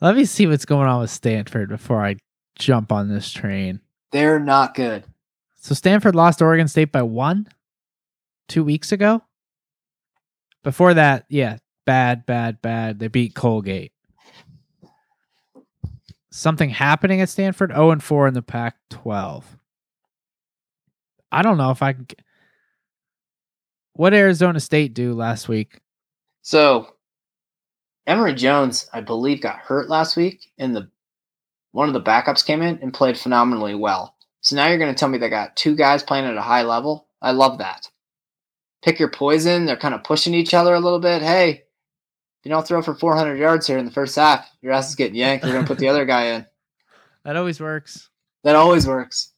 Let 0.00 0.16
me 0.16 0.24
see 0.24 0.46
what's 0.46 0.64
going 0.64 0.88
on 0.88 1.00
with 1.00 1.10
Stanford 1.10 1.68
before 1.68 2.04
I 2.04 2.16
jump 2.58 2.90
on 2.90 3.08
this 3.08 3.30
train. 3.30 3.80
They're 4.12 4.40
not 4.40 4.74
good. 4.74 5.04
So 5.60 5.74
Stanford 5.74 6.14
lost 6.16 6.40
Oregon 6.40 6.68
State 6.68 6.90
by 6.90 7.02
one 7.02 7.46
two 8.48 8.64
weeks 8.64 8.92
ago. 8.92 9.22
Before 10.64 10.94
that, 10.94 11.26
yeah, 11.28 11.58
bad, 11.84 12.26
bad, 12.26 12.60
bad. 12.62 12.98
They 12.98 13.08
beat 13.08 13.34
Colgate. 13.34 13.92
Something 16.32 16.70
happening 16.70 17.20
at 17.20 17.28
Stanford. 17.28 17.70
0 17.72 17.90
and 17.90 18.02
4 18.02 18.28
in 18.28 18.34
the 18.34 18.42
Pac 18.42 18.76
12. 18.90 19.58
I 21.30 21.42
don't 21.42 21.58
know 21.58 21.70
if 21.70 21.82
I 21.82 21.92
can. 21.92 22.06
What 23.92 24.14
Arizona 24.14 24.60
State 24.60 24.94
do 24.94 25.12
last 25.12 25.48
week? 25.48 25.80
So 26.42 26.94
Emory 28.06 28.34
Jones, 28.34 28.88
I 28.94 29.02
believe, 29.02 29.42
got 29.42 29.58
hurt 29.58 29.90
last 29.90 30.16
week, 30.16 30.50
and 30.58 30.74
the 30.74 30.90
one 31.72 31.88
of 31.88 31.94
the 31.94 32.00
backups 32.00 32.44
came 32.44 32.62
in 32.62 32.78
and 32.82 32.94
played 32.94 33.18
phenomenally 33.18 33.74
well. 33.74 34.16
So 34.40 34.56
now 34.56 34.68
you're 34.68 34.78
going 34.78 34.92
to 34.92 34.98
tell 34.98 35.08
me 35.08 35.18
they 35.18 35.28
got 35.28 35.56
two 35.56 35.76
guys 35.76 36.02
playing 36.02 36.24
at 36.26 36.36
a 36.36 36.42
high 36.42 36.62
level. 36.62 37.06
I 37.20 37.32
love 37.32 37.58
that. 37.58 37.88
Pick 38.82 38.98
your 38.98 39.10
poison. 39.10 39.66
They're 39.66 39.76
kind 39.76 39.94
of 39.94 40.02
pushing 40.04 40.32
each 40.34 40.54
other 40.54 40.74
a 40.74 40.80
little 40.80 40.98
bit. 41.00 41.20
Hey, 41.20 41.50
if 41.50 42.44
you 42.46 42.50
don't 42.50 42.66
throw 42.66 42.80
for 42.80 42.94
400 42.94 43.36
yards 43.36 43.66
here 43.66 43.76
in 43.76 43.84
the 43.84 43.90
first 43.90 44.16
half, 44.16 44.48
your 44.62 44.72
ass 44.72 44.88
is 44.88 44.94
getting 44.94 45.16
yanked. 45.16 45.44
We're 45.44 45.52
going 45.52 45.64
to 45.64 45.68
put 45.68 45.78
the 45.78 45.88
other 45.88 46.04
guy 46.04 46.26
in. 46.26 46.46
That 47.22 47.36
always 47.36 47.60
works. 47.60 48.08
That 48.44 48.56
always 48.56 48.86
works. 48.86 49.34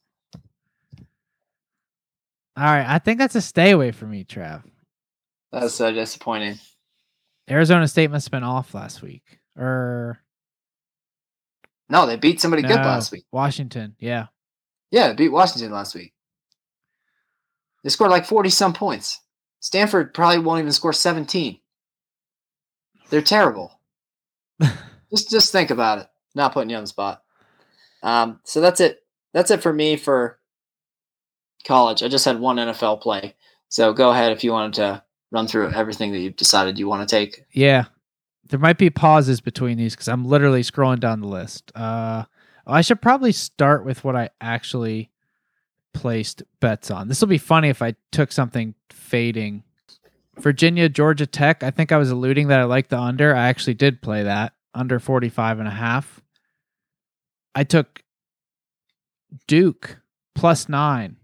All 2.55 2.63
right. 2.63 2.85
I 2.87 2.97
think 2.99 3.19
that's 3.19 3.35
a 3.35 3.41
stay 3.41 3.71
away 3.71 3.91
for 3.91 4.05
me, 4.05 4.23
Trav. 4.23 4.63
That's 5.51 5.73
so 5.75 5.91
disappointing. 5.91 6.59
Arizona 7.49 7.87
State 7.89 8.09
must 8.09 8.27
have 8.27 8.31
been 8.31 8.43
off 8.43 8.73
last 8.73 9.01
week. 9.01 9.41
Or 9.57 10.17
No, 11.89 12.05
they 12.07 12.15
beat 12.15 12.39
somebody 12.39 12.61
good 12.61 12.77
last 12.77 13.11
week. 13.11 13.25
Washington. 13.33 13.97
Yeah. 13.99 14.27
Yeah, 14.93 15.11
beat 15.13 15.29
Washington 15.29 15.71
last 15.71 15.95
week. 15.95 16.13
They 17.83 17.89
scored 17.89 18.11
like 18.11 18.27
40 18.27 18.51
some 18.51 18.73
points. 18.73 19.21
Stanford 19.59 20.13
probably 20.13 20.37
won't 20.37 20.59
even 20.59 20.71
score 20.71 20.93
17. 20.93 21.59
They're 23.09 23.23
terrible. 23.23 23.79
just 25.09 25.31
just 25.31 25.51
think 25.51 25.71
about 25.71 25.97
it. 25.97 26.07
Not 26.35 26.53
putting 26.53 26.69
you 26.69 26.75
on 26.75 26.83
the 26.83 26.87
spot. 26.87 27.23
Um, 28.03 28.39
so 28.43 28.61
that's 28.61 28.79
it. 28.79 28.99
That's 29.33 29.49
it 29.49 29.63
for 29.63 29.73
me 29.73 29.97
for 29.97 30.37
college. 31.65 32.03
I 32.03 32.07
just 32.07 32.25
had 32.25 32.39
one 32.39 32.57
NFL 32.57 33.01
play. 33.01 33.33
So 33.69 33.93
go 33.93 34.11
ahead 34.11 34.31
if 34.31 34.43
you 34.43 34.51
wanted 34.51 34.75
to 34.75 35.03
run 35.31 35.47
through 35.47 35.71
everything 35.71 36.11
that 36.11 36.19
you've 36.19 36.35
decided 36.35 36.77
you 36.77 36.87
want 36.87 37.09
to 37.09 37.15
take. 37.15 37.43
Yeah. 37.51 37.85
There 38.47 38.59
might 38.59 38.77
be 38.77 38.91
pauses 38.91 39.41
between 39.41 39.79
these 39.79 39.95
because 39.95 40.07
I'm 40.07 40.25
literally 40.25 40.61
scrolling 40.61 40.99
down 40.99 41.21
the 41.21 41.27
list. 41.27 41.71
Uh, 41.73 42.25
I 42.65 42.81
should 42.81 43.01
probably 43.01 43.31
start 43.31 43.85
with 43.85 44.03
what 44.03 44.15
I 44.15 44.29
actually 44.39 45.11
placed 45.93 46.43
bets 46.59 46.89
on. 46.89 47.07
This 47.07 47.21
will 47.21 47.27
be 47.27 47.37
funny 47.37 47.69
if 47.69 47.81
I 47.81 47.95
took 48.11 48.31
something 48.31 48.73
fading. 48.89 49.63
Virginia, 50.39 50.89
Georgia 50.89 51.25
Tech. 51.27 51.63
I 51.63 51.71
think 51.71 51.91
I 51.91 51.97
was 51.97 52.09
alluding 52.09 52.47
that 52.47 52.59
I 52.59 52.63
like 52.63 52.89
the 52.89 52.99
under. 52.99 53.35
I 53.35 53.47
actually 53.49 53.75
did 53.75 54.01
play 54.01 54.23
that 54.23 54.53
under 54.73 54.99
45 54.99 55.59
and 55.59 55.67
a 55.67 55.71
half. 55.71 56.21
I 57.53 57.63
took 57.63 58.03
Duke 59.47 59.97
plus 60.33 60.67
nine 60.67 61.17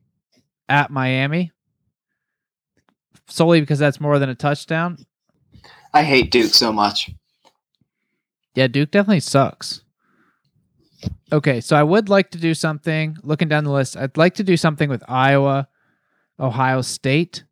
at 0.67 0.91
Miami 0.91 1.51
solely 3.27 3.59
because 3.59 3.79
that's 3.79 3.99
more 3.99 4.19
than 4.19 4.29
a 4.29 4.35
touchdown. 4.35 4.97
I 5.93 6.03
hate 6.03 6.31
Duke 6.31 6.53
so 6.53 6.71
much. 6.71 7.11
Yeah, 8.53 8.67
Duke 8.67 8.91
definitely 8.91 9.21
sucks. 9.21 9.83
Okay, 11.31 11.61
so 11.61 11.75
I 11.75 11.83
would 11.83 12.09
like 12.09 12.31
to 12.31 12.37
do 12.37 12.53
something. 12.53 13.17
Looking 13.23 13.47
down 13.47 13.63
the 13.63 13.71
list, 13.71 13.95
I'd 13.95 14.17
like 14.17 14.35
to 14.35 14.43
do 14.43 14.57
something 14.57 14.89
with 14.89 15.03
Iowa, 15.07 15.67
Ohio 16.39 16.81
State. 16.81 17.43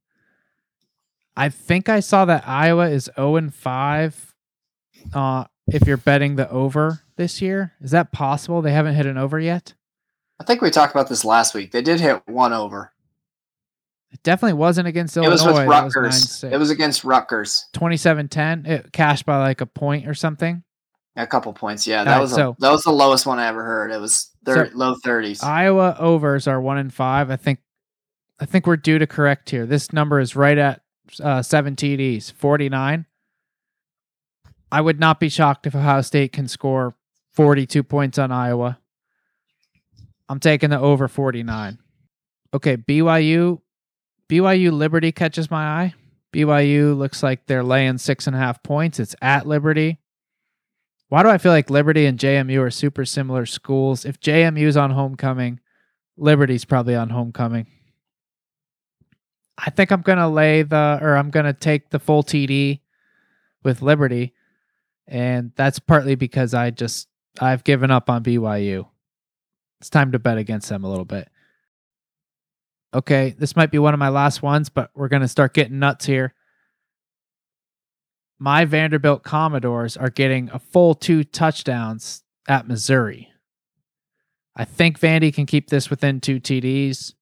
I 1.35 1.49
think 1.49 1.87
I 1.87 1.99
saw 1.99 2.25
that 2.25 2.47
Iowa 2.47 2.89
is 2.89 3.09
0 3.15 3.35
and 3.35 3.53
5 3.53 4.35
uh, 5.13 5.45
if 5.67 5.87
you're 5.87 5.97
betting 5.97 6.35
the 6.35 6.49
over 6.49 7.01
this 7.15 7.41
year. 7.41 7.73
Is 7.79 7.91
that 7.91 8.11
possible? 8.11 8.61
They 8.61 8.71
haven't 8.71 8.95
hit 8.95 9.05
an 9.05 9.17
over 9.17 9.39
yet? 9.39 9.75
I 10.39 10.43
think 10.43 10.61
we 10.61 10.71
talked 10.71 10.93
about 10.93 11.09
this 11.09 11.23
last 11.23 11.53
week. 11.53 11.71
They 11.71 11.81
did 11.81 11.99
hit 11.99 12.23
one 12.27 12.53
over. 12.53 12.91
It 14.11 14.23
definitely 14.23 14.53
wasn't 14.53 14.87
against 14.87 15.17
Illinois. 15.17 15.29
It 15.29 15.33
was 15.33 15.45
with 15.45 15.67
Rutgers. 15.67 16.41
9-6. 16.43 16.53
it 16.53 16.57
was 16.57 16.69
against 16.69 17.03
Rutgers. 17.03 17.65
27-10. 17.73 18.67
It 18.67 18.91
cashed 18.91 19.25
by 19.25 19.37
like 19.37 19.61
a 19.61 19.65
point 19.65 20.07
or 20.07 20.13
something. 20.13 20.63
A 21.17 21.25
couple 21.27 21.51
points. 21.51 21.87
Yeah, 21.87 22.03
that 22.03 22.11
right, 22.11 22.21
was 22.21 22.31
a, 22.33 22.35
so- 22.35 22.55
that 22.59 22.71
was 22.71 22.83
the 22.83 22.91
lowest 22.91 23.25
one 23.25 23.39
I 23.39 23.47
ever 23.47 23.63
heard. 23.63 23.91
It 23.91 23.99
was 23.99 24.31
thir- 24.45 24.69
So- 24.69 24.77
low 24.77 24.95
thirties. 25.03 25.41
Iowa 25.41 25.95
overs 25.99 26.47
are 26.47 26.61
one 26.61 26.77
in 26.77 26.89
five. 26.91 27.31
I 27.31 27.35
think, 27.35 27.59
I 28.39 28.45
think 28.45 28.67
we're 28.67 28.77
due 28.77 28.99
to 28.99 29.07
correct 29.07 29.49
here. 29.49 29.65
This 29.65 29.91
number 29.91 30.19
is 30.19 30.35
right 30.35 30.57
at 30.57 30.81
uh, 31.21 31.41
seven 31.41 31.75
TDs, 31.75 32.31
forty 32.31 32.69
nine. 32.69 33.05
I 34.71 34.79
would 34.81 34.99
not 34.99 35.19
be 35.19 35.29
shocked 35.29 35.65
if 35.65 35.75
Ohio 35.75 36.01
State 36.01 36.33
can 36.33 36.47
score 36.47 36.95
forty 37.33 37.65
two 37.65 37.83
points 37.83 38.19
on 38.19 38.31
Iowa. 38.31 38.77
I'm 40.29 40.39
taking 40.39 40.69
the 40.69 40.79
over 40.79 41.07
forty 41.07 41.41
nine. 41.41 41.79
Okay, 42.53 42.77
BYU, 42.77 43.59
BYU 44.29 44.71
Liberty 44.71 45.11
catches 45.11 45.49
my 45.49 45.65
eye. 45.65 45.93
BYU 46.31 46.95
looks 46.95 47.23
like 47.23 47.45
they're 47.47 47.63
laying 47.63 47.97
six 47.97 48.27
and 48.27 48.35
a 48.35 48.39
half 48.39 48.61
points. 48.61 48.99
It's 48.99 49.15
at 49.21 49.47
Liberty. 49.47 49.99
Why 51.09 51.23
do 51.23 51.29
I 51.29 51.37
feel 51.37 51.51
like 51.51 51.69
Liberty 51.69 52.05
and 52.05 52.19
JMU 52.19 52.59
are 52.61 52.71
super 52.71 53.05
similar 53.05 53.45
schools? 53.45 54.03
If 54.03 54.19
JMU's 54.19 54.75
on 54.75 54.91
homecoming, 54.91 55.59
Liberty's 56.17 56.65
probably 56.65 56.95
on 56.95 57.09
homecoming. 57.09 57.67
I 59.57 59.69
think 59.69 59.91
I'm 59.91 60.01
going 60.01 60.17
to 60.17 60.27
lay 60.27 60.63
the, 60.63 60.99
or 61.01 61.15
I'm 61.15 61.29
going 61.29 61.45
to 61.45 61.53
take 61.53 61.89
the 61.89 61.99
full 61.99 62.23
TD 62.23 62.81
with 63.63 63.81
Liberty. 63.81 64.33
And 65.07 65.51
that's 65.55 65.79
partly 65.79 66.15
because 66.15 66.53
I 66.53 66.71
just, 66.71 67.07
I've 67.39 67.63
given 67.63 67.89
up 67.89 68.09
on 68.09 68.23
BYU. 68.23 68.87
It's 69.79 69.89
time 69.89 70.11
to 70.11 70.19
bet 70.19 70.37
against 70.37 70.67
them 70.69 70.83
a 70.83 70.89
little 70.89 71.05
bit. 71.05 71.29
Okay, 72.93 73.35
this 73.37 73.55
might 73.55 73.71
be 73.71 73.79
one 73.79 73.93
of 73.93 73.99
my 73.99 74.09
last 74.09 74.41
ones, 74.41 74.69
but 74.69 74.91
we're 74.93 75.07
going 75.07 75.21
to 75.21 75.27
start 75.27 75.53
getting 75.53 75.79
nuts 75.79 76.05
here 76.05 76.33
my 78.39 78.65
Vanderbilt 78.65 79.23
Commodores 79.23 79.97
are 79.97 80.09
getting 80.09 80.49
a 80.51 80.59
full 80.59 80.93
two 80.93 81.23
touchdowns 81.23 82.23
at 82.47 82.67
Missouri. 82.67 83.31
I 84.55 84.65
think 84.65 84.99
Vandy 84.99 85.33
can 85.33 85.45
keep 85.45 85.69
this 85.69 85.89
within 85.89 86.19
two 86.19 86.39
TDs. 86.39 87.13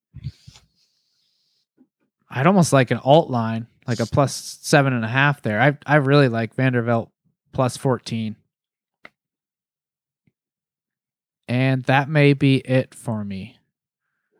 I'd 2.30 2.48
almost 2.48 2.74
like 2.74 2.92
an 2.92 3.00
alt 3.04 3.30
line, 3.30 3.68
like 3.88 4.00
a 4.00 4.06
plus 4.06 4.60
seven 4.62 4.94
and 4.94 5.06
a 5.06 5.10
half 5.10 5.42
there. 5.42 5.62
I 5.62 5.78
I 5.86 5.96
really 5.98 6.28
like 6.28 6.56
Vanderbilt 6.56 7.12
plus 7.54 7.78
fourteen. 7.78 8.36
And 11.48 11.84
that 11.84 12.10
may 12.10 12.34
be 12.34 12.58
it 12.58 12.96
for 12.96 13.24
me. 13.24 13.58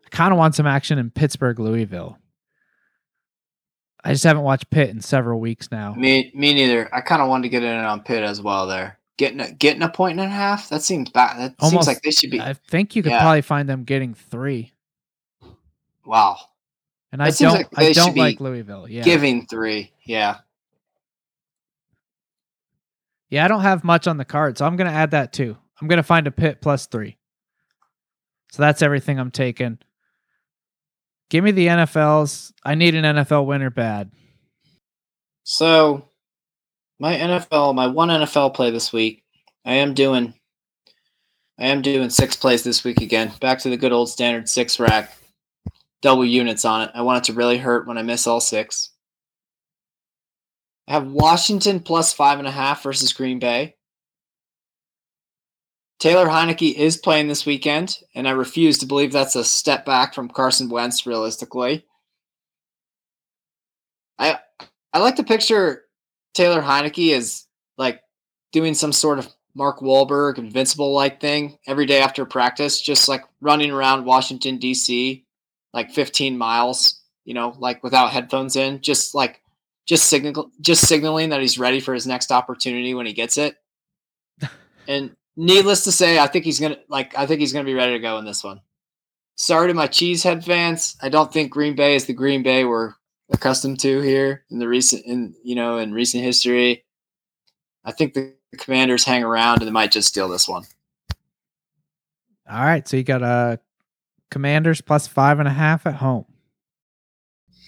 I 0.04 0.08
kind 0.08 0.32
of 0.32 0.38
want 0.38 0.56
some 0.56 0.66
action 0.66 0.98
in 0.98 1.10
Pittsburgh, 1.10 1.60
Louisville. 1.60 2.18
I 4.06 4.12
just 4.12 4.24
haven't 4.24 4.44
watched 4.44 4.70
Pitt 4.70 4.90
in 4.90 5.00
several 5.00 5.40
weeks 5.40 5.70
now. 5.72 5.92
Me, 5.94 6.30
me 6.34 6.54
neither. 6.54 6.88
I 6.94 7.00
kind 7.00 7.20
of 7.20 7.28
wanted 7.28 7.42
to 7.42 7.48
get 7.48 7.62
in 7.64 7.74
on 7.74 8.02
Pitt 8.02 8.22
as 8.22 8.40
well. 8.40 8.66
There, 8.68 8.98
getting 9.16 9.40
a, 9.40 9.50
getting 9.52 9.82
a 9.82 9.88
point 9.88 10.20
and 10.20 10.28
a 10.28 10.32
half. 10.32 10.68
That 10.68 10.82
seems 10.82 11.10
bad. 11.10 11.38
That 11.38 11.54
Almost- 11.58 11.72
seems 11.72 11.86
like 11.88 12.02
they 12.02 12.10
should 12.12 12.30
be. 12.30 12.40
I 12.40 12.52
think 12.54 12.94
you 12.94 13.02
could 13.02 13.10
Yeah. 13.12 13.20
probably 13.20 13.42
find 13.42 13.68
them 13.68 13.82
getting 13.84 14.14
three. 14.14 14.72
wow, 16.04 16.36
And 17.10 17.20
I 17.20 17.26
That 17.26 17.32
seems 17.34 17.52
don't 17.52 17.58
like 17.72 17.78
I 17.88 17.92
don't 17.92 18.16
like 18.16 18.40
Louisville. 18.40 18.88
Yeah. 18.88 19.02
giving 19.02 19.44
three. 19.46 19.90
Yeah, 20.04 20.36
yeah, 23.28 23.44
I 23.44 23.48
don't 23.48 23.62
have 23.62 23.82
much 23.82 24.06
on 24.06 24.16
the 24.18 24.24
card, 24.24 24.56
so 24.56 24.64
I'm 24.66 24.76
gonna 24.76 24.90
add 24.90 25.10
that 25.10 25.32
too. 25.32 25.56
I'm 25.80 25.88
gonna 25.88 26.02
find 26.04 26.26
a 26.28 26.30
Pitt 26.30 26.60
plus 26.60 26.86
three. 26.86 27.16
So 28.52 28.62
that's 28.62 28.82
everything 28.82 29.18
I'm 29.18 29.32
taking. 29.32 29.78
Give 31.28 31.42
me 31.42 31.50
the 31.50 31.66
NFLs. 31.66 32.52
I 32.64 32.74
need 32.74 32.94
an 32.94 33.04
NFL 33.04 33.46
winner 33.46 33.70
bad. 33.70 34.10
So, 35.44 36.08
my 36.98 37.14
NFL, 37.14 37.74
my 37.74 37.86
one 37.86 38.08
NFL 38.08 38.54
play 38.54 38.70
this 38.70 38.92
week, 38.92 39.22
I 39.64 39.74
am 39.74 39.94
doing, 39.94 40.34
I 41.58 41.66
am 41.66 41.82
doing 41.82 42.10
six 42.10 42.36
plays 42.36 42.64
this 42.64 42.84
week 42.84 43.00
again. 43.00 43.32
Back 43.40 43.60
to 43.60 43.70
the 43.70 43.76
good 43.76 43.92
old 43.92 44.08
standard 44.08 44.48
six 44.48 44.80
rack, 44.80 45.16
double 46.02 46.24
units 46.24 46.64
on 46.64 46.82
it. 46.82 46.90
I 46.94 47.02
want 47.02 47.18
it 47.18 47.32
to 47.32 47.36
really 47.36 47.58
hurt 47.58 47.86
when 47.86 47.98
I 47.98 48.02
miss 48.02 48.26
all 48.26 48.40
six. 48.40 48.90
I 50.88 50.92
have 50.94 51.06
Washington 51.06 51.80
plus 51.80 52.12
five 52.12 52.38
and 52.38 52.48
a 52.48 52.52
half 52.52 52.82
versus 52.82 53.12
Green 53.12 53.38
Bay. 53.38 53.75
Taylor 55.98 56.26
Heinicke 56.26 56.74
is 56.74 56.98
playing 56.98 57.28
this 57.28 57.46
weekend, 57.46 57.98
and 58.14 58.28
I 58.28 58.32
refuse 58.32 58.78
to 58.78 58.86
believe 58.86 59.12
that's 59.12 59.36
a 59.36 59.44
step 59.44 59.86
back 59.86 60.14
from 60.14 60.28
Carson 60.28 60.68
Wentz 60.68 61.06
realistically. 61.06 61.86
I 64.18 64.38
I 64.92 64.98
like 64.98 65.16
to 65.16 65.24
picture 65.24 65.84
Taylor 66.34 66.60
Heinicke 66.60 67.16
as 67.16 67.46
like 67.78 68.00
doing 68.52 68.74
some 68.74 68.92
sort 68.92 69.18
of 69.18 69.28
Mark 69.54 69.80
Wahlberg 69.80 70.36
invincible 70.36 70.92
like 70.92 71.20
thing 71.20 71.58
every 71.66 71.86
day 71.86 72.00
after 72.00 72.26
practice, 72.26 72.80
just 72.80 73.08
like 73.08 73.24
running 73.40 73.70
around 73.70 74.04
Washington 74.04 74.58
D.C. 74.58 75.24
like 75.72 75.90
15 75.92 76.36
miles, 76.36 77.00
you 77.24 77.32
know, 77.32 77.54
like 77.58 77.82
without 77.82 78.10
headphones 78.10 78.54
in, 78.56 78.82
just 78.82 79.14
like 79.14 79.40
just 79.86 80.10
signal 80.10 80.50
just 80.60 80.86
signaling 80.86 81.30
that 81.30 81.40
he's 81.40 81.58
ready 81.58 81.80
for 81.80 81.94
his 81.94 82.06
next 82.06 82.30
opportunity 82.30 82.92
when 82.92 83.06
he 83.06 83.14
gets 83.14 83.38
it. 83.38 83.56
and 84.88 85.16
needless 85.36 85.84
to 85.84 85.92
say, 85.92 86.18
I 86.18 86.26
think 86.26 86.44
he's 86.44 86.58
gonna 86.58 86.78
like 86.88 87.16
I 87.16 87.26
think 87.26 87.40
he's 87.40 87.52
gonna 87.52 87.64
be 87.64 87.74
ready 87.74 87.92
to 87.92 87.98
go 87.98 88.18
in 88.18 88.24
this 88.24 88.42
one. 88.42 88.60
Sorry 89.36 89.68
to 89.68 89.74
my 89.74 89.86
cheesehead 89.86 90.44
fans. 90.44 90.96
I 91.02 91.08
don't 91.08 91.32
think 91.32 91.52
Green 91.52 91.76
Bay 91.76 91.94
is 91.94 92.06
the 92.06 92.14
Green 92.14 92.42
Bay 92.42 92.64
we're 92.64 92.94
accustomed 93.30 93.80
to 93.80 94.00
here 94.00 94.44
in 94.50 94.58
the 94.58 94.68
recent 94.68 95.04
in 95.04 95.34
you 95.44 95.54
know 95.54 95.78
in 95.78 95.92
recent 95.92 96.22
history. 96.22 96.84
I 97.84 97.92
think 97.92 98.14
the 98.14 98.34
Commanders 98.56 99.04
hang 99.04 99.22
around 99.22 99.58
and 99.58 99.68
they 99.68 99.72
might 99.72 99.92
just 99.92 100.08
steal 100.08 100.28
this 100.28 100.48
one. 100.48 100.64
All 102.50 102.64
right, 102.64 102.86
so 102.86 102.96
you 102.96 103.02
got 103.02 103.22
uh 103.22 103.58
Commanders 104.30 104.80
plus 104.80 105.06
five 105.06 105.38
and 105.38 105.48
a 105.48 105.52
half 105.52 105.86
at 105.86 105.94
home. 105.94 106.24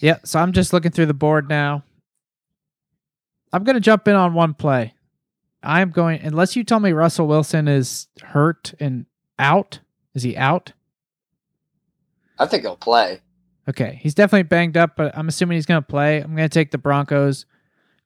Yeah, 0.01 0.19
so 0.25 0.39
I'm 0.39 0.53
just 0.53 0.73
looking 0.73 0.93
through 0.93 1.07
the 1.07 1.15
board 1.15 1.49
now. 1.49 1.85
I'm 3.53 3.65
gonna 3.65 3.81
jump 3.81 4.09
in 4.09 4.15
on 4.15 4.35
one 4.35 4.55
play. 4.55 4.95
I'm 5.63 5.91
going 5.91 6.21
unless 6.21 6.57
you 6.57 6.65
tell 6.65 6.81
me 6.81 6.93
Russell 6.93 7.27
Wilson 7.27 7.69
is 7.69 8.09
hurt 8.23 8.75
and 8.79 9.07
out. 9.39 9.81
Is 10.15 10.23
he 10.23 10.37
out? 10.37 10.73
I 12.39 12.47
think 12.47 12.63
he'll 12.63 12.77
play. 12.77 13.21
Okay, 13.69 13.99
he's 14.03 14.15
definitely 14.15 14.45
banged 14.45 14.77
up, 14.77 14.97
but 14.97 15.17
I'm 15.17 15.29
assuming 15.29 15.57
he's 15.57 15.67
going 15.67 15.83
to 15.83 15.87
play. 15.87 16.23
I'm 16.23 16.35
going 16.35 16.49
to 16.49 16.53
take 16.53 16.71
the 16.71 16.79
Broncos, 16.79 17.45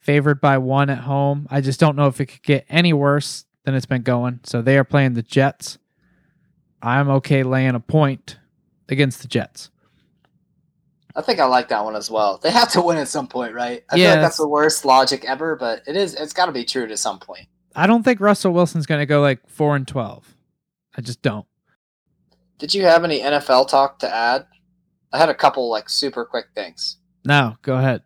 favored 0.00 0.40
by 0.40 0.58
one 0.58 0.90
at 0.90 0.98
home. 0.98 1.46
I 1.50 1.60
just 1.60 1.78
don't 1.78 1.94
know 1.94 2.08
if 2.08 2.20
it 2.20 2.26
could 2.26 2.42
get 2.42 2.66
any 2.68 2.92
worse 2.92 3.44
than 3.64 3.74
it's 3.74 3.86
been 3.86 4.02
going. 4.02 4.40
So 4.42 4.60
they 4.60 4.76
are 4.76 4.84
playing 4.84 5.14
the 5.14 5.22
Jets. 5.22 5.78
I'm 6.82 7.08
okay 7.10 7.44
laying 7.44 7.76
a 7.76 7.80
point 7.80 8.38
against 8.88 9.22
the 9.22 9.28
Jets. 9.28 9.70
I 11.14 11.20
think 11.22 11.40
I 11.40 11.44
like 11.44 11.68
that 11.68 11.84
one 11.84 11.94
as 11.96 12.10
well. 12.10 12.38
They 12.38 12.50
have 12.50 12.70
to 12.72 12.80
win 12.80 12.96
at 12.98 13.08
some 13.08 13.28
point, 13.28 13.54
right? 13.54 13.84
I 13.90 13.96
Yeah, 13.96 14.04
feel 14.04 14.10
like 14.10 14.16
that's- 14.20 14.36
the 14.38 14.48
worst 14.48 14.84
logic 14.84 15.24
ever, 15.26 15.56
but 15.56 15.82
it 15.86 15.96
is. 15.96 16.14
It's 16.14 16.32
got 16.32 16.46
to 16.46 16.52
be 16.52 16.64
true 16.64 16.86
to 16.86 16.96
some 16.96 17.18
point. 17.18 17.46
I 17.76 17.86
don't 17.86 18.02
think 18.02 18.20
Russell 18.20 18.52
Wilson's 18.52 18.86
going 18.86 19.00
to 19.00 19.06
go 19.06 19.20
like 19.20 19.40
4 19.48 19.76
and 19.76 19.86
12. 19.88 20.34
I 20.96 21.00
just 21.00 21.22
don't. 21.22 21.46
Did 22.58 22.74
you 22.74 22.82
have 22.84 23.04
any 23.04 23.20
NFL 23.20 23.68
talk 23.68 23.98
to 24.00 24.14
add? 24.14 24.46
I 25.12 25.18
had 25.18 25.28
a 25.28 25.34
couple 25.34 25.68
like 25.70 25.88
super 25.88 26.24
quick 26.24 26.46
things. 26.54 26.96
No, 27.24 27.56
go 27.62 27.76
ahead. 27.76 28.02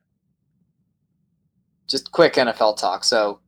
Just 1.88 2.10
quick 2.10 2.34
NFL 2.34 2.76
talk. 2.76 3.04
So 3.04 3.40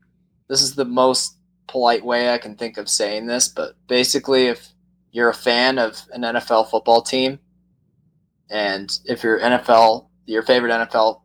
this 0.48 0.62
is 0.62 0.74
the 0.74 0.84
most 0.84 1.36
polite 1.66 2.04
way 2.04 2.32
I 2.32 2.38
can 2.38 2.54
think 2.56 2.78
of 2.78 2.88
saying 2.88 3.26
this, 3.26 3.48
but 3.48 3.74
basically, 3.88 4.46
if 4.46 4.68
you're 5.10 5.28
a 5.30 5.34
fan 5.34 5.78
of 5.78 6.00
an 6.12 6.22
NFL 6.22 6.70
football 6.70 7.02
team, 7.02 7.38
and 8.50 8.98
if 9.04 9.22
your 9.22 9.38
NFL, 9.40 10.06
your 10.26 10.42
favorite 10.42 10.70
NFL 10.70 11.22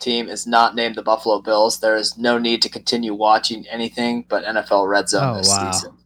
team 0.00 0.28
is 0.28 0.46
not 0.46 0.74
named 0.74 0.96
the 0.96 1.02
Buffalo 1.02 1.40
Bills, 1.40 1.80
there 1.80 1.96
is 1.96 2.18
no 2.18 2.38
need 2.38 2.60
to 2.62 2.68
continue 2.68 3.14
watching 3.14 3.66
anything 3.68 4.24
but 4.28 4.44
NFL 4.44 4.88
Red 4.88 5.08
Zone 5.08 5.34
Oh, 5.34 5.36
this 5.38 5.48
wow. 5.48 5.70
season. 5.70 5.96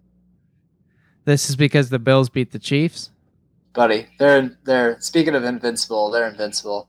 This 1.25 1.49
is 1.51 1.57
because 1.57 1.89
the 1.91 1.99
Bills 1.99 2.29
beat 2.29 2.53
the 2.53 2.59
Chiefs. 2.59 3.11
buddy. 3.73 4.07
They're 4.19 4.57
they're 4.64 5.01
speaking 5.01 5.35
of 5.35 5.45
invincible. 5.45 6.11
They're 6.11 6.29
invincible. 6.29 6.89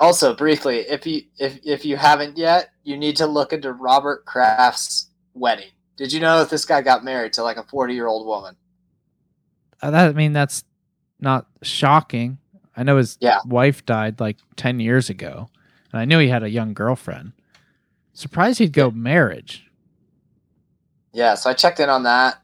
Also, 0.00 0.34
briefly, 0.34 0.78
if 0.88 1.06
you 1.06 1.22
if 1.38 1.58
if 1.64 1.84
you 1.84 1.96
haven't 1.96 2.38
yet, 2.38 2.70
you 2.84 2.96
need 2.96 3.16
to 3.16 3.26
look 3.26 3.52
into 3.52 3.72
Robert 3.72 4.24
Kraft's 4.24 5.10
wedding. 5.34 5.70
Did 5.96 6.12
you 6.12 6.20
know 6.20 6.38
that 6.38 6.48
this 6.50 6.64
guy 6.64 6.80
got 6.82 7.04
married 7.04 7.32
to 7.34 7.42
like 7.42 7.56
a 7.58 7.64
forty 7.64 7.94
year 7.94 8.06
old 8.06 8.26
woman? 8.26 8.54
Uh, 9.82 9.90
that, 9.90 10.08
I 10.08 10.12
mean, 10.12 10.32
that's 10.32 10.64
not 11.20 11.46
shocking. 11.62 12.38
I 12.78 12.84
know 12.84 12.96
his 12.96 13.18
Yeah. 13.20 13.40
wife 13.44 13.84
died 13.84 14.20
like 14.20 14.36
10 14.56 14.78
years 14.78 15.10
ago, 15.10 15.50
and 15.92 16.00
I 16.00 16.04
knew 16.04 16.20
he 16.20 16.28
had 16.28 16.44
a 16.44 16.48
young 16.50 16.74
girlfriend. 16.74 17.32
Surprised 18.12 18.60
he'd 18.60 18.72
go 18.72 18.92
marriage. 18.92 19.66
Yeah, 21.12 21.34
so 21.34 21.50
I 21.50 21.54
checked 21.54 21.80
in 21.80 21.88
on 21.88 22.04
that. 22.04 22.40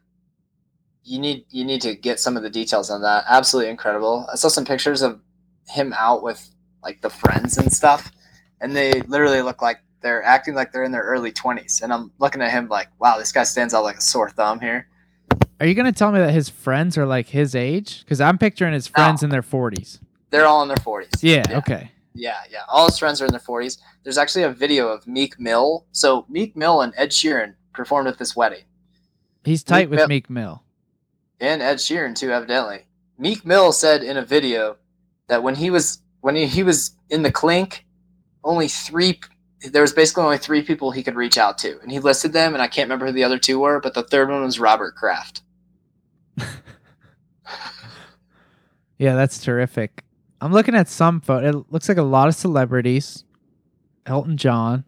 You 1.04 1.20
need 1.20 1.44
you 1.50 1.64
need 1.64 1.82
to 1.82 1.94
get 1.94 2.18
some 2.18 2.36
of 2.36 2.42
the 2.42 2.50
details 2.50 2.90
on 2.90 3.02
that. 3.02 3.24
Absolutely 3.28 3.70
incredible. 3.70 4.26
I 4.32 4.36
saw 4.36 4.48
some 4.48 4.64
pictures 4.64 5.02
of 5.02 5.20
him 5.68 5.94
out 5.96 6.22
with 6.22 6.50
like 6.82 7.00
the 7.00 7.10
friends 7.10 7.56
and 7.58 7.72
stuff, 7.72 8.10
and 8.60 8.74
they 8.74 9.02
literally 9.02 9.42
look 9.42 9.62
like 9.62 9.78
they're 10.00 10.22
acting 10.24 10.54
like 10.54 10.72
they're 10.72 10.82
in 10.82 10.92
their 10.92 11.02
early 11.02 11.30
twenties. 11.30 11.80
And 11.82 11.92
I'm 11.92 12.10
looking 12.18 12.42
at 12.42 12.50
him 12.50 12.68
like, 12.68 12.88
wow, 12.98 13.18
this 13.18 13.30
guy 13.32 13.44
stands 13.44 13.72
out 13.72 13.84
like 13.84 13.98
a 13.98 14.00
sore 14.00 14.30
thumb 14.30 14.58
here. 14.60 14.88
Are 15.60 15.66
you 15.66 15.74
going 15.74 15.86
to 15.86 15.96
tell 15.96 16.10
me 16.10 16.18
that 16.18 16.32
his 16.32 16.48
friends 16.48 16.98
are 16.98 17.06
like 17.06 17.28
his 17.28 17.54
age? 17.54 18.00
Because 18.00 18.20
I'm 18.20 18.36
picturing 18.38 18.72
his 18.74 18.88
friends 18.88 19.22
in 19.22 19.30
their 19.30 19.42
40s. 19.42 20.00
They're 20.34 20.46
all 20.46 20.62
in 20.62 20.68
their 20.68 20.76
forties. 20.78 21.12
Yeah, 21.22 21.44
yeah, 21.48 21.58
okay. 21.58 21.92
yeah, 22.12 22.38
yeah. 22.50 22.62
All 22.68 22.86
his 22.86 22.98
friends 22.98 23.22
are 23.22 23.26
in 23.26 23.30
their 23.30 23.38
forties. 23.38 23.78
There's 24.02 24.18
actually 24.18 24.42
a 24.42 24.50
video 24.50 24.88
of 24.88 25.06
Meek 25.06 25.38
Mill. 25.38 25.86
So 25.92 26.26
Meek 26.28 26.56
Mill 26.56 26.80
and 26.80 26.92
Ed 26.96 27.10
Sheeran 27.10 27.54
performed 27.72 28.08
at 28.08 28.18
this 28.18 28.34
wedding. 28.34 28.64
He's 29.44 29.62
tight 29.62 29.82
Meek 29.82 29.90
with 29.90 29.98
Mill- 30.00 30.08
Meek 30.08 30.28
Mill. 30.28 30.62
and 31.38 31.62
Ed 31.62 31.76
Sheeran 31.76 32.16
too, 32.16 32.32
evidently. 32.32 32.86
Meek 33.16 33.46
Mill 33.46 33.70
said 33.70 34.02
in 34.02 34.16
a 34.16 34.24
video 34.24 34.76
that 35.28 35.44
when 35.44 35.54
he 35.54 35.70
was 35.70 36.00
when 36.20 36.34
he, 36.34 36.46
he 36.46 36.64
was 36.64 36.96
in 37.10 37.22
the 37.22 37.30
clink, 37.30 37.86
only 38.42 38.66
three 38.66 39.20
there 39.70 39.82
was 39.82 39.92
basically 39.92 40.24
only 40.24 40.38
three 40.38 40.62
people 40.62 40.90
he 40.90 41.04
could 41.04 41.14
reach 41.14 41.38
out 41.38 41.58
to, 41.58 41.78
and 41.80 41.92
he 41.92 42.00
listed 42.00 42.32
them, 42.32 42.54
and 42.54 42.62
I 42.62 42.66
can't 42.66 42.86
remember 42.88 43.06
who 43.06 43.12
the 43.12 43.22
other 43.22 43.38
two 43.38 43.60
were, 43.60 43.78
but 43.78 43.94
the 43.94 44.02
third 44.02 44.28
one 44.30 44.42
was 44.42 44.58
Robert 44.58 44.96
Kraft. 44.96 45.42
Yeah, 48.96 49.16
that's 49.16 49.38
terrific. 49.42 50.03
I'm 50.44 50.52
looking 50.52 50.74
at 50.74 50.90
some 50.90 51.22
photo. 51.22 51.48
It 51.48 51.72
looks 51.72 51.88
like 51.88 51.96
a 51.96 52.02
lot 52.02 52.28
of 52.28 52.34
celebrities. 52.34 53.24
Elton 54.04 54.36
John, 54.36 54.84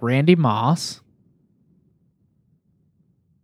Randy 0.00 0.34
Moss. 0.34 1.02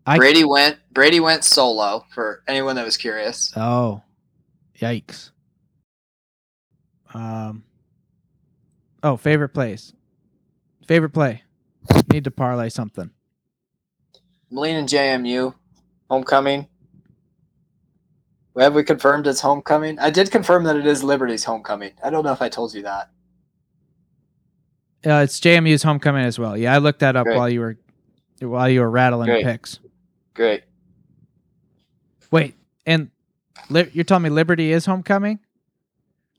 I 0.07 0.17
Brady 0.17 0.45
went 0.45 0.79
Brady 0.91 1.21
went 1.21 1.45
solo 1.45 2.07
for 2.15 2.43
anyone 2.49 2.75
that 2.77 2.87
was 2.87 2.97
curious. 2.97 3.53
oh, 3.55 4.03
yikes. 4.81 5.31
Um. 7.13 7.65
Oh, 9.03 9.19
favorite 9.19 9.51
plays. 9.51 9.93
Favorite 10.89 11.11
play. 11.11 11.43
Need 12.11 12.25
to 12.25 12.31
parlay 12.31 12.71
something. 12.71 13.11
I'm 14.51 14.57
leaning 14.57 14.87
JMU, 14.87 15.53
homecoming. 16.09 16.69
Have 18.59 18.75
we 18.75 18.85
confirmed 18.85 19.27
it's 19.27 19.41
homecoming? 19.41 19.99
I 19.99 20.11
did 20.11 20.31
confirm 20.31 20.65
that 20.65 20.77
it 20.77 20.87
is 20.87 21.05
Liberty's 21.05 21.45
homecoming. 21.45 21.93
I 22.03 22.11
don't 22.11 22.25
know 22.25 22.33
if 22.33 22.41
I 22.41 22.49
told 22.49 22.73
you 22.75 22.83
that. 22.83 23.11
Uh, 25.05 25.23
it's 25.23 25.39
JMU's 25.41 25.83
homecoming 25.83 26.25
as 26.25 26.39
well. 26.39 26.57
Yeah, 26.57 26.75
I 26.75 26.79
looked 26.79 27.01
that 27.01 27.17
up 27.17 27.27
Great. 27.27 27.37
while 27.37 27.49
you 27.49 27.61
were 27.61 27.77
while 28.41 28.69
you 28.69 28.81
were 28.81 28.91
rattling 28.91 29.29
Great. 29.29 29.45
picks. 29.45 29.79
Great. 30.35 30.65
Wait, 32.31 32.55
and 32.87 33.11
li- 33.69 33.89
you're 33.93 34.05
telling 34.05 34.25
me 34.25 34.31
Liberty 34.31 34.73
is 34.73 34.87
homecoming? 34.87 35.39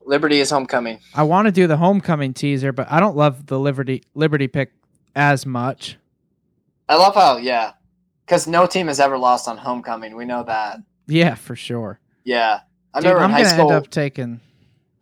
Liberty 0.05 0.39
is 0.39 0.49
homecoming. 0.49 0.99
I 1.13 1.23
want 1.23 1.45
to 1.47 1.51
do 1.51 1.67
the 1.67 1.77
homecoming 1.77 2.33
teaser, 2.33 2.71
but 2.71 2.91
I 2.91 2.99
don't 2.99 3.15
love 3.15 3.45
the 3.45 3.59
Liberty 3.59 4.03
Liberty 4.15 4.47
pick 4.47 4.73
as 5.15 5.45
much. 5.45 5.97
I 6.89 6.95
love 6.95 7.15
how, 7.15 7.37
yeah, 7.37 7.73
because 8.25 8.47
no 8.47 8.65
team 8.65 8.87
has 8.87 8.99
ever 8.99 9.17
lost 9.17 9.47
on 9.47 9.57
homecoming. 9.57 10.15
We 10.15 10.25
know 10.25 10.43
that. 10.43 10.79
Yeah, 11.07 11.35
for 11.35 11.55
sure. 11.55 11.99
Yeah, 12.27 12.59
I 12.93 12.99
Dude, 12.99 13.13
remember 13.13 13.23
I'm 13.23 13.29
in 13.39 13.45
high 13.45 13.53
school. 13.53 13.71
end 13.71 13.85
up 13.85 13.89
taking. 13.89 14.41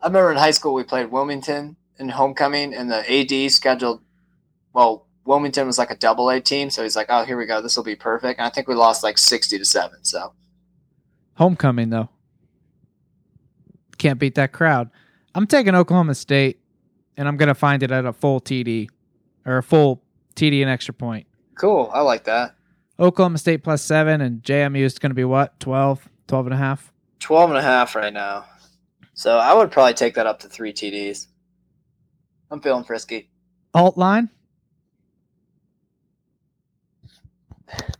I 0.00 0.06
remember 0.06 0.30
in 0.30 0.36
high 0.38 0.52
school 0.52 0.74
we 0.74 0.84
played 0.84 1.10
Wilmington 1.10 1.74
in 1.98 2.08
homecoming, 2.08 2.72
and 2.72 2.88
the 2.88 3.02
AD 3.12 3.50
scheduled. 3.50 4.00
Well, 4.72 5.08
Wilmington 5.24 5.66
was 5.66 5.76
like 5.76 5.90
a 5.90 5.96
double 5.96 6.30
A 6.30 6.40
team, 6.40 6.70
so 6.70 6.84
he's 6.84 6.94
like, 6.94 7.06
"Oh, 7.08 7.24
here 7.24 7.36
we 7.36 7.44
go. 7.46 7.60
This 7.60 7.76
will 7.76 7.82
be 7.82 7.96
perfect." 7.96 8.38
And 8.38 8.46
I 8.46 8.50
think 8.50 8.68
we 8.68 8.74
lost 8.76 9.02
like 9.02 9.18
sixty 9.18 9.58
to 9.58 9.64
seven. 9.64 10.04
So 10.04 10.34
Homecoming 11.34 11.90
though. 11.90 12.10
Can't 13.98 14.20
beat 14.20 14.34
that 14.36 14.52
crowd. 14.52 14.90
I'm 15.34 15.46
taking 15.48 15.74
Oklahoma 15.74 16.14
State, 16.14 16.60
and 17.16 17.26
I'm 17.26 17.36
gonna 17.36 17.54
find 17.54 17.82
it 17.82 17.90
at 17.90 18.04
a 18.04 18.12
full 18.12 18.40
TD 18.40 18.88
or 19.44 19.58
a 19.58 19.62
full 19.64 20.02
TD 20.36 20.60
and 20.62 20.70
extra 20.70 20.94
point. 20.94 21.26
cool. 21.56 21.90
I 21.92 22.00
like 22.02 22.24
that. 22.24 22.54
Oklahoma 23.00 23.38
State 23.38 23.64
plus 23.64 23.82
seven, 23.82 24.20
and 24.20 24.42
JMU 24.42 24.82
is 24.82 24.98
gonna 25.00 25.14
be 25.14 25.24
what 25.24 25.58
12, 25.60 26.08
12 26.28 26.46
and 26.46 26.54
a 26.54 26.58
half. 26.58 26.92
12 27.20 27.50
and 27.50 27.58
a 27.58 27.62
half 27.62 27.94
right 27.94 28.12
now. 28.12 28.44
So 29.14 29.38
I 29.38 29.54
would 29.54 29.70
probably 29.70 29.94
take 29.94 30.14
that 30.14 30.26
up 30.26 30.40
to 30.40 30.48
three 30.48 30.72
TDs. 30.72 31.26
I'm 32.50 32.60
feeling 32.60 32.84
frisky. 32.84 33.30
Alt 33.74 33.96
line. 33.96 34.30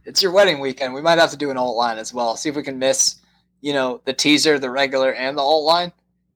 It's 0.05 0.23
your 0.23 0.33
wedding 0.33 0.61
weekend. 0.61 0.95
We 0.95 1.03
might 1.03 1.19
have 1.19 1.31
to 1.31 1.37
do 1.37 1.51
an 1.51 1.57
alt 1.57 1.77
line 1.77 1.99
as 1.99 2.15
well. 2.15 2.37
See 2.37 2.49
if 2.49 2.57
we 2.57 2.63
can 2.63 2.79
miss, 2.79 3.17
you 3.61 3.73
know, 3.73 4.01
the 4.05 4.13
teaser, 4.13 4.59
the 4.59 4.71
regular, 4.71 5.13
and 5.13 5.37
the 5.37 5.43
alt 5.43 5.65
line. 5.65 5.93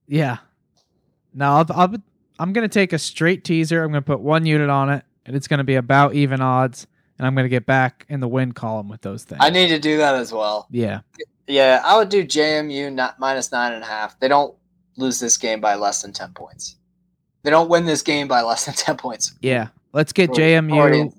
Yeah. 0.08 0.38
No, 1.32 1.52
I'll, 1.52 1.66
I'll, 1.70 1.94
I'm 2.38 2.52
going 2.52 2.68
to 2.68 2.72
take 2.72 2.92
a 2.92 2.98
straight 2.98 3.44
teaser. 3.44 3.84
I'm 3.84 3.92
going 3.92 4.02
to 4.02 4.06
put 4.06 4.20
one 4.20 4.44
unit 4.46 4.70
on 4.70 4.90
it, 4.90 5.04
and 5.24 5.36
it's 5.36 5.46
going 5.46 5.58
to 5.58 5.64
be 5.64 5.76
about 5.76 6.14
even 6.14 6.40
odds. 6.40 6.86
And 7.18 7.26
I'm 7.26 7.34
going 7.34 7.44
to 7.44 7.50
get 7.50 7.66
back 7.66 8.06
in 8.08 8.20
the 8.20 8.28
win 8.28 8.52
column 8.52 8.88
with 8.88 9.02
those 9.02 9.24
things. 9.24 9.40
I 9.42 9.50
need 9.50 9.68
to 9.68 9.78
do 9.78 9.98
that 9.98 10.14
as 10.14 10.32
well. 10.32 10.66
yeah. 10.70 11.00
Yeah, 11.50 11.82
I 11.84 11.96
would 11.96 12.08
do 12.08 12.24
JMU 12.24 12.92
not 12.92 13.18
minus 13.18 13.50
nine 13.52 13.72
and 13.72 13.82
a 13.82 13.86
half. 13.86 14.18
They 14.20 14.28
don't 14.28 14.54
lose 14.96 15.18
this 15.18 15.36
game 15.36 15.60
by 15.60 15.74
less 15.74 16.02
than 16.02 16.12
ten 16.12 16.32
points. 16.32 16.76
They 17.42 17.50
don't 17.50 17.68
win 17.68 17.86
this 17.86 18.02
game 18.02 18.28
by 18.28 18.42
less 18.50 18.66
than 18.66 18.74
ten 18.74 18.96
points. 18.96 19.34
Yeah. 19.40 19.68
Let's 19.92 20.12
get 20.12 20.30
JMU. 20.30 21.12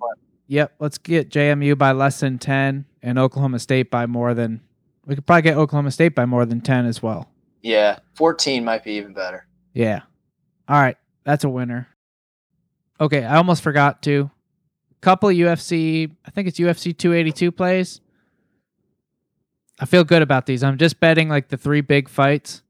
Yep. 0.48 0.76
Let's 0.80 0.98
get 0.98 1.30
JMU 1.30 1.78
by 1.78 1.92
less 1.92 2.20
than 2.20 2.38
10 2.38 2.86
and 3.02 3.20
Oklahoma 3.20 3.60
State 3.60 3.92
by 3.92 4.06
more 4.06 4.34
than. 4.34 4.62
We 5.06 5.16
could 5.16 5.26
probably 5.26 5.42
get 5.44 5.58
Oklahoma 5.58 5.92
State 5.92 6.16
by 6.16 6.26
more 6.26 6.46
than 6.46 6.62
10 6.62 6.86
as 6.86 7.02
well. 7.02 7.30
Yeah, 7.62 8.00
fourteen 8.16 8.66
might 8.66 8.84
be 8.84 8.94
even 8.94 9.14
better. 9.14 9.46
Yeah. 9.74 10.02
All 10.68 10.82
right. 10.82 10.98
That's 11.26 11.44
a 11.44 11.50
winner. 11.50 11.88
Okay. 13.00 13.24
I 13.24 13.36
almost 13.38 13.62
forgot 13.62 14.02
to. 14.04 14.32
Couple 15.00 15.30
UFC, 15.30 16.12
I 16.26 16.32
think 16.32 16.48
it's 16.48 16.60
UFC 16.60 16.96
282 16.96 17.52
plays. 17.52 18.02
I 19.82 19.86
feel 19.86 20.04
good 20.04 20.22
about 20.22 20.46
these. 20.46 20.64
I'm 20.64 20.78
just 20.78 21.00
betting 21.00 21.28
like 21.28 21.48
the 21.48 21.58
three 21.58 21.82
big 21.82 22.08
fights. 22.08 22.62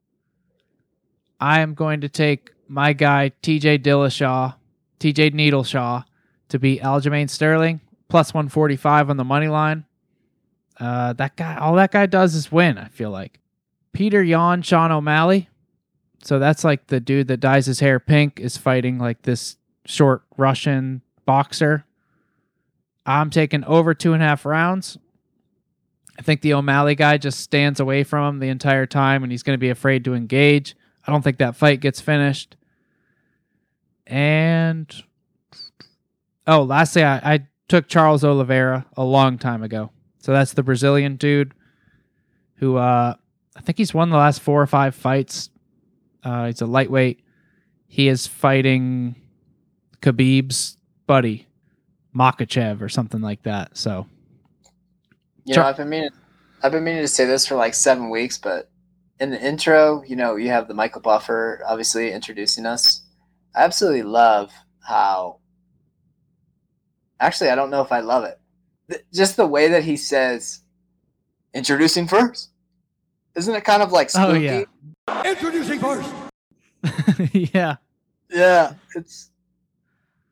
I 1.41 1.59
am 1.59 1.73
going 1.73 2.01
to 2.01 2.09
take 2.09 2.51
my 2.69 2.93
guy, 2.93 3.33
TJ 3.43 3.79
Dillashaw, 3.79 4.55
TJ 5.01 5.33
Needleshaw, 5.33 6.05
to 6.47 6.59
beat 6.59 6.81
Aljamain 6.81 7.29
Sterling, 7.29 7.81
plus 8.07 8.33
145 8.33 9.09
on 9.09 9.17
the 9.17 9.25
money 9.25 9.49
line. 9.49 9.83
Uh, 10.79 11.11
that 11.13 11.35
guy, 11.35 11.57
all 11.57 11.75
that 11.75 11.91
guy 11.91 12.05
does 12.05 12.33
is 12.33 12.49
win, 12.49 12.77
I 12.77 12.87
feel 12.87 13.11
like. 13.11 13.39
Petr 13.93 14.25
Yan, 14.25 14.61
Sean 14.61 14.91
O'Malley. 14.91 15.49
So 16.23 16.39
that's 16.39 16.63
like 16.63 16.87
the 16.87 17.01
dude 17.01 17.27
that 17.27 17.41
dyes 17.41 17.65
his 17.65 17.81
hair 17.81 17.99
pink 17.99 18.39
is 18.39 18.55
fighting 18.55 18.99
like 18.99 19.23
this 19.23 19.57
short 19.85 20.23
Russian 20.37 21.01
boxer. 21.25 21.83
I'm 23.05 23.29
taking 23.31 23.65
over 23.65 23.93
two 23.93 24.13
and 24.13 24.23
a 24.23 24.25
half 24.25 24.45
rounds. 24.45 24.97
I 26.21 26.23
think 26.23 26.41
the 26.41 26.53
O'Malley 26.53 26.93
guy 26.93 27.17
just 27.17 27.39
stands 27.39 27.79
away 27.79 28.03
from 28.03 28.35
him 28.35 28.39
the 28.41 28.49
entire 28.49 28.85
time 28.85 29.23
and 29.23 29.31
he's 29.31 29.41
going 29.41 29.55
to 29.55 29.59
be 29.59 29.71
afraid 29.71 30.05
to 30.05 30.13
engage. 30.13 30.75
I 31.03 31.11
don't 31.11 31.23
think 31.23 31.39
that 31.39 31.55
fight 31.55 31.79
gets 31.79 31.99
finished. 31.99 32.57
And 34.05 34.87
oh, 36.45 36.61
lastly, 36.61 37.03
I, 37.03 37.15
I 37.33 37.47
took 37.67 37.87
Charles 37.87 38.23
Oliveira 38.23 38.85
a 38.95 39.03
long 39.03 39.39
time 39.39 39.63
ago. 39.63 39.89
So 40.19 40.31
that's 40.31 40.53
the 40.53 40.61
Brazilian 40.61 41.15
dude 41.15 41.55
who 42.57 42.77
uh, 42.77 43.15
I 43.55 43.61
think 43.61 43.79
he's 43.79 43.91
won 43.91 44.11
the 44.11 44.17
last 44.17 44.41
four 44.41 44.61
or 44.61 44.67
five 44.67 44.93
fights. 44.93 45.49
Uh, 46.23 46.45
he's 46.45 46.61
a 46.61 46.67
lightweight. 46.67 47.23
He 47.87 48.07
is 48.07 48.27
fighting 48.27 49.15
Khabib's 50.03 50.77
buddy, 51.07 51.47
Makhachev 52.15 52.79
or 52.79 52.89
something 52.89 53.21
like 53.21 53.41
that. 53.41 53.75
So 53.75 54.05
You 55.45 55.53
Sure. 55.55 55.63
know, 55.63 55.69
I've 55.69 55.77
been 55.77 55.89
meaning, 55.89 56.09
I've 56.63 56.71
been 56.71 56.83
meaning 56.83 57.01
to 57.01 57.07
say 57.07 57.25
this 57.25 57.45
for 57.47 57.55
like 57.55 57.73
seven 57.73 58.09
weeks, 58.09 58.37
but 58.37 58.69
in 59.19 59.31
the 59.31 59.41
intro, 59.41 60.03
you 60.03 60.15
know, 60.15 60.35
you 60.35 60.49
have 60.49 60.67
the 60.67 60.73
Michael 60.73 61.01
Buffer 61.01 61.61
obviously 61.67 62.11
introducing 62.11 62.65
us. 62.65 63.03
I 63.55 63.63
absolutely 63.63 64.03
love 64.03 64.51
how. 64.87 65.39
Actually, 67.19 67.49
I 67.51 67.55
don't 67.55 67.69
know 67.69 67.81
if 67.81 67.91
I 67.91 67.99
love 67.99 68.23
it. 68.23 68.39
Th- 68.89 69.05
Just 69.13 69.37
the 69.37 69.45
way 69.45 69.67
that 69.69 69.83
he 69.83 69.95
says, 69.97 70.61
"Introducing 71.53 72.07
first. 72.07 72.49
isn't 73.35 73.53
it 73.55 73.63
kind 73.63 73.81
of 73.83 73.91
like 73.91 74.09
oh, 74.15 74.33
spooky? 74.33 74.49
Oh, 74.49 74.65
yeah. 75.07 75.31
Introducing 75.31 75.79
first. 75.79 76.11
yeah. 77.33 77.75
Yeah, 78.29 78.73
it's 78.95 79.29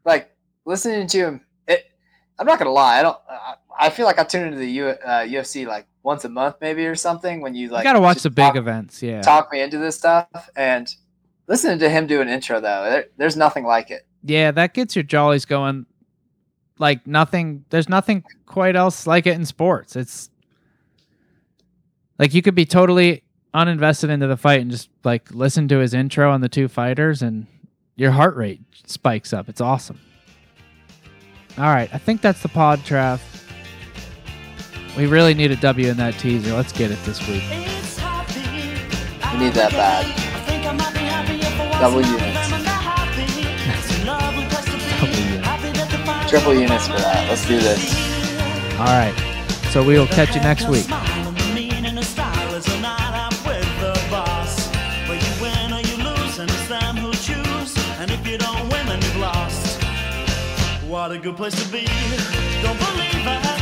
like 0.05 0.31
listening 0.65 1.07
to 1.07 1.17
him. 1.19 1.41
I'm 2.39 2.45
not 2.45 2.57
gonna 2.57 2.71
lie. 2.71 2.99
I 2.99 3.01
don't. 3.03 3.17
I, 3.29 3.55
I 3.79 3.89
feel 3.89 4.05
like 4.05 4.19
I 4.19 4.23
tune 4.23 4.47
into 4.47 4.57
the 4.57 4.69
U, 4.71 4.87
uh, 4.87 5.21
UFC 5.21 5.67
like 5.67 5.85
once 6.03 6.25
a 6.25 6.29
month, 6.29 6.55
maybe 6.61 6.85
or 6.85 6.95
something. 6.95 7.41
When 7.41 7.53
you 7.53 7.69
like, 7.69 7.83
you 7.83 7.89
got 7.89 7.93
to 7.93 8.01
watch 8.01 8.23
the 8.23 8.29
big 8.29 8.45
talk, 8.45 8.55
events. 8.55 9.03
Yeah. 9.03 9.21
talk 9.21 9.51
me 9.51 9.61
into 9.61 9.77
this 9.77 9.97
stuff, 9.97 10.27
and 10.55 10.93
listening 11.47 11.79
to 11.79 11.89
him 11.89 12.07
do 12.07 12.21
an 12.21 12.29
intro 12.29 12.61
though, 12.61 12.83
there, 12.83 13.05
there's 13.17 13.35
nothing 13.35 13.65
like 13.65 13.91
it. 13.91 14.05
Yeah, 14.23 14.51
that 14.51 14.73
gets 14.73 14.95
your 14.95 15.03
jollies 15.03 15.45
going. 15.45 15.85
Like 16.77 17.05
nothing, 17.05 17.65
there's 17.71 17.89
nothing 17.89 18.23
quite 18.45 18.77
else 18.77 19.05
like 19.05 19.27
it 19.27 19.35
in 19.35 19.43
sports. 19.45 19.97
It's 19.97 20.29
like 22.17 22.33
you 22.33 22.41
could 22.41 22.55
be 22.55 22.65
totally 22.65 23.23
uninvested 23.53 24.09
into 24.09 24.27
the 24.27 24.37
fight 24.37 24.61
and 24.61 24.71
just 24.71 24.89
like 25.03 25.29
listen 25.31 25.67
to 25.67 25.79
his 25.79 25.93
intro 25.93 26.31
on 26.31 26.39
the 26.39 26.47
two 26.47 26.69
fighters, 26.69 27.21
and 27.21 27.47
your 27.95 28.11
heart 28.11 28.35
rate 28.37 28.61
spikes 28.85 29.33
up. 29.33 29.49
It's 29.49 29.61
awesome. 29.61 29.99
All 31.59 31.65
right, 31.65 31.89
I 31.93 31.97
think 31.97 32.21
that's 32.21 32.41
the 32.41 32.47
pod, 32.47 32.79
Trav. 32.79 33.19
We 34.95 35.07
really 35.07 35.33
need 35.33 35.51
a 35.51 35.57
W 35.57 35.89
in 35.89 35.97
that 35.97 36.13
teaser. 36.13 36.53
Let's 36.53 36.71
get 36.71 36.89
it 36.89 36.97
this 37.03 37.19
week. 37.27 37.43
We 37.49 39.39
need 39.39 39.53
that 39.55 39.71
bad. 39.71 40.05
Double 41.81 42.01
units, 42.01 42.49
W. 45.03 46.29
triple 46.29 46.53
units 46.53 46.87
for 46.87 46.93
that. 46.93 47.27
Let's 47.27 47.45
do 47.45 47.59
this. 47.59 47.93
All 48.79 48.85
right, 48.85 49.13
so 49.71 49.83
we 49.83 49.99
will 49.99 50.07
catch 50.07 50.35
you 50.35 50.41
next 50.41 50.69
week. 50.69 50.87
not 61.09 61.17
a 61.17 61.19
good 61.19 61.35
place 61.35 61.55
to 61.55 61.71
be. 61.71 61.85
Don't 62.61 62.77
believe 62.77 63.25
I. 63.25 63.58